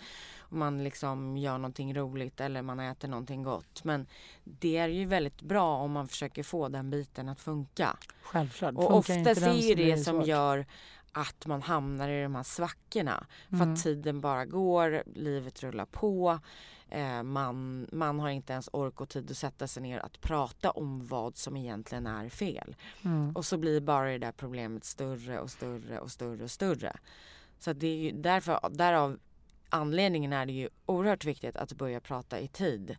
Man 0.52 0.84
liksom 0.84 1.36
gör 1.36 1.58
någonting 1.58 1.94
roligt 1.94 2.40
eller 2.40 2.62
man 2.62 2.80
äter 2.80 3.08
någonting 3.08 3.42
gott. 3.42 3.84
Men 3.84 4.06
det 4.44 4.76
är 4.76 4.88
ju 4.88 5.04
väldigt 5.04 5.42
bra 5.42 5.76
om 5.76 5.92
man 5.92 6.08
försöker 6.08 6.42
få 6.42 6.68
den 6.68 6.90
biten 6.90 7.28
att 7.28 7.40
funka. 7.40 7.96
Självklart. 8.22 8.74
Och 8.74 8.94
oftast 8.96 9.42
är 9.42 9.52
ju 9.52 9.74
det 9.74 9.96
som 9.96 10.22
gör 10.22 10.66
att 11.12 11.46
man 11.46 11.62
hamnar 11.62 12.08
i 12.08 12.22
de 12.22 12.34
här 12.34 12.42
svackorna. 12.42 13.26
För 13.48 13.56
Mm. 13.56 13.72
att 13.72 13.82
tiden 13.82 14.20
bara 14.20 14.44
går, 14.44 15.02
livet 15.14 15.62
rullar 15.62 15.86
på. 15.86 16.38
Eh, 16.88 17.22
man, 17.22 17.86
man 17.92 18.20
har 18.20 18.28
inte 18.28 18.52
ens 18.52 18.68
ork 18.72 19.00
och 19.00 19.08
tid 19.08 19.30
att 19.30 19.36
sätta 19.36 19.66
sig 19.66 19.82
ner 19.82 19.98
att 19.98 20.20
prata 20.20 20.70
om 20.70 21.06
vad 21.06 21.36
som 21.36 21.56
egentligen 21.56 22.06
är 22.06 22.28
fel. 22.28 22.76
Mm. 23.02 23.36
Och 23.36 23.44
så 23.44 23.58
blir 23.58 23.80
bara 23.80 24.10
det 24.10 24.18
där 24.18 24.32
problemet 24.32 24.84
större 24.84 25.40
och 25.40 25.50
större 25.50 25.98
och 26.00 26.10
större 26.10 26.42
och 26.44 26.50
större. 26.50 26.96
Så 27.58 27.72
det 27.72 27.86
är 27.86 27.96
ju 27.96 28.10
därför, 28.12 28.60
därav 28.70 29.18
anledningen 29.70 30.32
är 30.32 30.46
det 30.46 30.52
ju 30.52 30.68
oerhört 30.86 31.24
viktigt 31.24 31.56
att 31.56 31.72
börja 31.72 32.00
prata 32.00 32.40
i 32.40 32.48
tid. 32.48 32.96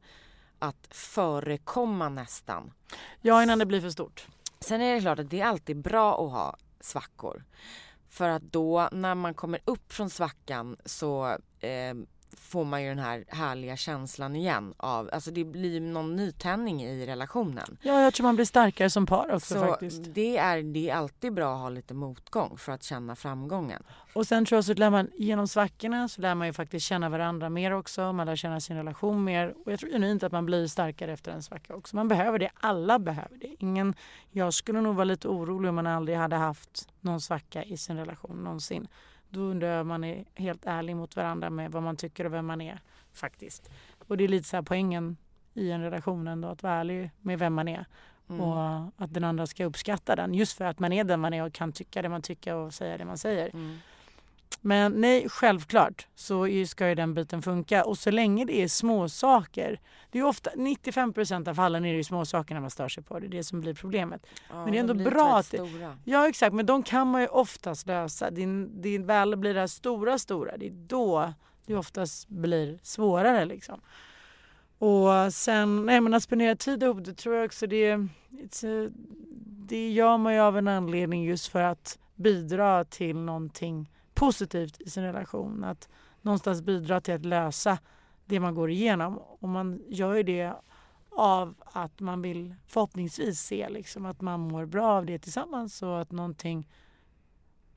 Att 0.60 0.88
förekomma 0.90 2.10
nästan. 2.10 2.74
Ja 3.22 3.44
innan 3.44 3.60
det 3.60 3.66
blir 3.66 3.82
för 3.82 3.90
stort. 3.90 4.28
Sen 4.60 4.82
är 4.82 4.96
det 4.96 5.02
klart 5.02 5.20
att 5.20 5.30
det 5.30 5.42
är 5.42 5.46
alltid 5.46 5.78
bra 5.78 6.26
att 6.26 6.32
ha 6.32 6.58
svackor. 6.80 7.44
För 8.10 8.30
att 8.30 8.44
då 8.44 8.90
när 8.92 9.16
man 9.16 9.34
kommer 9.34 9.60
upp 9.66 9.94
från 9.94 10.10
svackan 10.10 10.78
så 10.86 11.38
eh, 11.60 11.94
får 12.38 12.66
man 12.66 12.84
ju 12.84 12.90
den 12.90 13.00
här 13.00 13.26
härliga 13.28 13.78
känslan 13.78 14.36
igen 14.36 14.74
av, 14.78 15.10
alltså 15.14 15.32
det 15.32 15.44
blir 15.44 15.82
någon 15.82 16.16
nytändning 16.16 16.84
i 16.84 17.06
relationen. 17.06 17.78
Ja 17.82 18.02
jag 18.02 18.14
tror 18.14 18.24
man 18.24 18.36
blir 18.36 18.46
starkare 18.46 18.90
som 18.90 19.06
par 19.06 19.34
också 19.34 19.54
Så 19.54 19.60
faktiskt. 19.68 20.04
det 20.14 20.38
är, 20.38 20.64
det 20.64 20.90
är 20.90 20.96
alltid 20.96 21.34
bra 21.34 21.54
att 21.54 21.62
ha 21.62 21.70
lite 21.70 21.94
motgång 21.94 22.58
för 22.58 22.72
att 22.72 22.84
känna 22.84 23.16
framgången. 23.16 23.84
Och 24.14 24.28
sen 24.28 24.46
tror 24.46 24.58
jag 24.58 24.66
så 24.66 24.74
lär 24.74 24.90
man 24.90 25.10
genom 25.18 25.48
svackorna 25.48 26.08
så 26.08 26.22
lär 26.22 26.36
man 26.36 26.48
ju 26.48 26.54
faktiskt 26.54 26.86
känna 26.86 27.10
varandra 27.10 27.50
mer 27.50 27.72
också. 27.72 28.14
Man 28.14 28.26
lär 28.28 28.36
känna 28.36 28.60
sin 28.60 28.76
relation 28.78 29.24
mer. 29.24 29.54
Och 29.66 29.72
jag 29.72 29.80
tror 29.80 29.90
genuint 29.92 30.24
att 30.24 30.32
man 30.32 30.46
blir 30.46 30.68
starkare 30.68 31.14
efter 31.14 31.32
en 31.32 31.44
svacka 31.44 31.76
också. 31.76 31.96
Man 31.96 32.08
behöver 32.08 32.40
det. 32.40 32.50
Alla 32.60 33.00
behöver 33.00 33.38
det. 33.38 33.56
Ingen, 33.60 33.94
jag 34.32 34.54
skulle 34.54 34.82
nog 34.82 34.96
vara 34.96 35.06
lite 35.06 35.28
orolig 35.28 35.70
om 35.70 35.76
man 35.76 35.88
aldrig 35.88 36.18
hade 36.18 36.36
haft 36.36 36.90
någon 37.02 37.22
svacka 37.22 37.64
i 37.64 37.78
sin 37.78 37.98
relation 37.98 38.44
någonsin. 38.44 38.88
Då 39.34 39.42
undrar 39.42 39.68
jag 39.68 39.82
om 39.82 39.88
man 39.88 40.04
är 40.04 40.26
helt 40.36 40.66
ärlig 40.66 40.96
mot 40.96 41.16
varandra 41.16 41.50
med 41.50 41.72
vad 41.72 41.84
man 41.84 41.96
tycker 41.96 42.26
och 42.26 42.34
vem 42.34 42.46
man 42.46 42.62
är 42.62 42.80
faktiskt. 43.14 43.70
Och 44.08 44.18
det 44.18 44.24
är 44.24 44.28
lite 44.28 44.48
så 44.48 44.58
här 44.58 44.64
poängen 44.64 45.18
i 45.54 45.72
en 45.72 45.82
relation 45.82 46.28
ändå 46.28 46.48
att 46.48 46.64
vara 46.64 46.74
ärlig 46.74 47.12
med 47.22 47.40
vem 47.40 47.54
man 47.54 47.68
är. 47.68 47.86
Mm. 48.30 48.42
Och 48.42 48.92
att 48.98 49.14
den 49.14 49.24
andra 49.24 49.48
ska 49.48 49.66
uppskatta 49.66 50.16
den 50.16 50.34
just 50.34 50.58
för 50.58 50.66
att 50.66 50.80
man 50.80 50.94
är 50.94 51.04
den 51.04 51.20
man 51.20 51.34
är 51.34 51.46
och 51.46 51.54
kan 51.54 51.72
tycka 51.72 52.02
det 52.02 52.10
man 52.10 52.22
tycker 52.22 52.56
och 52.56 52.74
säga 52.74 52.98
det 52.98 53.06
man 53.06 53.18
säger. 53.18 53.50
Mm. 53.54 53.78
Men 54.64 54.92
nej, 55.02 55.30
självklart 55.30 56.08
så 56.16 56.48
ska 56.68 56.90
ju 56.90 56.96
den 56.96 57.14
biten 57.14 57.42
funka. 57.42 57.84
Och 57.86 57.98
så 57.98 58.12
länge 58.12 58.46
det 58.46 58.62
är 58.62 58.68
små 58.68 59.10
saker. 59.10 59.80
Det 60.12 60.20
är 60.20 60.24
ofta, 60.24 60.50
95% 60.56 61.48
av 61.50 61.54
fallen 61.54 61.86
är 61.86 61.92
det 61.92 61.98
ju 61.98 62.04
små 62.04 62.26
saker 62.26 62.54
när 62.54 62.62
man 62.62 62.70
stör 62.70 62.90
sig 62.90 63.04
på. 63.04 63.20
Det 63.20 63.26
är 63.28 63.30
det 63.30 63.44
som 63.44 63.62
blir 63.62 63.74
problemet. 63.74 64.26
Ja, 64.50 64.64
Men 64.64 64.72
det 64.72 64.78
är 64.78 64.80
ändå 64.80 64.94
de 64.94 65.04
bra 65.04 65.38
att 65.38 65.52
det- 65.52 65.58
stora. 65.58 65.98
Ja 66.06 66.28
exakt, 66.30 66.54
men 66.54 66.66
de 66.66 66.84
kan 66.84 67.08
man 67.08 67.22
ju 67.22 67.28
oftast 67.28 67.88
lösa. 67.88 68.32
Det, 68.32 68.44
är- 68.44 68.82
det 68.82 68.90
är 68.90 69.00
väl 69.00 69.36
blir 69.38 69.54
det 69.54 69.60
här 69.60 69.68
stora, 69.68 70.18
stora. 70.20 70.58
Det 70.58 70.68
är 70.68 70.72
då 70.88 71.34
det 71.66 71.76
oftast 71.76 72.28
blir 72.30 72.80
svårare 72.84 73.46
liksom. 73.46 73.82
Och 74.78 75.34
sen, 75.34 75.86
nej 75.86 76.02
men 76.02 76.14
att 76.14 76.24
spendera 76.24 76.56
tid 76.56 76.84
ihop, 76.84 77.06
det 77.06 77.14
tror 77.14 77.36
jag 77.36 77.46
också 77.46 77.68
det, 77.68 77.92
a, 77.94 78.08
det 79.68 79.92
gör 79.92 80.18
man 80.18 80.34
ju 80.34 80.40
av 80.40 80.58
en 80.58 80.68
anledning 80.68 81.24
just 81.24 81.48
för 81.48 81.62
att 81.62 82.00
bidra 82.16 82.86
till 82.86 83.16
någonting 83.18 83.90
positivt 84.22 84.82
i 84.82 84.90
sin 84.90 85.04
relation. 85.04 85.64
Att 85.64 85.90
någonstans 86.22 86.62
bidra 86.62 87.02
till 87.02 87.14
att 87.14 87.26
lösa 87.26 87.78
det 88.26 88.40
man 88.40 88.56
går 88.56 88.70
igenom. 88.70 89.18
Och 89.18 89.50
man 89.50 89.84
gör 89.90 90.14
ju 90.14 90.24
det 90.24 90.54
av 91.10 91.56
att 91.66 92.00
man 92.00 92.22
vill 92.22 92.56
förhoppningsvis 92.68 93.40
se 93.40 93.70
liksom, 93.70 94.06
att 94.06 94.22
man 94.22 94.40
mår 94.40 94.66
bra 94.66 94.92
av 94.92 95.06
det 95.06 95.20
tillsammans 95.20 95.84
och 95.84 96.02
att 96.02 96.12
någonting 96.12 96.70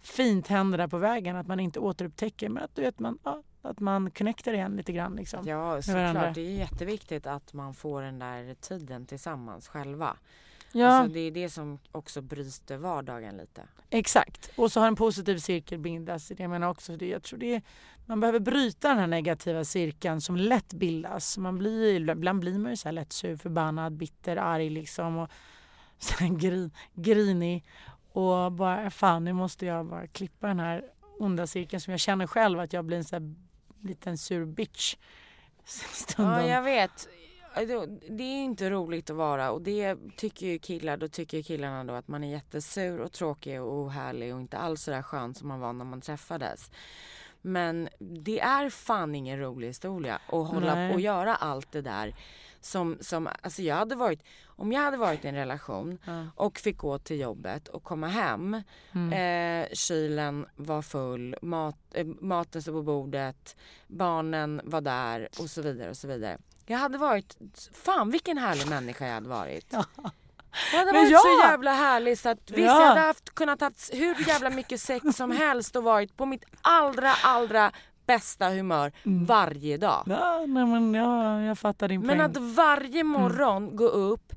fint 0.00 0.46
händer 0.46 0.78
där 0.78 0.88
på 0.88 0.98
vägen. 0.98 1.36
Att 1.36 1.46
man 1.46 1.60
inte 1.60 1.80
återupptäcker 1.80 2.48
men 2.48 2.64
att, 2.64 2.74
du 2.74 2.82
vet, 2.82 2.98
man, 2.98 3.18
ja, 3.24 3.42
att 3.62 3.80
man 3.80 4.10
connectar 4.10 4.52
igen 4.52 4.76
lite 4.76 4.92
grann. 4.92 5.16
Liksom, 5.16 5.40
Ja, 5.46 5.82
såklart. 5.82 6.34
Det 6.34 6.40
är 6.40 6.58
jätteviktigt 6.58 7.26
att 7.26 7.52
man 7.52 7.74
får 7.74 8.02
den 8.02 8.18
där 8.18 8.54
tiden 8.54 9.06
tillsammans 9.06 9.68
själva. 9.68 10.16
Ja, 10.74 10.86
Alltså, 10.88 11.14
det 11.14 11.20
är 11.20 11.30
det 11.30 11.48
som 11.48 11.78
också 11.92 12.22
bryter 12.22 12.76
vardagen 12.76 13.36
lite. 13.36 13.62
exakt. 13.90 14.50
Och 14.56 14.72
så 14.72 14.80
har 14.80 14.86
en 14.86 14.96
positiv 14.96 15.38
cirkel 15.38 15.78
bildas. 15.78 16.32
Jag 16.38 16.50
menar 16.50 16.68
också 16.68 16.96
det. 16.96 17.08
Jag 17.08 17.22
tror 17.22 17.38
det 17.38 17.54
är, 17.54 17.62
man 18.06 18.20
behöver 18.20 18.40
bryta 18.40 18.88
den 18.88 18.98
här 18.98 19.06
negativa 19.06 19.64
cirkeln 19.64 20.20
som 20.20 20.36
lätt 20.36 20.72
bildas. 20.74 21.38
Man 21.38 21.58
blir, 21.58 22.10
ibland 22.10 22.40
blir 22.40 22.58
man 22.58 22.70
ju 22.72 22.76
så 22.76 22.88
här 22.88 22.92
lätt 22.92 23.12
sur, 23.12 23.36
förbannad, 23.36 23.92
bitter, 23.92 24.36
arg 24.36 24.70
liksom. 24.70 25.16
Och 25.16 25.30
så 25.98 26.24
grin, 26.34 26.70
grinig. 26.94 27.64
Och 28.12 28.52
bara 28.52 28.90
fan 28.90 29.24
nu 29.24 29.32
måste 29.32 29.66
jag 29.66 29.86
bara 29.86 30.06
klippa 30.06 30.46
den 30.46 30.60
här 30.60 30.84
onda 31.18 31.46
cirkeln 31.46 31.80
som 31.80 31.90
jag 31.90 32.00
känner 32.00 32.26
själv 32.26 32.60
att 32.60 32.72
jag 32.72 32.84
blir 32.84 32.96
en 32.96 33.04
så 33.04 33.16
här 33.16 33.34
liten 33.82 34.18
sur 34.18 34.44
bitch. 34.44 34.96
Stundom. 35.64 36.32
Ja, 36.40 36.46
jag 36.46 36.62
vet. 36.62 37.08
Alltså, 37.56 37.86
Det 37.86 38.22
är 38.22 38.44
inte 38.44 38.70
roligt 38.70 39.10
att 39.10 39.16
vara 39.16 39.50
och 39.50 39.62
det 39.62 39.96
tycker 40.16 40.46
ju 40.46 40.58
killar. 40.58 40.96
Då 40.96 41.08
tycker 41.08 41.36
ju 41.36 41.42
killarna 41.42 41.84
då 41.84 41.94
att 41.94 42.08
man 42.08 42.24
är 42.24 42.30
jättesur 42.30 43.00
och 43.00 43.12
tråkig 43.12 43.62
och 43.62 43.72
ohärlig 43.72 44.34
och 44.34 44.40
inte 44.40 44.58
alls 44.58 44.82
så 44.82 44.90
där 44.90 45.02
skön 45.02 45.34
som 45.34 45.48
man 45.48 45.60
var 45.60 45.72
när 45.72 45.84
man 45.84 46.00
träffades. 46.00 46.70
Men 47.46 47.88
det 47.98 48.40
är 48.40 48.70
fan 48.70 49.14
ingen 49.14 49.38
rolig 49.40 49.66
historia 49.66 50.14
att 50.14 50.48
hålla 50.48 50.74
Nej. 50.74 50.94
och 50.94 51.00
göra 51.00 51.36
allt 51.36 51.72
det 51.72 51.80
där. 51.82 52.14
Som, 52.60 52.98
som, 53.00 53.28
alltså 53.42 53.62
jag 53.62 53.76
hade 53.76 53.94
varit, 53.94 54.22
om 54.46 54.72
jag 54.72 54.80
hade 54.80 54.96
varit 54.96 55.24
i 55.24 55.28
en 55.28 55.34
relation 55.34 55.98
Ja. 56.04 56.26
och 56.36 56.58
fick 56.58 56.76
gå 56.76 56.98
till 56.98 57.20
jobbet 57.20 57.68
och 57.68 57.82
komma 57.84 58.06
hem. 58.08 58.62
Mm. 58.92 59.12
Eh, 59.62 59.68
kylen 59.72 60.46
var 60.56 60.82
full, 60.82 61.36
mat, 61.42 61.76
eh, 61.94 62.06
maten 62.06 62.62
stod 62.62 62.74
på 62.74 62.82
bordet, 62.82 63.56
barnen 63.86 64.60
var 64.64 64.80
där 64.80 65.28
och 65.38 65.50
så 65.50 65.62
vidare 65.62 65.90
och 65.90 65.96
så 65.96 66.08
vidare. 66.08 66.38
Jag 66.66 66.78
hade 66.78 66.98
varit, 66.98 67.36
fan 67.84 68.10
vilken 68.10 68.38
härlig 68.38 68.68
människa 68.68 69.06
jag 69.06 69.14
hade 69.14 69.28
varit. 69.28 69.66
Jag 70.72 70.78
hade 70.78 70.92
Men 70.92 70.94
varit 71.02 71.10
ja! 71.10 71.18
så 71.18 71.40
jävla 71.48 71.72
härlig 71.72 72.18
så 72.18 72.28
att 72.28 72.50
visst 72.50 72.58
Ja. 72.58 72.80
jag 72.80 72.88
hade 72.88 73.00
haft, 73.00 73.34
kunnat 73.34 73.60
haft 73.60 73.90
hur 73.94 74.28
jävla 74.28 74.50
mycket 74.50 74.80
sex 74.80 75.04
som 75.16 75.30
helst 75.30 75.76
och 75.76 75.84
varit 75.84 76.16
på 76.16 76.26
mitt 76.26 76.44
allra 76.62 77.12
allra 77.24 77.72
bästa 78.06 78.48
humör 78.48 78.92
Mm. 79.06 79.24
varje 79.24 79.76
dag. 79.76 80.02
Ja, 80.06 80.38
nej, 80.46 80.66
men 80.66 80.94
ja, 80.94 81.40
jag 81.42 81.58
fattar 81.58 81.88
din 81.88 82.00
Men 82.00 82.08
poäng. 82.18 82.20
att 82.30 82.36
varje 82.36 83.04
morgon 83.04 83.76
gå 83.76 83.84
upp, 83.88 84.32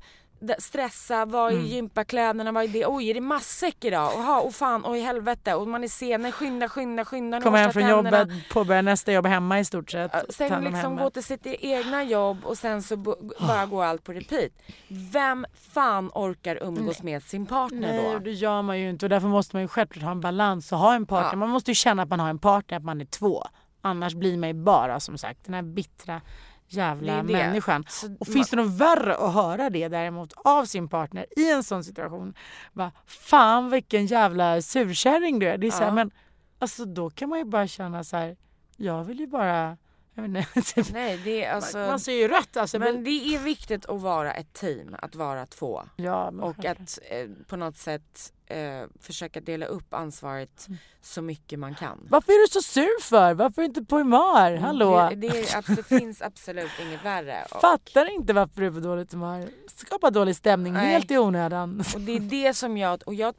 stressa, 0.58 1.24
vara 1.24 1.50
Mm. 1.50 1.64
i 1.64 1.68
gympakläderna, 1.68 2.52
vara 2.52 2.64
i 2.64 2.66
det, 2.66 2.86
oj 2.86 3.10
är 3.10 3.14
det 3.14 3.20
matsäck 3.20 3.84
idag? 3.84 4.12
Oha, 4.18 4.40
och 4.40 4.54
fan, 4.54 4.82
oj 4.86 5.00
helvete. 5.00 5.54
Och 5.54 5.68
man 5.68 5.84
är 5.84 5.88
sen, 5.88 6.22
nej, 6.22 6.32
skynda, 6.32 6.68
skynda, 6.68 7.04
skynda, 7.04 7.40
Komma 7.40 7.56
hem 7.58 7.72
från 7.72 7.82
tänderna. 7.82 8.18
jobbet, 8.18 8.48
påbörja 8.50 8.82
nästa 8.82 9.12
jobb 9.12 9.26
hemma 9.26 9.60
i 9.60 9.64
stort 9.64 9.90
sett. 9.90 10.12
Sen 10.34 10.64
liksom 10.64 10.74
hemmet. 10.74 11.02
gå 11.04 11.10
till 11.10 11.24
sitt 11.24 11.46
egna 11.46 12.02
jobb 12.04 12.38
och 12.44 12.58
sen 12.58 12.82
så 12.82 12.96
bara 13.40 13.66
går 13.66 13.84
allt 13.84 14.04
på 14.04 14.12
repeat. 14.12 14.52
Vem 14.88 15.46
fan 15.72 16.10
orkar 16.14 16.58
umgås 16.62 17.02
med 17.02 17.22
sin 17.22 17.46
partner 17.46 17.80
Nej, 17.92 18.02
då? 18.04 18.10
och 18.10 18.22
det 18.22 18.32
gör 18.32 18.62
man 18.62 18.78
ju 18.80 18.90
inte 18.90 19.06
och 19.06 19.10
därför 19.10 19.28
måste 19.28 19.56
man 19.56 19.62
ju 19.62 19.68
självklart 19.68 20.04
ha 20.04 20.10
en 20.10 20.20
balans 20.20 20.72
och 20.72 20.78
ha 20.78 20.94
en 20.94 21.06
partner. 21.06 21.32
Ja. 21.32 21.36
Man 21.36 21.48
måste 21.50 21.70
ju 21.70 21.74
känna 21.74 22.02
att 22.02 22.08
man 22.08 22.20
har 22.20 22.30
en 22.30 22.38
partner, 22.38 22.76
att 22.76 22.84
man 22.84 23.00
är 23.00 23.04
två. 23.04 23.42
Annars 23.82 24.14
blir 24.14 24.36
man 24.38 24.48
ju 24.48 24.54
bara 24.54 25.00
som 25.00 25.18
sagt 25.18 25.44
den 25.44 25.54
här 25.54 25.62
bittra 25.62 26.20
jävla 26.68 27.12
Det 27.16 27.22
det. 27.22 27.32
människan. 27.32 27.84
Och 28.20 28.26
finns 28.26 28.50
det 28.50 28.56
något 28.56 28.80
värre 28.80 29.14
att 29.16 29.34
höra 29.34 29.70
det 29.70 29.88
däremot 29.88 30.32
av 30.36 30.64
sin 30.64 30.88
partner 30.88 31.26
i 31.36 31.50
en 31.52 31.62
sån 31.62 31.84
situation? 31.84 32.34
Bara, 32.72 32.92
Fan 33.06 33.70
vilken 33.70 34.06
jävla 34.06 34.62
surkärring 34.62 35.38
du 35.38 35.48
är. 35.48 35.58
Det 35.58 35.66
är 35.66 35.70
så 35.70 35.78
här, 35.78 35.86
Ja. 35.86 35.94
men 35.94 36.10
alltså 36.58 36.84
då 36.84 37.10
kan 37.10 37.28
man 37.28 37.38
ju 37.38 37.44
bara 37.44 37.66
känna 37.66 38.04
så 38.04 38.16
här. 38.16 38.36
Jag 38.76 39.04
vill 39.04 39.20
ju 39.20 39.26
bara... 39.26 39.76
Inte, 40.24 40.44
typ, 40.74 40.92
Nej, 40.92 41.20
det 41.24 41.44
är 41.44 41.52
alltså... 41.52 41.78
man 41.78 42.00
ser 42.00 42.12
ju 42.12 42.28
rött 42.28 42.56
alltså. 42.56 42.78
Men 42.78 43.04
det 43.04 43.10
är 43.10 43.38
viktigt 43.38 43.86
att 43.86 44.00
vara 44.00 44.32
ett 44.32 44.52
team, 44.52 44.96
att 45.02 45.14
vara 45.14 45.46
två. 45.46 45.82
ja, 45.96 46.28
Och 46.28 46.56
självklart. 46.56 46.76
att 46.80 46.98
eh, 47.10 47.26
på 47.48 47.56
något 47.56 47.76
sätt 47.76 48.32
eh, 48.46 48.58
försöka 49.00 49.40
dela 49.40 49.66
upp 49.66 49.94
ansvaret 49.94 50.64
Mm. 50.68 50.78
så 51.02 51.22
mycket 51.22 51.58
man 51.58 51.74
kan. 51.74 52.06
Varför 52.10 52.32
är 52.32 52.42
du 52.46 52.48
så 52.52 52.62
sur 52.62 53.02
för? 53.02 53.34
Varför 53.34 53.62
inte 53.62 53.84
på 53.84 53.96
humör? 53.98 54.56
Hallå? 54.56 54.98
Mm, 54.98 55.20
Det, 55.20 55.28
det 55.28 55.38
är, 55.38 55.44
abs- 55.62 55.82
finns 55.82 56.22
absolut 56.22 56.70
inget 56.86 57.04
värre. 57.04 57.44
Och, 57.50 57.60
Fattar 57.60 58.14
inte 58.14 58.32
varför 58.32 58.60
du 58.60 58.66
är 58.66 58.70
på 58.70 58.80
dåligt 58.80 59.12
humör. 59.12 59.48
Skapa 59.76 60.10
dålig 60.10 60.36
stämning 60.36 60.72
Nej. 60.72 60.86
helt 60.86 61.10
i 61.10 61.18
onödan. 61.18 61.82
och 61.94 62.00
det 62.00 62.16
är 62.16 62.20
det 62.20 62.54
som 62.54 62.76
jag, 62.76 63.02
och 63.06 63.14
jag, 63.14 63.34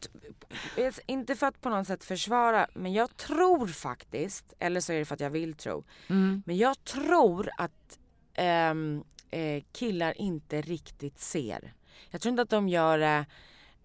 inte 1.05 1.35
för 1.35 1.47
att 1.47 1.61
på 1.61 1.69
något 1.69 1.87
sätt 1.87 2.03
försvara, 2.03 2.67
men 2.73 2.93
jag 2.93 3.17
tror 3.17 3.67
faktiskt, 3.67 4.53
eller 4.59 4.81
så 4.81 4.93
är 4.93 4.99
det 4.99 5.05
för 5.05 5.13
att 5.13 5.19
jag 5.19 5.29
vill 5.29 5.53
tro, 5.53 5.83
Mm. 6.07 6.43
men 6.45 6.57
jag 6.57 6.83
tror 6.83 7.49
att 7.57 7.99
ehm, 8.33 9.03
eh, 9.31 9.63
killar 9.71 10.21
inte 10.21 10.61
riktigt 10.61 11.19
ser. 11.19 11.73
Jag 12.09 12.21
tror 12.21 12.29
inte 12.29 12.41
att 12.41 12.49
de 12.49 12.69
gör 12.69 12.97
det 12.97 13.25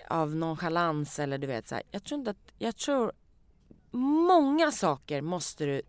av 0.08 0.36
nonchalans 0.36 1.18
eller 1.18 1.38
du 1.38 1.46
vet 1.46 1.68
så 1.68 1.74
här. 1.74 1.84
Jag 1.90 2.04
tror 2.04 2.18
inte 2.18 2.30
att, 2.30 2.52
jag 2.58 2.76
tror 2.76 3.12
många 4.26 4.70
saker 4.70 5.20
måste 5.22 5.64
du 5.66 5.82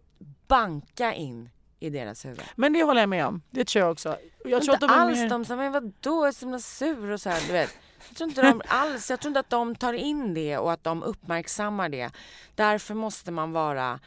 banka 0.48 1.14
in 1.14 1.50
i 1.80 1.90
deras 1.90 2.26
huvud. 2.26 2.44
Men 2.56 2.74
det 2.74 2.84
håller 2.84 3.02
jag 3.02 3.10
med 3.10 3.26
om. 3.26 3.42
Det 3.50 3.66
tror 3.68 3.84
jag 3.84 3.92
också. 3.92 4.18
Jag 4.46 4.64
tror 4.64 4.74
inte 4.76 4.86
att 4.86 4.92
de 4.92 5.00
alls 5.00 5.18
mer... 5.18 5.30
de 5.30 5.46
som, 5.46 5.58
men 5.58 5.72
vadå, 5.72 5.92
jag 6.04 6.28
är 6.28 6.32
så 6.32 6.46
himla 6.46 6.60
sur 6.60 7.10
och 7.12 7.22
så 7.22 7.30
här, 7.30 7.42
du 7.48 7.54
vet. 7.54 7.78
Jag 8.10 8.18
tror 8.18 8.30
inte 8.30 8.42
de 8.42 8.62
alls, 8.68 9.10
jag 9.10 9.20
tror 9.20 9.30
inte 9.30 9.40
att 9.40 9.50
de 9.50 9.76
tar 9.76 9.94
in 9.94 10.34
det 10.34 10.58
och 10.58 10.72
att 10.72 10.84
de 10.84 11.04
uppmärksammar 11.04 11.90
det. 11.90 12.12
Därför 12.56 12.94
måste 12.94 13.32
man 13.32 13.52
vara, 13.52 14.00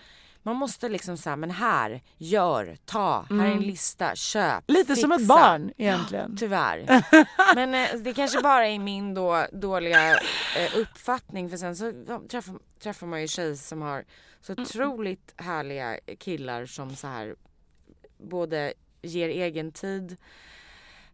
man 0.43 0.57
måste 0.57 0.89
liksom 0.89 1.17
säga 1.17 1.37
men 1.37 1.51
här, 1.51 2.03
gör, 2.17 2.77
ta, 2.85 3.27
här 3.31 3.47
är 3.47 3.51
en 3.53 3.63
lista, 3.63 4.15
köp, 4.17 4.45
Mm. 4.71 4.79
Lite 4.81 4.97
som 4.97 5.13
ett 5.13 5.19
fixa. 5.19 5.35
barn 5.35 5.73
egentligen. 5.77 6.37
Tyvärr. 6.37 7.05
Men 7.55 7.75
eh, 7.75 7.89
det 8.01 8.15
kanske 8.15 8.41
bara 8.43 8.67
är 8.69 8.79
min 8.79 9.15
då, 9.15 9.47
dåliga 9.53 10.13
eh, 10.57 10.77
uppfattning 10.77 11.51
för 11.51 11.57
sen 11.57 11.77
så 11.77 11.93
ja, 12.09 12.21
träffar, 12.31 12.55
träffar 12.83 13.07
man 13.07 13.21
ju 13.21 13.29
tjejer 13.29 13.55
som 13.55 13.83
har 13.83 14.05
så 14.41 14.53
Mm. 14.53 14.63
otroligt 14.65 15.35
härliga 15.37 15.99
killar 16.19 16.67
som 16.67 16.97
så 16.97 17.07
här 17.07 17.35
både 18.19 18.73
ger 19.03 19.29
egen 19.29 19.73
tid, 19.73 20.17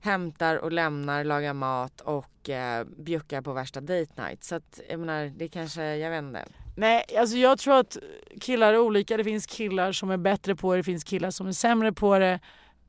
hämtar 0.05 0.57
och 0.57 0.73
lämnar, 0.73 1.25
lagar 1.25 1.53
mat 1.55 2.01
och 2.01 2.51
eh, 2.51 2.87
bjuckar 2.97 3.43
på 3.43 3.53
värsta 3.53 3.81
date 3.81 4.23
night. 4.23 4.45
Så 4.45 4.55
att 4.55 4.81
jag 4.88 5.01
menar 5.01 5.33
det 5.37 5.49
kanske, 5.49 5.97
jag 5.97 6.11
vet 6.11 6.23
inte. 6.23 6.45
Nej, 6.77 7.05
alltså 7.19 7.37
jag 7.37 7.59
tror 7.59 7.79
att 7.79 7.97
killar 8.40 8.75
är 8.75 8.79
olika. 8.79 9.17
Det 9.17 9.25
finns 9.25 9.47
killar 9.47 9.93
som 9.93 10.11
är 10.11 10.17
bättre 10.17 10.57
på 10.57 10.73
det, 10.73 10.79
det 10.79 10.85
finns 10.85 11.05
killar 11.05 11.31
som 11.31 11.47
är 11.47 11.53
sämre 11.53 11.93
på 11.93 12.19
det. 12.19 12.40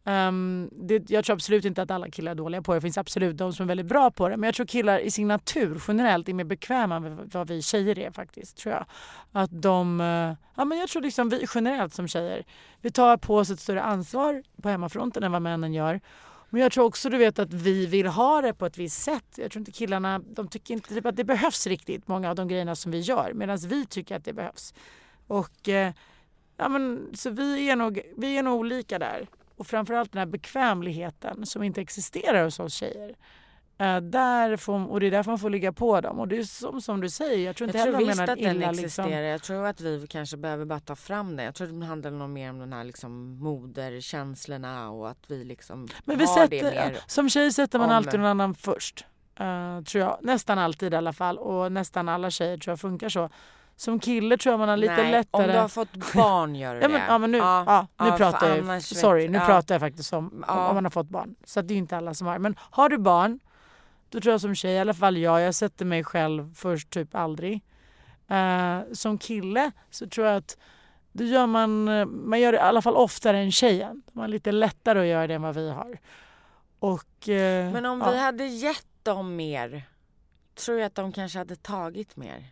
Um, 0.08 0.69
det 0.71 1.10
jag 1.10 1.25
tror 1.25 1.34
absolut 1.34 1.65
inte 1.65 1.82
att 1.82 1.91
alla 1.91 2.10
killar 2.10 2.32
är 2.32 2.36
dåliga 2.36 2.62
på 2.62 2.73
det. 2.73 2.78
Det 2.78 2.82
finns 2.82 2.97
absolut 2.97 3.38
de 3.38 3.54
som 3.54 3.63
är 3.63 3.67
väldigt 3.67 3.86
bra 3.86 4.12
på 4.12 4.30
det. 4.30 4.38
Men 4.38 4.47
jag 4.47 4.56
tror 4.56 4.65
killar 4.65 4.99
i 4.99 5.12
sin 5.12 5.28
natur 5.28 5.82
generellt 5.88 6.30
är 6.30 6.34
mer 6.34 6.43
bekväma 6.43 6.99
med 6.99 7.30
vad 7.34 7.47
vi 7.47 7.62
tjejer 7.62 7.99
är 7.99 8.12
faktiskt. 8.12 8.58
Tror 8.58 8.73
jag. 8.73 8.86
Att 9.32 9.62
de, 9.62 10.01
uh, 10.01 10.34
ja 10.56 10.65
men 10.65 10.78
jag 10.78 10.89
tror 10.89 11.01
liksom 11.01 11.30
vi 11.30 11.45
generellt 11.56 11.93
som 11.93 12.08
tjejer, 12.08 12.45
vi 12.82 12.91
tar 12.91 13.17
på 13.17 13.36
oss 13.38 13.49
ett 13.49 13.60
större 13.60 13.82
ansvar 13.82 14.43
på 14.62 14.69
hemmafronten 14.69 15.23
än 15.23 15.32
vad 15.32 15.41
männen 15.41 15.73
gör. 15.73 16.01
Men 16.55 16.61
jag 16.61 16.71
tror 16.71 16.85
också 16.85 17.09
du 17.09 17.17
vet 17.17 17.39
att 17.39 17.53
vi 17.53 17.85
vill 17.85 18.07
ha 18.07 18.41
det 18.41 18.53
på 18.53 18.65
ett 18.65 18.77
visst 18.77 19.03
sätt. 19.03 19.25
Jag 19.37 19.51
tror 19.51 19.59
inte 19.59 19.71
killarna, 19.71 20.19
de 20.19 20.47
tycker 20.47 20.73
inte 20.73 20.89
typ 20.89 21.05
att 21.05 21.15
det 21.15 21.23
behövs 21.23 21.67
riktigt 21.67 22.07
många 22.07 22.29
av 22.29 22.35
de 22.35 22.47
grejerna 22.47 22.75
som 22.75 22.91
vi 22.91 22.99
gör 22.99 23.33
medan 23.33 23.57
vi 23.57 23.85
tycker 23.85 24.15
att 24.15 24.25
det 24.25 24.33
behövs. 24.33 24.73
Och 25.27 25.69
eh, 25.69 25.93
ja 26.57 26.69
men 26.69 27.09
så 27.13 27.29
vi 27.29 27.69
är 27.69 27.75
nog, 27.75 28.01
vi 28.17 28.37
är 28.37 28.43
nog 28.43 28.59
olika 28.59 28.99
där. 28.99 29.27
Och 29.55 29.67
framförallt 29.67 30.11
den 30.11 30.19
här 30.19 30.25
bekvämligheten 30.25 31.45
som 31.45 31.63
inte 31.63 31.81
existerar 31.81 32.43
hos 32.43 32.59
oss 32.59 32.73
tjejer. 32.73 33.15
Eh, 33.78 33.97
där 33.97 34.57
får, 34.57 34.91
och 34.91 34.99
det 34.99 35.07
är 35.07 35.11
därför 35.11 35.32
man 35.32 35.39
får 35.39 35.49
ligga 35.49 35.73
på 35.73 36.01
dem. 36.01 36.19
Och 36.19 36.28
det 36.28 36.38
är 36.38 36.43
som, 36.43 36.82
som 36.82 37.01
du 37.01 37.09
säger, 37.09 37.45
jag 37.45 37.55
tror 37.55 37.67
inte 37.69 37.78
Jag 37.78 37.86
tror 37.86 37.95
heller 37.95 38.07
visst 38.07 38.19
att 38.21 38.28
den 38.28 38.38
illa. 38.55 38.69
existerar. 38.69 39.07
Liksom. 39.07 39.11
Jag 39.11 39.43
tror 39.43 39.65
att 39.65 39.82
vi 39.82 40.07
kanske 40.09 40.38
behöver 40.38 40.65
bara 40.65 40.80
ta 40.80 40.95
fram 40.95 41.36
det. 41.36 41.43
Jag 41.43 41.55
tror 41.55 41.67
det 41.67 41.86
handlar 41.86 42.11
nog 42.11 42.30
mer 42.30 42.49
om 42.49 42.59
den 42.59 42.73
här 42.73 42.84
liksom 42.84 43.38
moderkänslorna 43.39 44.89
och 44.89 45.09
att 45.09 45.17
vi 45.28 45.43
liksom 45.43 45.88
Men 46.05 46.17
vi 46.17 46.26
har 46.26 46.47
det 46.47 46.59
sätter, 46.61 46.71
mer. 46.91 46.99
som 47.07 47.30
tjej 47.30 47.51
sätter 47.53 47.80
man 47.80 47.89
om- 47.89 47.95
alltid 47.95 48.19
någon 48.19 48.30
annan 48.30 48.55
först. 48.55 49.05
Eh, 49.39 49.82
tror 49.84 50.03
jag. 50.03 50.17
Nästan 50.21 50.59
alltid 50.59 50.93
i 50.93 50.97
alla 50.97 51.13
fall. 51.13 51.38
Och 51.38 51.71
nästan 51.71 52.09
alla 52.09 52.30
tjejer 52.32 52.57
tror 52.57 52.71
jag 52.71 52.80
funkar 52.80 53.09
så. 53.09 53.30
Som 53.78 53.99
kille 53.99 54.38
tror 54.38 54.53
jag 54.53 54.59
man 54.59 54.69
har 54.69 54.78
lite 54.78 54.95
Nej, 54.95 55.11
lättare... 55.11 55.43
om 55.43 55.51
du 55.51 55.57
har 55.57 55.67
fått 55.67 56.13
barn 56.13 56.55
gör 56.55 56.76
du 56.76 56.82
Ja 56.82 56.88
men, 56.88 56.99
det. 57.01 57.05
ja, 57.07 57.17
men 57.17 57.32
nu, 57.32 57.38
ja, 57.38 57.88
nu 57.99 58.07
ja, 58.07 58.17
pratar 58.17 58.55
jag 58.55 58.82
sorry, 58.84 59.28
nu 59.28 59.38
ja. 59.38 59.45
pratar 59.45 59.76
jag 59.76 59.82
faktiskt 59.82 60.13
om, 60.13 60.26
om, 60.28 60.43
Ja. 60.47 60.73
man 60.73 60.86
har 60.86 60.89
fått 60.91 61.09
barn. 61.09 61.36
Så 61.45 61.59
att 61.59 61.67
det 61.67 61.73
är 61.73 61.78
inte 61.78 61.97
alla 61.97 62.13
som 62.13 62.28
har. 62.28 62.39
Men 62.39 62.55
har 62.59 62.89
du 62.89 62.97
barn, 62.97 63.39
då 64.10 64.22
tror 64.22 64.32
jag 64.34 64.41
som 64.41 64.56
tjej, 64.56 64.74
i 64.74 64.80
alla 64.80 64.93
fall 64.93 65.18
jag, 65.18 65.41
jag 65.41 65.56
sätter 65.56 65.86
mig 65.86 66.03
själv 66.03 66.53
först 66.56 66.89
typ 66.89 67.16
aldrig. 67.16 67.62
Eh, 68.30 68.80
som 68.93 69.18
kille 69.18 69.72
så 69.89 70.08
tror 70.08 70.28
jag 70.28 70.36
att 70.38 70.58
Då 71.12 71.24
gör 71.24 71.47
man, 71.47 71.84
man 72.30 72.39
gör 72.39 72.51
det 72.51 72.58
i 72.58 72.62
alla 72.62 72.82
fall 72.82 72.95
oftare 72.95 73.38
än 73.39 73.51
tjejen. 73.51 74.01
Man 74.12 74.22
har 74.22 74.28
lite 74.28 74.51
lättare 74.51 74.99
att 74.99 75.06
göra 75.08 75.28
det 75.28 75.34
än 75.34 75.41
vad 75.41 75.56
vi 75.56 75.70
har. 75.70 75.97
Och, 76.80 77.30
eh, 77.30 77.72
Men 77.72 77.86
om 77.86 78.01
ja, 78.01 78.12
vi 78.12 78.18
hade 78.18 78.45
gett 78.45 78.88
dem 79.03 79.36
mer, 79.36 79.84
tror 80.56 80.78
jag 80.80 80.86
att 80.86 80.95
de 80.95 81.12
kanske 81.12 81.38
hade 81.38 81.56
tagit 81.56 82.16
mer. 82.16 82.45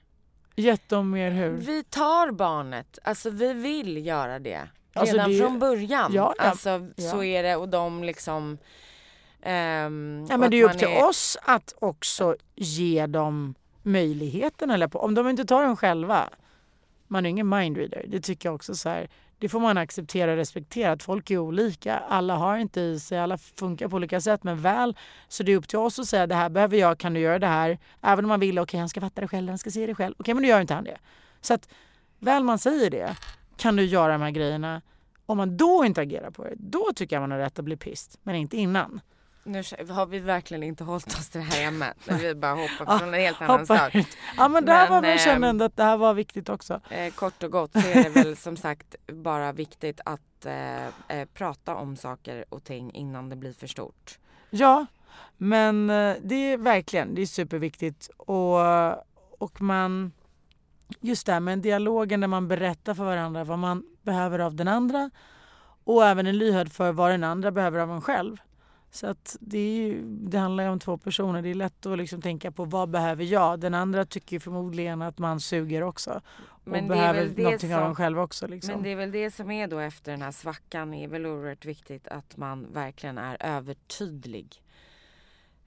gett 0.56 0.90
dem 0.90 1.10
mer 1.12 1.32
hur? 1.32 1.52
Vi 1.58 1.84
tar 1.84 2.32
barnet, 2.32 3.00
alltså 3.04 3.30
vi 3.30 3.54
vill 3.54 4.06
göra 4.06 4.40
det. 4.40 4.68
Alltså, 4.94 5.16
Redan 5.16 5.30
det 5.30 5.38
är- 5.38 5.42
från 5.42 5.60
början. 5.60 6.12
Ja, 6.14 6.34
ja, 6.38 6.44
alltså 6.44 6.88
så 7.12 7.24
är 7.24 7.44
det 7.44 7.56
och 7.56 7.70
de 7.70 8.04
liksom... 8.04 8.58
ehm, 9.44 10.26
Ja, 10.30 10.38
men 10.38 10.52
det 10.52 10.60
är 10.60 10.66
upp 10.66 10.78
till 10.78 10.88
oss 10.88 11.38
att 11.42 11.74
också 11.80 12.36
ge 12.56 13.08
dem 13.08 13.56
möjligheten. 13.82 14.72
Eller 14.72 14.88
på. 14.88 15.00
Om 15.00 15.16
de 15.16 15.30
inte 15.30 15.46
tar 15.46 15.64
den 15.64 15.78
själva, 15.78 16.30
man 17.08 17.26
är 17.26 17.30
ingen 17.30 17.50
mindreader. 17.50 18.06
Det 18.08 18.20
tycker 18.22 18.50
jag 18.50 18.56
också 18.56 18.76
så 18.76 18.90
här. 18.90 19.10
Det 19.40 19.50
får 19.50 19.60
man 19.60 19.78
acceptera 19.78 20.32
och 20.32 20.38
respektera 20.38 20.92
att 20.92 21.04
folk 21.04 21.32
är 21.32 21.38
olika. 21.38 21.98
Alla 21.98 22.36
har 22.36 22.58
inte 22.58 22.82
i 22.82 23.00
sig, 23.00 23.20
alla 23.20 23.38
funkar 23.38 23.88
på 23.88 23.96
olika 23.96 24.22
sätt. 24.22 24.44
Men 24.44 24.62
väl 24.62 24.98
så 25.28 25.44
det 25.44 25.52
är 25.52 25.58
upp 25.58 25.68
till 25.68 25.80
oss 25.80 26.00
att 26.00 26.08
säga 26.08 26.28
det 26.28 26.36
här 26.36 26.50
behöver 26.50 26.78
jag, 26.78 26.98
kan 26.98 27.14
du 27.14 27.20
göra 27.20 27.40
det 27.40 27.48
här? 27.48 27.78
Även 28.02 28.26
om 28.26 28.30
man 28.30 28.40
vill, 28.40 28.60
okej 28.60 28.80
han 28.80 28.90
ska 28.90 29.02
fatta 29.02 29.22
det 29.22 29.28
själv, 29.28 29.50
han 29.50 29.58
ska 29.58 29.72
se 29.72 29.86
det 29.86 29.96
själv. 29.96 30.16
Okej 30.20 30.34
men 30.34 30.44
då 30.44 30.50
gör 30.50 30.62
inte 30.62 30.74
han 30.74 30.84
det. 30.84 30.98
Så 31.42 31.54
att 31.54 31.70
väl 32.20 32.44
man 32.44 32.60
säger 32.60 32.90
det, 32.90 33.16
kan 33.58 33.76
du 33.76 33.86
göra 33.86 34.14
de 34.14 34.22
här 34.22 34.32
grejerna. 34.32 34.82
Om 35.26 35.38
man 35.38 35.58
då 35.58 35.86
inte 35.86 36.02
agerar 36.02 36.32
på 36.32 36.44
det, 36.44 36.56
då 36.58 36.92
tycker 36.96 37.16
jag 37.16 37.22
man 37.22 37.32
har 37.32 37.38
rätt 37.38 37.60
att 37.60 37.66
bli 37.66 37.78
pist. 37.78 38.20
Men 38.24 38.36
inte 38.36 38.58
innan. 38.58 39.02
Nu 39.46 39.64
har 39.90 40.06
vi 40.06 40.20
verkligen 40.20 40.64
inte 40.64 40.84
hållit 40.84 41.08
oss 41.08 41.30
till 41.30 41.42
det 41.42 41.48
här 41.48 41.68
ämnet. 41.68 41.98
Vi 42.22 42.36
bara 42.36 42.52
hoppar 42.52 42.98
från 42.98 43.14
en 43.14 43.20
helt 43.20 43.42
annan 43.42 43.60
Hoppa 43.60 43.78
sak. 43.78 43.96
Ja 44.38 44.48
men 44.48 44.66
där 44.66 44.90
Men, 44.90 45.04
var 45.04 45.10
ehm, 45.10 45.18
kände 45.18 45.48
ändå 45.48 45.66
att 45.66 45.78
det 45.78 45.84
här 45.84 45.98
var 45.98 46.14
viktigt 46.14 46.50
också. 46.50 46.82
Eh, 46.90 47.14
kort 47.14 47.44
och 47.44 47.52
gott 47.52 47.72
så 47.74 47.80
är 47.80 48.04
det 48.04 48.10
väl 48.10 48.38
som 48.38 48.58
sagt 48.58 48.96
bara 49.08 49.52
viktigt 49.52 50.02
att 50.06 50.46
eh, 50.46 50.86
eh, 50.86 51.26
prata 51.34 51.76
om 51.76 51.96
saker 51.96 52.46
och 52.50 52.64
ting 52.64 52.94
innan 52.94 53.30
det 53.30 53.36
blir 53.36 53.54
för 53.54 53.68
stort. 53.68 54.20
Ja, 54.50 54.86
men 55.38 55.90
eh, 55.90 56.16
det 56.24 56.36
är 56.36 56.58
verkligen, 56.58 57.16
det 57.16 57.22
är 57.22 57.26
superviktigt. 57.26 58.10
Och, 58.18 58.60
och 59.40 59.62
man, 59.62 60.12
just 61.00 61.26
det 61.26 61.34
här 61.34 61.40
med 61.40 61.60
dialogen 61.60 62.20
där 62.20 62.28
man 62.28 62.48
berättar 62.48 62.94
för 62.94 63.04
varandra 63.04 63.44
vad 63.44 63.60
man 63.60 63.84
behöver 64.02 64.40
av 64.40 64.56
den 64.56 64.68
andra 64.68 65.10
och 65.84 66.06
även 66.06 66.28
en 66.28 66.38
lyhörd 66.38 66.72
för 66.72 66.92
vad 66.92 67.12
den 67.12 67.24
andra 67.24 67.52
behöver 67.52 67.80
av 67.80 67.92
en 67.92 68.02
själv. 68.02 68.38
Så 68.94 69.08
att 69.08 69.38
det, 69.40 69.58
är 69.58 69.76
ju, 69.88 70.02
det 70.06 70.38
handlar 70.38 70.64
ju 70.64 70.70
om 70.70 70.80
två 70.80 70.98
personer. 70.98 71.42
Det 71.42 71.50
är 71.50 71.56
lätt 71.56 71.86
att 71.86 71.98
liksom 71.98 72.22
tänka 72.22 72.52
på 72.52 72.66
vad 72.66 72.90
behöver 72.90 73.24
jag? 73.24 73.60
Den 73.60 73.74
andra 73.74 74.06
tycker 74.06 74.40
förmodligen 74.40 75.02
att 75.02 75.18
man 75.18 75.40
suger 75.40 75.82
också. 75.84 76.22
Och 76.48 76.68
Men 76.72 76.88
behöver 76.88 77.44
någonting 77.44 77.74
av 77.74 77.78
som- 77.80 77.86
dem 77.86 77.96
själv 77.96 78.20
också. 78.20 78.48
Liksom. 78.48 78.74
Men 78.74 78.84
det 78.84 78.90
är 78.90 78.96
väl 78.96 79.12
det 79.12 79.32
som 79.32 79.52
är 79.52 79.68
då 79.68 79.80
efter 79.80 80.12
den 80.12 80.22
här 80.22 80.32
svackan 80.32 80.94
är 80.94 81.08
väl 81.08 81.26
oerhört 81.26 81.66
viktigt 81.66 82.08
att 82.08 82.38
man 82.38 82.74
verkligen 82.74 83.18
är 83.18 83.38
övertydlig. 83.40 84.64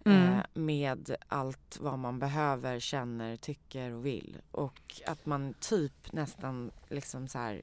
Mm. 0.05 0.23
Eh, 0.33 0.39
med 0.55 1.17
allt 1.29 1.79
vad 1.81 1.99
man 1.99 2.19
behöver, 2.19 2.81
känner, 2.81 3.37
tycker 3.37 3.93
och 3.93 4.07
vill. 4.07 4.37
Och 4.51 4.81
att 5.07 5.27
man 5.27 5.55
typ 5.61 6.13
nästan 6.13 6.71
liksom 6.89 7.29
så 7.29 7.39
här 7.39 7.63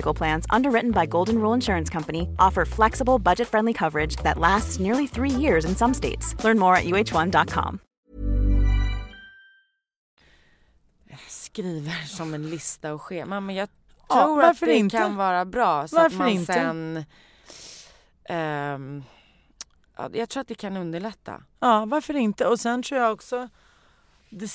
Medical 0.00 0.14
Plans, 0.14 0.46
underwritten 0.50 0.92
by 0.92 1.04
Golden 1.06 1.34
Rule 1.38 1.52
Insurance 1.54 1.90
Company, 1.92 2.22
offer 2.38 2.64
flexible, 2.64 3.18
budget 3.18 3.48
friendly 3.48 3.72
coverage 3.74 4.16
that 4.22 4.38
lasts 4.38 4.80
nearly 4.80 5.06
three 5.06 5.30
years 5.40 5.64
in 5.64 5.76
some 5.76 5.92
states. 5.94 6.34
Learn 6.44 6.58
more 6.58 6.74
at 6.76 6.84
uh1.com. 6.84 7.80
skriver 11.28 12.06
som 12.06 12.34
en 12.34 12.50
lista 12.50 12.92
och 12.94 13.02
schema. 13.02 13.40
Men 13.40 13.54
jag 13.54 13.68
Ja, 14.08 14.14
tror 14.24 14.40
att 14.40 14.46
varför 14.46 14.66
det 14.66 14.76
inte? 14.76 14.96
kan 14.96 15.16
vara 15.16 15.44
bra. 15.44 15.88
Så 15.88 15.96
Varför 15.96 16.06
att 16.06 16.18
man 16.18 16.28
inte? 16.28 16.52
sen... 16.52 17.04
ja, 19.96 20.10
jag 20.12 20.28
tror 20.28 20.40
att 20.40 20.48
det 20.48 20.54
kan 20.54 20.76
underlätta. 20.76 21.42
Ja, 21.60 21.84
varför 21.86 22.16
inte? 22.16 22.46
Och 22.46 22.60
sen 22.60 22.82
tror 22.82 23.00
jag 23.00 23.12
också 23.12 23.48
det, 24.30 24.50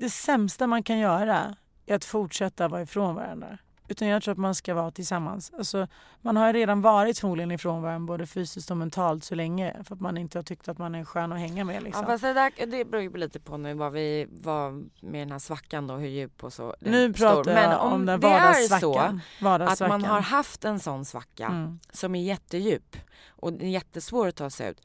det 0.00 0.10
sämsta 0.10 0.66
man 0.66 0.82
kan 0.82 0.98
göra 0.98 1.56
är 1.86 1.94
att 1.94 2.04
fortsätta 2.04 2.68
vara 2.68 2.82
ifrån 2.82 3.14
varandra. 3.14 3.58
Utan 3.90 4.08
jag 4.08 4.22
tror 4.22 4.32
att 4.32 4.38
man 4.38 4.54
ska 4.54 4.74
vara 4.74 4.90
tillsammans. 4.90 5.52
Alltså, 5.58 5.86
man 6.20 6.36
har 6.36 6.46
ju 6.46 6.52
redan 6.52 6.80
varit 6.82 7.18
förmodligen 7.18 7.50
ifrån 7.50 7.82
varandra 7.82 8.06
både 8.06 8.26
fysiskt 8.26 8.70
och 8.70 8.76
mentalt 8.76 9.24
så 9.24 9.34
länge 9.34 9.76
för 9.84 9.94
att 9.94 10.00
man 10.00 10.18
inte 10.18 10.38
har 10.38 10.42
tyckt 10.42 10.68
att 10.68 10.78
man 10.78 10.94
är 10.94 11.04
skön 11.04 11.32
att 11.32 11.38
hänga 11.38 11.64
med. 11.64 11.82
Liksom. 11.82 12.02
Ja, 12.02 12.06
fast 12.12 12.22
det, 12.22 12.32
där, 12.32 12.66
det 12.66 12.84
beror 12.84 13.02
ju 13.02 13.16
lite 13.16 13.40
på 13.40 13.56
nu 13.56 13.74
vad 13.74 13.92
vi 13.92 14.26
var 14.30 14.70
med 15.00 15.20
den 15.20 15.32
här 15.32 15.38
svackan 15.38 15.86
då, 15.86 15.94
hur 15.94 16.08
djup 16.08 16.44
och 16.44 16.52
så. 16.52 16.74
nu 16.80 17.12
pratar 17.12 17.54
Men 17.54 17.70
jag 17.70 17.92
om 17.92 18.06
den 18.06 18.20
det 18.20 18.26
är 18.26 18.52
så 18.54 18.68
vardagssvackan. 18.90 19.20
att 19.36 19.42
vardagssvackan. 19.42 20.00
man 20.00 20.10
har 20.10 20.20
haft 20.20 20.64
en 20.64 20.80
sån 20.80 21.04
svacka 21.04 21.46
Mm. 21.46 21.78
som 21.92 22.14
är 22.14 22.22
jättedjup 22.22 22.96
och 23.28 23.52
jättesvår 23.52 24.28
att 24.28 24.36
ta 24.36 24.50
sig 24.50 24.70
ut. 24.70 24.80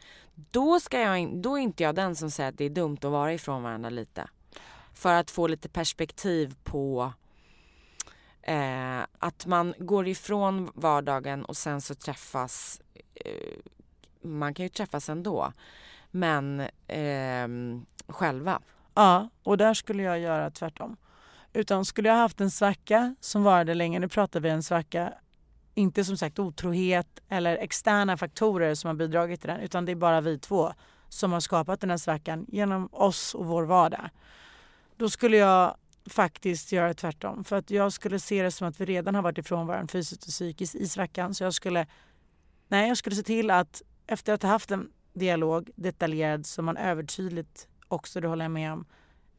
Då, 0.51 0.79
ska 0.79 0.99
jag, 0.99 1.37
då 1.37 1.57
är 1.57 1.61
inte 1.61 1.83
jag 1.83 1.95
den 1.95 2.15
som 2.15 2.31
säger 2.31 2.49
att 2.49 2.57
det 2.57 2.65
är 2.65 2.69
dumt 2.69 2.97
att 3.01 3.11
vara 3.11 3.33
ifrån 3.33 3.63
varandra 3.63 3.89
lite. 3.89 4.27
För 4.93 5.13
att 5.13 5.31
få 5.31 5.47
lite 5.47 5.69
perspektiv 5.69 6.55
på 6.63 7.13
eh, 8.45 8.99
att 9.19 9.45
man 9.45 9.73
går 9.79 10.07
ifrån 10.07 10.71
vardagen 10.73 11.45
och 11.45 11.57
sen 11.57 11.81
så 11.81 11.95
träffas. 11.95 12.81
Eh, 13.15 13.57
man 14.21 14.53
kan 14.53 14.63
ju 14.63 14.69
träffas 14.69 15.09
ändå. 15.09 15.53
Men 16.11 16.59
eh, 16.87 17.47
själva. 18.07 18.61
Ja, 18.93 19.29
och 19.43 19.57
där 19.57 19.73
skulle 19.73 20.03
jag 20.03 20.19
göra 20.19 20.51
tvärtom. 20.51 20.97
Utan 21.53 21.85
skulle 21.85 22.09
jag 22.09 22.15
haft 22.15 22.41
en 22.41 22.51
svacka 22.51 23.15
som 23.19 23.43
varade 23.43 23.73
länge, 23.73 23.99
nu 23.99 24.07
pratar 24.07 24.39
vi 24.39 24.49
en 24.49 24.63
svacka, 24.63 25.13
inte 25.73 26.05
som 26.05 26.17
sagt 26.17 26.39
otrohet 26.39 27.19
eller 27.29 27.57
externa 27.57 28.17
faktorer 28.17 28.75
som 28.75 28.87
har 28.87 28.95
bidragit 28.95 29.41
till 29.41 29.49
den, 29.49 29.59
utan 29.59 29.85
det 29.85 29.91
är 29.91 29.95
bara 29.95 30.21
vi 30.21 30.39
två 30.39 30.73
som 31.09 31.33
har 31.33 31.39
skapat 31.39 31.81
den 31.81 31.89
här 31.89 31.97
svackan 31.97 32.45
genom 32.47 32.89
oss 32.91 33.35
och 33.35 33.45
vår 33.45 33.63
vardag. 33.63 34.09
Då 34.97 35.09
skulle 35.09 35.37
jag 35.37 35.75
faktiskt 36.09 36.71
göra 36.71 36.93
tvärtom. 36.93 37.43
För 37.43 37.55
att 37.55 37.71
jag 37.71 37.93
skulle 37.93 38.19
se 38.19 38.43
det 38.43 38.51
som 38.51 38.67
att 38.67 38.81
vi 38.81 38.85
redan 38.85 39.15
har 39.15 39.21
varit 39.21 39.37
ifrån 39.37 39.67
varandra 39.67 39.91
fysiskt 39.91 40.23
och 40.23 40.29
psykiskt 40.29 40.75
i 40.75 40.87
svackan. 40.87 41.33
Så 41.33 41.43
jag 41.43 41.53
skulle, 41.53 41.87
nej, 42.67 42.87
jag 42.87 42.97
skulle 42.97 43.15
se 43.15 43.23
till 43.23 43.51
att 43.51 43.81
efter 44.07 44.33
att 44.33 44.43
ha 44.43 44.49
haft 44.49 44.71
en 44.71 44.91
dialog 45.13 45.69
detaljerad 45.75 46.45
så 46.45 46.61
man 46.61 46.77
övertydligt 46.77 47.67
också, 47.87 48.21
det 48.21 48.27
håller 48.27 48.45
jag 48.45 48.51
med 48.51 48.73
om, 48.73 48.85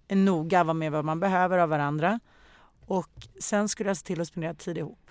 är 0.08 0.16
noga 0.16 0.64
med 0.74 0.92
vad 0.92 1.04
man 1.04 1.20
behöver 1.20 1.58
av 1.58 1.68
varandra. 1.68 2.20
Och 2.86 3.28
sen 3.40 3.68
skulle 3.68 3.90
jag 3.90 3.96
se 3.96 4.06
till 4.06 4.20
att 4.20 4.28
spendera 4.28 4.54
tid 4.54 4.78
ihop 4.78 5.05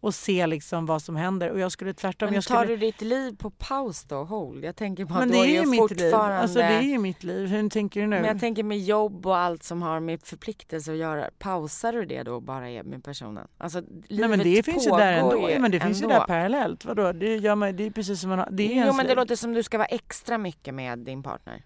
och 0.00 0.14
se 0.14 0.46
liksom 0.46 0.86
vad 0.86 1.02
som 1.02 1.16
händer. 1.16 1.50
Och 1.50 1.58
jag 1.60 1.72
skulle 1.72 1.94
tvärtom... 1.94 2.26
Men 2.26 2.34
jag 2.34 2.44
tar 2.44 2.64
skulle... 2.64 2.76
du 2.76 2.86
ditt 2.86 3.00
liv 3.00 3.36
på 3.36 3.50
paus 3.50 4.04
då, 4.04 4.24
hold? 4.24 4.64
Jag 4.64 4.76
tänker 4.76 5.04
på 5.04 5.14
att 5.14 5.20
Men 5.20 5.28
du 5.28 5.34
det 5.34 5.40
är 5.40 5.60
ju 5.60 5.66
mitt 5.66 5.90
liv. 5.90 6.10
fortfarande... 6.10 6.38
Alltså 6.38 6.58
det 6.58 6.64
är 6.64 6.82
ju 6.82 6.98
mitt 6.98 7.24
liv. 7.24 7.46
Hur 7.48 7.68
tänker 7.70 8.00
du 8.00 8.06
nu? 8.06 8.16
Men 8.16 8.24
jag 8.24 8.40
tänker 8.40 8.62
med 8.62 8.78
jobb 8.80 9.26
och 9.26 9.36
allt 9.36 9.62
som 9.62 9.82
har 9.82 10.00
med 10.00 10.22
förpliktelse 10.22 10.92
att 10.92 10.98
göra. 10.98 11.30
Pausar 11.38 11.92
du 11.92 12.04
det 12.04 12.22
då 12.22 12.40
bara 12.40 12.70
är 12.70 12.82
med 12.82 13.04
personen? 13.04 13.48
Alltså 13.58 13.80
livet 13.80 14.08
Nej 14.08 14.28
men 14.28 14.38
det 14.38 14.62
finns 14.62 14.86
ju 14.86 14.90
där 14.90 15.12
ändå. 15.12 15.50
Ja, 15.50 15.58
men 15.58 15.70
det 15.70 15.80
finns 15.80 16.00
ju 16.00 16.04
ändå. 16.04 16.18
där 16.18 16.26
parallellt. 16.26 16.84
Vadå? 16.84 17.12
Det, 17.12 17.36
gör 17.36 17.54
man, 17.54 17.76
det 17.76 17.86
är 17.86 17.90
precis 17.90 18.20
som 18.20 18.30
man 18.30 18.38
har... 18.38 18.48
Det 18.50 18.78
är 18.78 18.86
Jo 18.86 18.92
men 18.92 18.96
det 18.96 19.08
liv. 19.08 19.16
låter 19.16 19.36
som 19.36 19.52
du 19.52 19.62
ska 19.62 19.78
vara 19.78 19.88
extra 19.88 20.38
mycket 20.38 20.74
med 20.74 20.98
din 20.98 21.22
partner. 21.22 21.64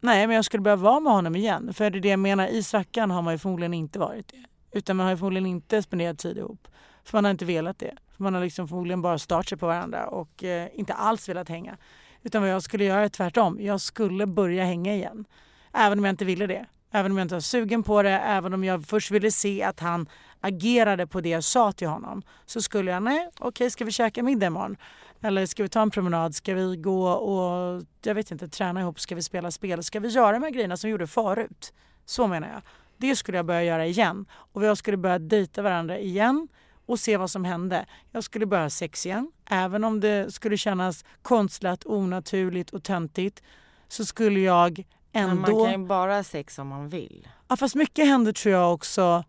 Nej 0.00 0.26
men 0.26 0.36
jag 0.36 0.44
skulle 0.44 0.60
behöva 0.60 0.82
vara 0.82 1.00
med 1.00 1.12
honom 1.12 1.36
igen. 1.36 1.74
För 1.74 1.90
det 1.90 1.98
är 1.98 2.00
det 2.00 2.08
jag 2.08 2.18
menar, 2.18 2.46
i 2.46 2.62
svackan 2.62 3.10
har 3.10 3.22
man 3.22 3.34
ju 3.34 3.38
förmodligen 3.38 3.74
inte 3.74 3.98
varit 3.98 4.28
det. 4.28 4.44
Utan 4.78 4.96
man 4.96 5.04
har 5.06 5.10
ju 5.10 5.16
förmodligen 5.16 5.46
inte 5.46 5.82
spenderat 5.82 6.18
tid 6.18 6.38
ihop. 6.38 6.68
För 7.06 7.16
man 7.18 7.24
har 7.24 7.30
inte 7.30 7.44
velat 7.44 7.78
det. 7.78 7.94
För 8.16 8.22
man 8.22 8.34
har 8.34 8.40
liksom 8.40 8.68
förmodligen 8.68 9.02
bara 9.02 9.18
startat 9.18 9.48
sig 9.48 9.58
på 9.58 9.66
varandra 9.66 10.08
och 10.08 10.44
eh, 10.44 10.68
inte 10.74 10.94
alls 10.94 11.28
velat 11.28 11.48
hänga. 11.48 11.76
Utan 12.22 12.42
vad 12.42 12.50
jag 12.50 12.62
skulle 12.62 12.84
göra 12.84 13.04
är 13.04 13.08
tvärtom. 13.08 13.58
Jag 13.60 13.80
skulle 13.80 14.26
börja 14.26 14.64
hänga 14.64 14.94
igen. 14.94 15.24
Även 15.72 15.98
om 15.98 16.04
jag 16.04 16.12
inte 16.12 16.24
ville 16.24 16.46
det. 16.46 16.66
Även 16.90 17.12
om 17.12 17.18
jag 17.18 17.24
inte 17.24 17.34
var 17.34 17.40
sugen 17.40 17.82
på 17.82 18.02
det. 18.02 18.10
Även 18.10 18.54
om 18.54 18.64
jag 18.64 18.86
först 18.86 19.10
ville 19.10 19.30
se 19.30 19.62
att 19.62 19.80
han 19.80 20.08
agerade 20.40 21.06
på 21.06 21.20
det 21.20 21.28
jag 21.28 21.44
sa 21.44 21.72
till 21.72 21.88
honom. 21.88 22.22
Så 22.46 22.62
skulle 22.62 22.90
jag, 22.90 23.02
nej 23.02 23.30
okej 23.38 23.70
ska 23.70 23.84
vi 23.84 23.92
käka 23.92 24.22
middag 24.22 24.46
imorgon? 24.46 24.76
Eller 25.22 25.46
ska 25.46 25.62
vi 25.62 25.68
ta 25.68 25.82
en 25.82 25.90
promenad? 25.90 26.34
Ska 26.34 26.54
vi 26.54 26.76
gå 26.76 27.08
och 27.08 27.82
jag 28.02 28.14
vet 28.14 28.30
inte, 28.30 28.48
träna 28.48 28.80
ihop? 28.80 29.00
Ska 29.00 29.14
vi 29.14 29.22
spela 29.22 29.50
spel? 29.50 29.82
Ska 29.82 30.00
vi 30.00 30.08
göra 30.08 30.32
de 30.32 30.42
här 30.42 30.50
grejerna 30.50 30.76
som 30.76 30.88
vi 30.88 30.92
gjorde 30.92 31.06
förut? 31.06 31.72
Så 32.04 32.26
menar 32.26 32.48
jag. 32.48 32.62
Det 32.96 33.16
skulle 33.16 33.38
jag 33.38 33.46
börja 33.46 33.64
göra 33.64 33.86
igen. 33.86 34.26
Och 34.30 34.64
jag 34.64 34.78
skulle 34.78 34.96
börja 34.96 35.18
dejta 35.18 35.62
varandra 35.62 35.98
igen 35.98 36.48
och 36.86 37.00
se 37.00 37.16
vad 37.16 37.30
som 37.30 37.44
hände. 37.44 37.86
Jag 38.12 38.24
skulle 38.24 38.46
börja 38.46 38.70
sex 38.70 39.06
igen. 39.06 39.32
Även 39.50 39.84
om 39.84 40.00
det 40.00 40.34
skulle 40.34 40.56
kännas 40.56 41.04
konstlat, 41.22 41.86
onaturligt 41.86 42.70
och 42.70 42.82
töntigt 42.82 43.42
så 43.88 44.04
skulle 44.04 44.40
jag 44.40 44.84
Men 45.12 45.30
ändå... 45.30 45.56
man 45.56 45.64
kan 45.64 45.80
ju 45.80 45.86
bara 45.86 46.14
ha 46.14 46.22
sex 46.22 46.58
om 46.58 46.68
man 46.68 46.88
vill. 46.88 47.28
Ja, 47.48 47.56
fast 47.56 47.74
mycket 47.74 48.06
händer 48.06 48.32
tror 48.32 48.54
jag 48.54 48.74
också. 48.74 49.24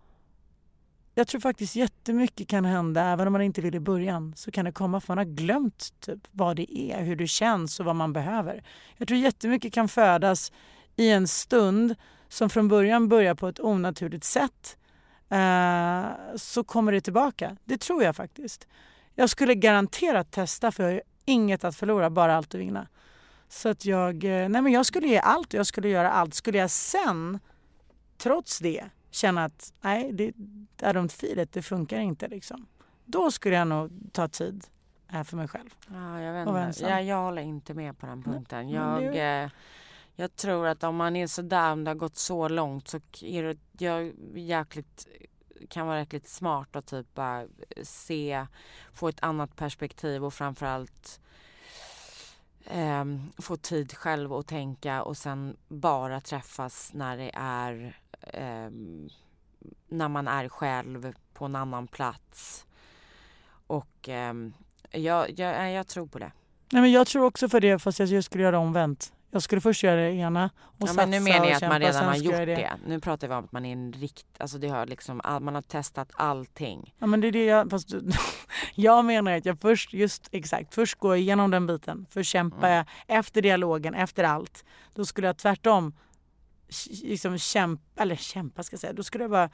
Jag 1.16 1.28
tror 1.28 1.42
faktiskt 1.42 1.76
jättemycket 1.76 2.48
kan 2.48 2.66
hända 2.66 3.04
även 3.04 3.28
om 3.28 3.34
man 3.34 3.42
inte 3.42 3.62
vill 3.62 3.76
i 3.76 3.80
början. 3.80 4.34
Så 4.36 4.52
kan 4.52 4.66
det 4.66 4.72
komma 4.72 5.02
för 5.02 5.08
man 5.08 5.18
har 5.18 5.26
glömt 5.26 5.94
typ, 6.00 6.20
vad 6.32 6.56
det 6.56 6.78
är, 6.78 7.04
hur 7.04 7.16
det 7.16 7.28
känns 7.28 7.80
och 7.80 7.86
vad 7.86 7.96
man 7.96 8.14
behöver. 8.14 8.64
Jag 8.98 9.08
tror 9.08 9.20
jättemycket 9.20 9.74
kan 9.74 9.88
födas 9.88 10.52
i 10.96 11.10
en 11.10 11.28
stund 11.28 11.96
som 12.30 12.50
från 12.50 12.68
början 12.68 13.10
börjar 13.10 13.36
på 13.36 13.48
ett 13.48 13.60
onaturligt 13.60 14.24
sätt. 14.24 14.78
Eh, 15.30 16.36
så 16.36 16.64
kommer 16.64 16.92
det 16.92 17.02
tillbaka. 17.02 17.58
Det 17.66 17.78
tror 17.78 18.04
jag 18.04 18.16
faktiskt. 18.16 18.68
Jag 19.16 19.30
skulle 19.30 19.56
garanterat 19.56 20.32
testa 20.32 20.72
för 20.72 20.84
jag 20.84 20.92
har 20.92 21.02
inget 21.26 21.64
att 21.64 21.76
förlora, 21.76 22.10
bara 22.10 22.36
allt 22.36 22.56
att 22.56 22.62
vinna. 22.62 22.88
Så 23.50 23.70
att 23.70 23.86
jag, 23.86 24.24
eh, 24.24 24.50
nej 24.50 24.62
men 24.62 24.72
jag 24.72 24.86
skulle 24.86 25.08
ge 25.08 25.20
allt 25.20 25.48
och 25.48 25.60
jag 25.60 25.68
skulle 25.68 25.90
göra 25.90 26.12
allt. 26.12 26.34
Skulle 26.34 26.58
jag 26.58 26.72
sen 26.72 27.40
trots 28.18 28.60
det 28.60 28.84
känna 29.12 29.46
att 29.46 29.74
nej, 29.82 30.12
det 30.14 30.34
är 30.82 30.94
de 30.94 31.10
filet, 31.10 31.54
det 31.54 31.62
funkar 31.62 32.00
inte 32.00 32.28
liksom. 32.28 32.66
Då 33.06 33.32
skulle 33.32 33.56
jag 33.56 33.68
nog 33.68 33.92
ta 34.12 34.28
tid 34.28 34.66
här 35.08 35.24
för 35.24 35.38
mig 35.38 35.48
själv. 35.48 35.70
Ja, 35.94 36.22
jag 36.22 36.34
vet 36.34 36.68
inte. 36.68 36.90
Jag, 36.90 37.04
jag 37.04 37.18
håller 37.24 37.42
inte 37.42 37.74
med 37.74 37.98
på 37.98 38.06
den 38.06 38.24
punkten. 38.24 38.70
Jag, 38.70 39.44
eh, 39.44 39.50
jag 40.20 40.36
tror 40.36 40.68
att 40.68 40.84
om 40.84 40.96
man 40.96 41.16
är 41.16 41.28
sådär, 41.28 41.72
om 41.72 41.84
det 41.84 41.90
har 41.90 41.96
gått 41.96 42.18
så 42.18 42.48
långt 42.48 42.88
så 42.88 43.00
är 43.22 43.44
det 43.44 43.58
jag, 43.78 44.14
jäkligt, 44.36 45.08
kan 45.70 45.88
vara 45.88 46.00
jäkligt 46.00 46.28
smart 46.28 46.76
att 46.76 46.86
typ 46.86 47.14
bara 47.14 47.48
se, 47.84 48.46
få 48.94 49.08
ett 49.08 49.24
annat 49.24 49.56
perspektiv 49.56 50.26
och 50.26 50.34
framförallt 50.34 51.20
eh, 52.66 53.06
få 53.38 53.58
tid 53.58 53.94
själv 53.94 54.34
att 54.34 54.48
tänka 54.48 55.04
och 55.04 55.18
sen 55.18 55.58
bara 55.68 56.22
träffas 56.22 56.94
när 56.94 57.18
det 57.18 57.32
är 57.34 58.00
eh, 58.22 58.70
när 59.88 60.08
man 60.08 60.28
är 60.28 60.50
själv 60.50 61.14
på 61.34 61.46
en 61.46 61.56
annan 61.56 61.88
plats. 61.88 62.66
Och 63.68 64.10
eh, 64.10 64.34
jag, 64.92 65.40
jag, 65.40 65.72
jag 65.72 65.88
tror 65.88 66.08
på 66.08 66.20
det. 66.20 66.32
Nej, 66.72 66.82
men 66.82 66.92
jag 66.92 67.08
tror 67.08 67.26
också 67.26 67.50
för 67.50 67.62
det 67.62 67.80
fast 67.80 68.00
jag 68.00 68.24
skulle 68.24 68.44
göra 68.44 68.60
omvänt. 68.60 69.14
Jag 69.32 69.42
skulle 69.42 69.62
först 69.62 69.84
göra 69.84 70.02
det 70.02 70.12
ena 70.12 70.50
och 70.62 70.88
Ja, 70.90 70.94
men 70.94 71.10
nu 71.10 71.18
satsa 71.18 71.32
menar 71.34 71.46
jag 71.46 71.54
att 71.54 71.60
kämpa, 71.60 71.74
man 71.74 71.82
redan 71.82 72.06
har 72.06 72.16
gjort 72.16 72.34
göra 72.34 72.46
det. 72.46 72.72
Nu 72.86 73.00
pratar 73.00 73.28
vi 73.28 73.34
om 73.34 73.44
att 73.46 73.52
man 73.52 73.66
är 73.66 73.74
en 73.74 73.94
rikt... 73.94 74.26
Alltså 74.38 74.58
det 74.58 74.68
har 74.68 74.86
liksom, 74.86 75.22
all, 75.24 75.42
man 75.44 75.56
har 75.56 75.62
testat 75.62 76.12
allting. 76.14 76.94
Ja 77.00 77.08
men 77.08 77.22
det 77.22 77.28
är 77.28 77.32
det 77.32 77.46
jag, 77.46 77.70
fast 77.70 77.90
jag 78.76 79.06
menar 79.06 79.32
att 79.32 79.46
jag 79.46 79.60
först, 79.60 79.94
just 79.94 80.30
exakt, 80.32 80.74
först 80.76 81.00
går 81.00 81.16
jag 81.16 81.22
igenom 81.22 81.52
den 81.52 81.68
biten. 81.68 82.06
Först 82.10 82.32
kämpar 82.32 82.58
Mm. 82.58 82.86
jag 83.08 83.18
efter 83.18 83.42
dialogen, 83.42 83.94
efter 83.94 84.24
allt. 84.24 84.66
Då 84.94 85.06
skulle 85.06 85.28
jag 85.28 85.38
tvärtom 85.38 85.94
liksom 87.04 87.38
kämpa, 87.38 88.02
eller 88.02 88.16
kämpa 88.16 88.64
ska 88.64 88.74
jag 88.74 88.82
säga, 88.82 88.94
då 88.94 89.04
skulle 89.04 89.24
jag 89.24 89.32
bara 89.32 89.50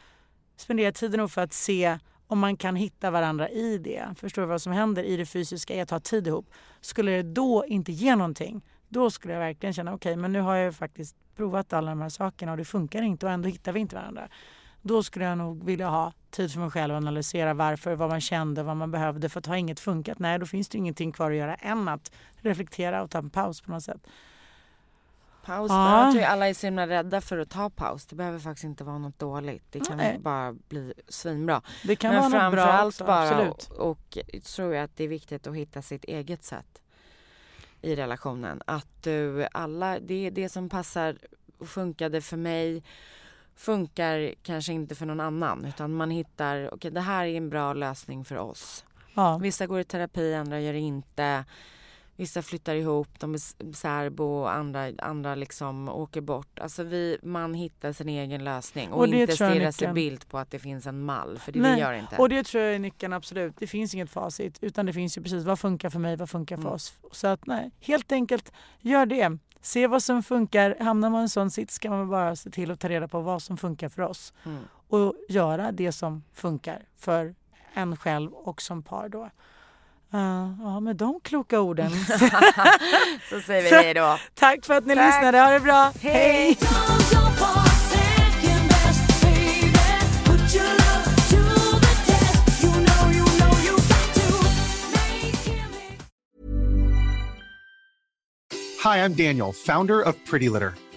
spendera 0.57 0.91
tiden 0.91 1.19
nog 1.19 1.31
för 1.31 1.41
att 1.41 1.53
se 1.53 1.99
om 2.27 2.39
man 2.39 2.57
kan 2.57 2.75
hitta 2.75 3.11
varandra 3.11 3.49
i 3.49 3.77
det. 3.77 4.05
Förstår 4.19 4.41
du 4.41 4.47
vad 4.47 4.61
som 4.61 4.73
händer 4.73 5.03
i 5.03 5.17
det 5.17 5.25
fysiska, 5.25 5.75
i 5.75 5.79
att 5.81 5.89
ha 5.89 5.99
tid 5.99 6.27
ihop. 6.27 6.49
Skulle 6.81 7.11
det 7.11 7.23
då 7.23 7.65
inte 7.67 7.91
ge 7.91 8.15
någonting, 8.15 8.61
då 8.93 9.11
skulle 9.11 9.33
jag 9.33 9.39
verkligen 9.39 9.73
känna 9.73 9.93
okej 9.93 10.15
men 10.15 10.31
nu 10.33 10.41
har 10.41 10.55
jag 10.55 10.75
faktiskt 10.75 11.15
provat 11.35 11.73
alla 11.73 11.91
de 11.91 12.01
här 12.01 12.09
sakerna 12.09 12.51
och 12.51 12.57
det 12.57 12.65
funkar 12.65 13.01
inte 13.01 13.25
och 13.25 13.31
ändå 13.31 13.49
hittar 13.49 13.71
vi 13.71 13.79
inte 13.79 13.95
varandra. 13.95 14.27
Då 14.81 15.03
skulle 15.03 15.25
jag 15.25 15.37
nog 15.37 15.65
vilja 15.65 15.89
ha 15.89 16.13
tid 16.29 16.51
för 16.51 16.59
mig 16.59 16.69
själv 16.71 16.93
och 16.93 16.97
analysera 16.97 17.53
varför, 17.53 17.95
vad 17.95 18.09
man 18.09 18.21
kände, 18.21 18.63
vad 18.63 18.77
man 18.77 18.91
behövde. 18.91 19.29
För 19.29 19.39
att 19.39 19.45
har 19.45 19.55
inget 19.55 19.79
funkat, 19.79 20.19
nej 20.19 20.39
då 20.39 20.45
finns 20.45 20.69
det 20.69 20.77
ingenting 20.77 21.11
kvar 21.11 21.31
att 21.31 21.37
göra 21.37 21.55
än 21.55 21.87
att 21.87 22.11
reflektera 22.35 23.03
och 23.03 23.09
ta 23.11 23.17
en 23.17 23.29
paus 23.29 23.61
på 23.61 23.71
något 23.71 23.83
sätt. 23.83 24.07
Paus, 25.45 25.69
Ja. 25.71 26.05
jag 26.05 26.13
tror 26.13 26.23
alla 26.23 26.49
är 26.49 26.53
så 26.53 26.67
himla 26.67 26.87
rädda 26.87 27.21
för 27.21 27.37
att 27.37 27.49
ta 27.49 27.69
paus. 27.69 28.05
Det 28.05 28.15
behöver 28.15 28.39
faktiskt 28.39 28.63
inte 28.63 28.83
vara 28.83 28.97
något 28.97 29.19
dåligt. 29.19 29.63
Det 29.69 29.79
kan 29.79 29.97
Nej. 29.97 30.19
bara 30.19 30.53
bli 30.53 30.93
svinbra. 31.07 31.61
Det 31.83 31.95
kan 31.95 32.13
Men 32.13 32.31
vara 32.31 32.43
något 32.43 32.53
bra 32.53 32.85
också, 32.85 33.05
bara, 33.05 33.29
absolut. 33.29 33.69
och, 33.79 33.89
och 33.89 34.17
tror 34.55 34.73
jag 34.73 34.83
att 34.83 34.95
det 34.97 35.03
är 35.03 35.07
viktigt 35.07 35.47
att 35.47 35.55
hitta 35.55 35.81
sitt 35.81 36.03
eget 36.03 36.43
sätt 36.43 36.81
i 37.83 37.95
relationen. 37.95 38.61
Att 38.65 39.03
du, 39.03 39.47
alla, 39.51 39.99
det 39.99 40.29
det 40.29 40.49
som 40.49 40.69
passar 40.69 41.17
och 41.57 41.67
funkade 41.67 42.21
för 42.21 42.37
mig 42.37 42.83
funkar 43.55 44.33
kanske 44.43 44.73
inte 44.73 44.95
för 44.95 45.05
någon 45.05 45.19
annan 45.19 45.65
utan 45.65 45.93
man 45.93 46.11
hittar, 46.11 46.73
okej 46.73 46.91
det 46.91 47.01
här 47.01 47.25
är 47.25 47.37
en 47.37 47.49
bra 47.49 47.73
lösning 47.73 48.25
för 48.25 48.37
oss. 48.37 48.85
Ja. 49.13 49.37
Vissa 49.37 49.67
går 49.67 49.79
i 49.79 49.83
terapi, 49.83 50.33
andra 50.33 50.59
gör 50.59 50.73
det 50.73 50.79
inte. 50.79 51.45
Vissa 52.15 52.41
flyttar 52.41 52.75
ihop, 52.75 53.07
de 53.19 53.33
är 53.33 53.73
särbo 53.73 54.23
och 54.23 54.51
andra, 54.53 54.91
andra 54.97 55.35
liksom 55.35 55.89
åker 55.89 56.21
bort. 56.21 56.59
Alltså 56.59 56.83
vi, 56.83 57.17
man 57.23 57.53
hittar 57.53 57.93
sin 57.93 58.09
egen 58.09 58.43
lösning 58.43 58.91
och, 58.91 58.99
Och 58.99 59.07
inte 59.07 59.33
stirrar 59.35 59.71
sig 59.71 59.93
bild 59.93 60.27
på 60.29 60.37
att 60.37 60.51
det 60.51 60.59
finns 60.59 60.87
en 60.87 61.01
mall 61.05 61.37
för 61.37 61.51
det, 61.51 61.59
Nej, 61.59 61.71
det 61.75 61.79
gör 61.79 61.93
inte. 61.93 62.15
Och 62.17 62.29
det 62.29 62.43
tror 62.43 62.63
jag 62.63 62.75
är 62.75 62.79
nyckeln 62.79 63.13
absolut. 63.13 63.53
Det 63.57 63.67
finns 63.67 63.93
inget 63.93 64.09
facit 64.09 64.57
utan 64.61 64.85
det 64.85 64.93
finns 64.93 65.17
ju 65.17 65.21
precis 65.21 65.43
vad 65.43 65.59
funkar 65.59 65.89
för 65.89 65.99
mig, 65.99 66.15
vad 66.15 66.29
funkar 66.29 66.55
för 66.55 66.63
Mm. 66.63 66.73
oss. 66.73 66.93
Så 67.11 67.27
att 67.27 67.45
nej, 67.47 67.71
helt 67.79 68.11
enkelt 68.11 68.51
gör 68.79 69.05
det. 69.05 69.37
Se 69.61 69.87
vad 69.87 70.03
som 70.03 70.23
funkar. 70.23 70.75
Hamnar 70.79 71.09
man 71.09 71.19
i 71.19 71.23
en 71.23 71.29
sån 71.29 71.51
sits 71.51 71.75
ska 71.75 71.89
man 71.89 72.09
bara 72.09 72.35
se 72.35 72.49
till 72.49 72.71
att 72.71 72.79
ta 72.79 72.89
reda 72.89 73.07
på 73.07 73.19
vad 73.21 73.41
som 73.41 73.57
funkar 73.57 73.89
för 73.89 74.01
oss. 74.01 74.33
Mm. 74.45 74.63
Och 74.87 75.15
göra 75.29 75.71
det 75.71 75.91
som 75.91 76.23
funkar 76.33 76.85
för 76.95 77.35
en 77.73 77.97
själv 77.97 78.33
och 78.33 78.61
som 78.61 78.83
par 78.83 79.09
då. 79.09 79.29
Uh, 80.15 80.51
ja, 80.63 80.79
med 80.79 80.95
de 80.95 81.19
kloka 81.23 81.59
orden. 81.59 81.91
Så 83.29 83.39
säger 83.41 83.63
vi 83.63 83.69
hej 83.69 83.93
då. 83.93 84.17
Tack 84.33 84.65
för 84.65 84.73
att 84.73 84.85
ni 84.85 84.95
Tack. 84.95 85.07
lyssnade. 85.07 85.39
Ha 85.39 85.51
det 85.51 85.59
bra. 85.59 85.91
Hej! 86.01 86.57
Hi, 98.83 98.97
I'm 98.97 99.13
Daniel, 99.13 99.53
founder 99.53 100.01
of 100.01 100.15
Pretty 100.25 100.49
Litter. 100.49 100.73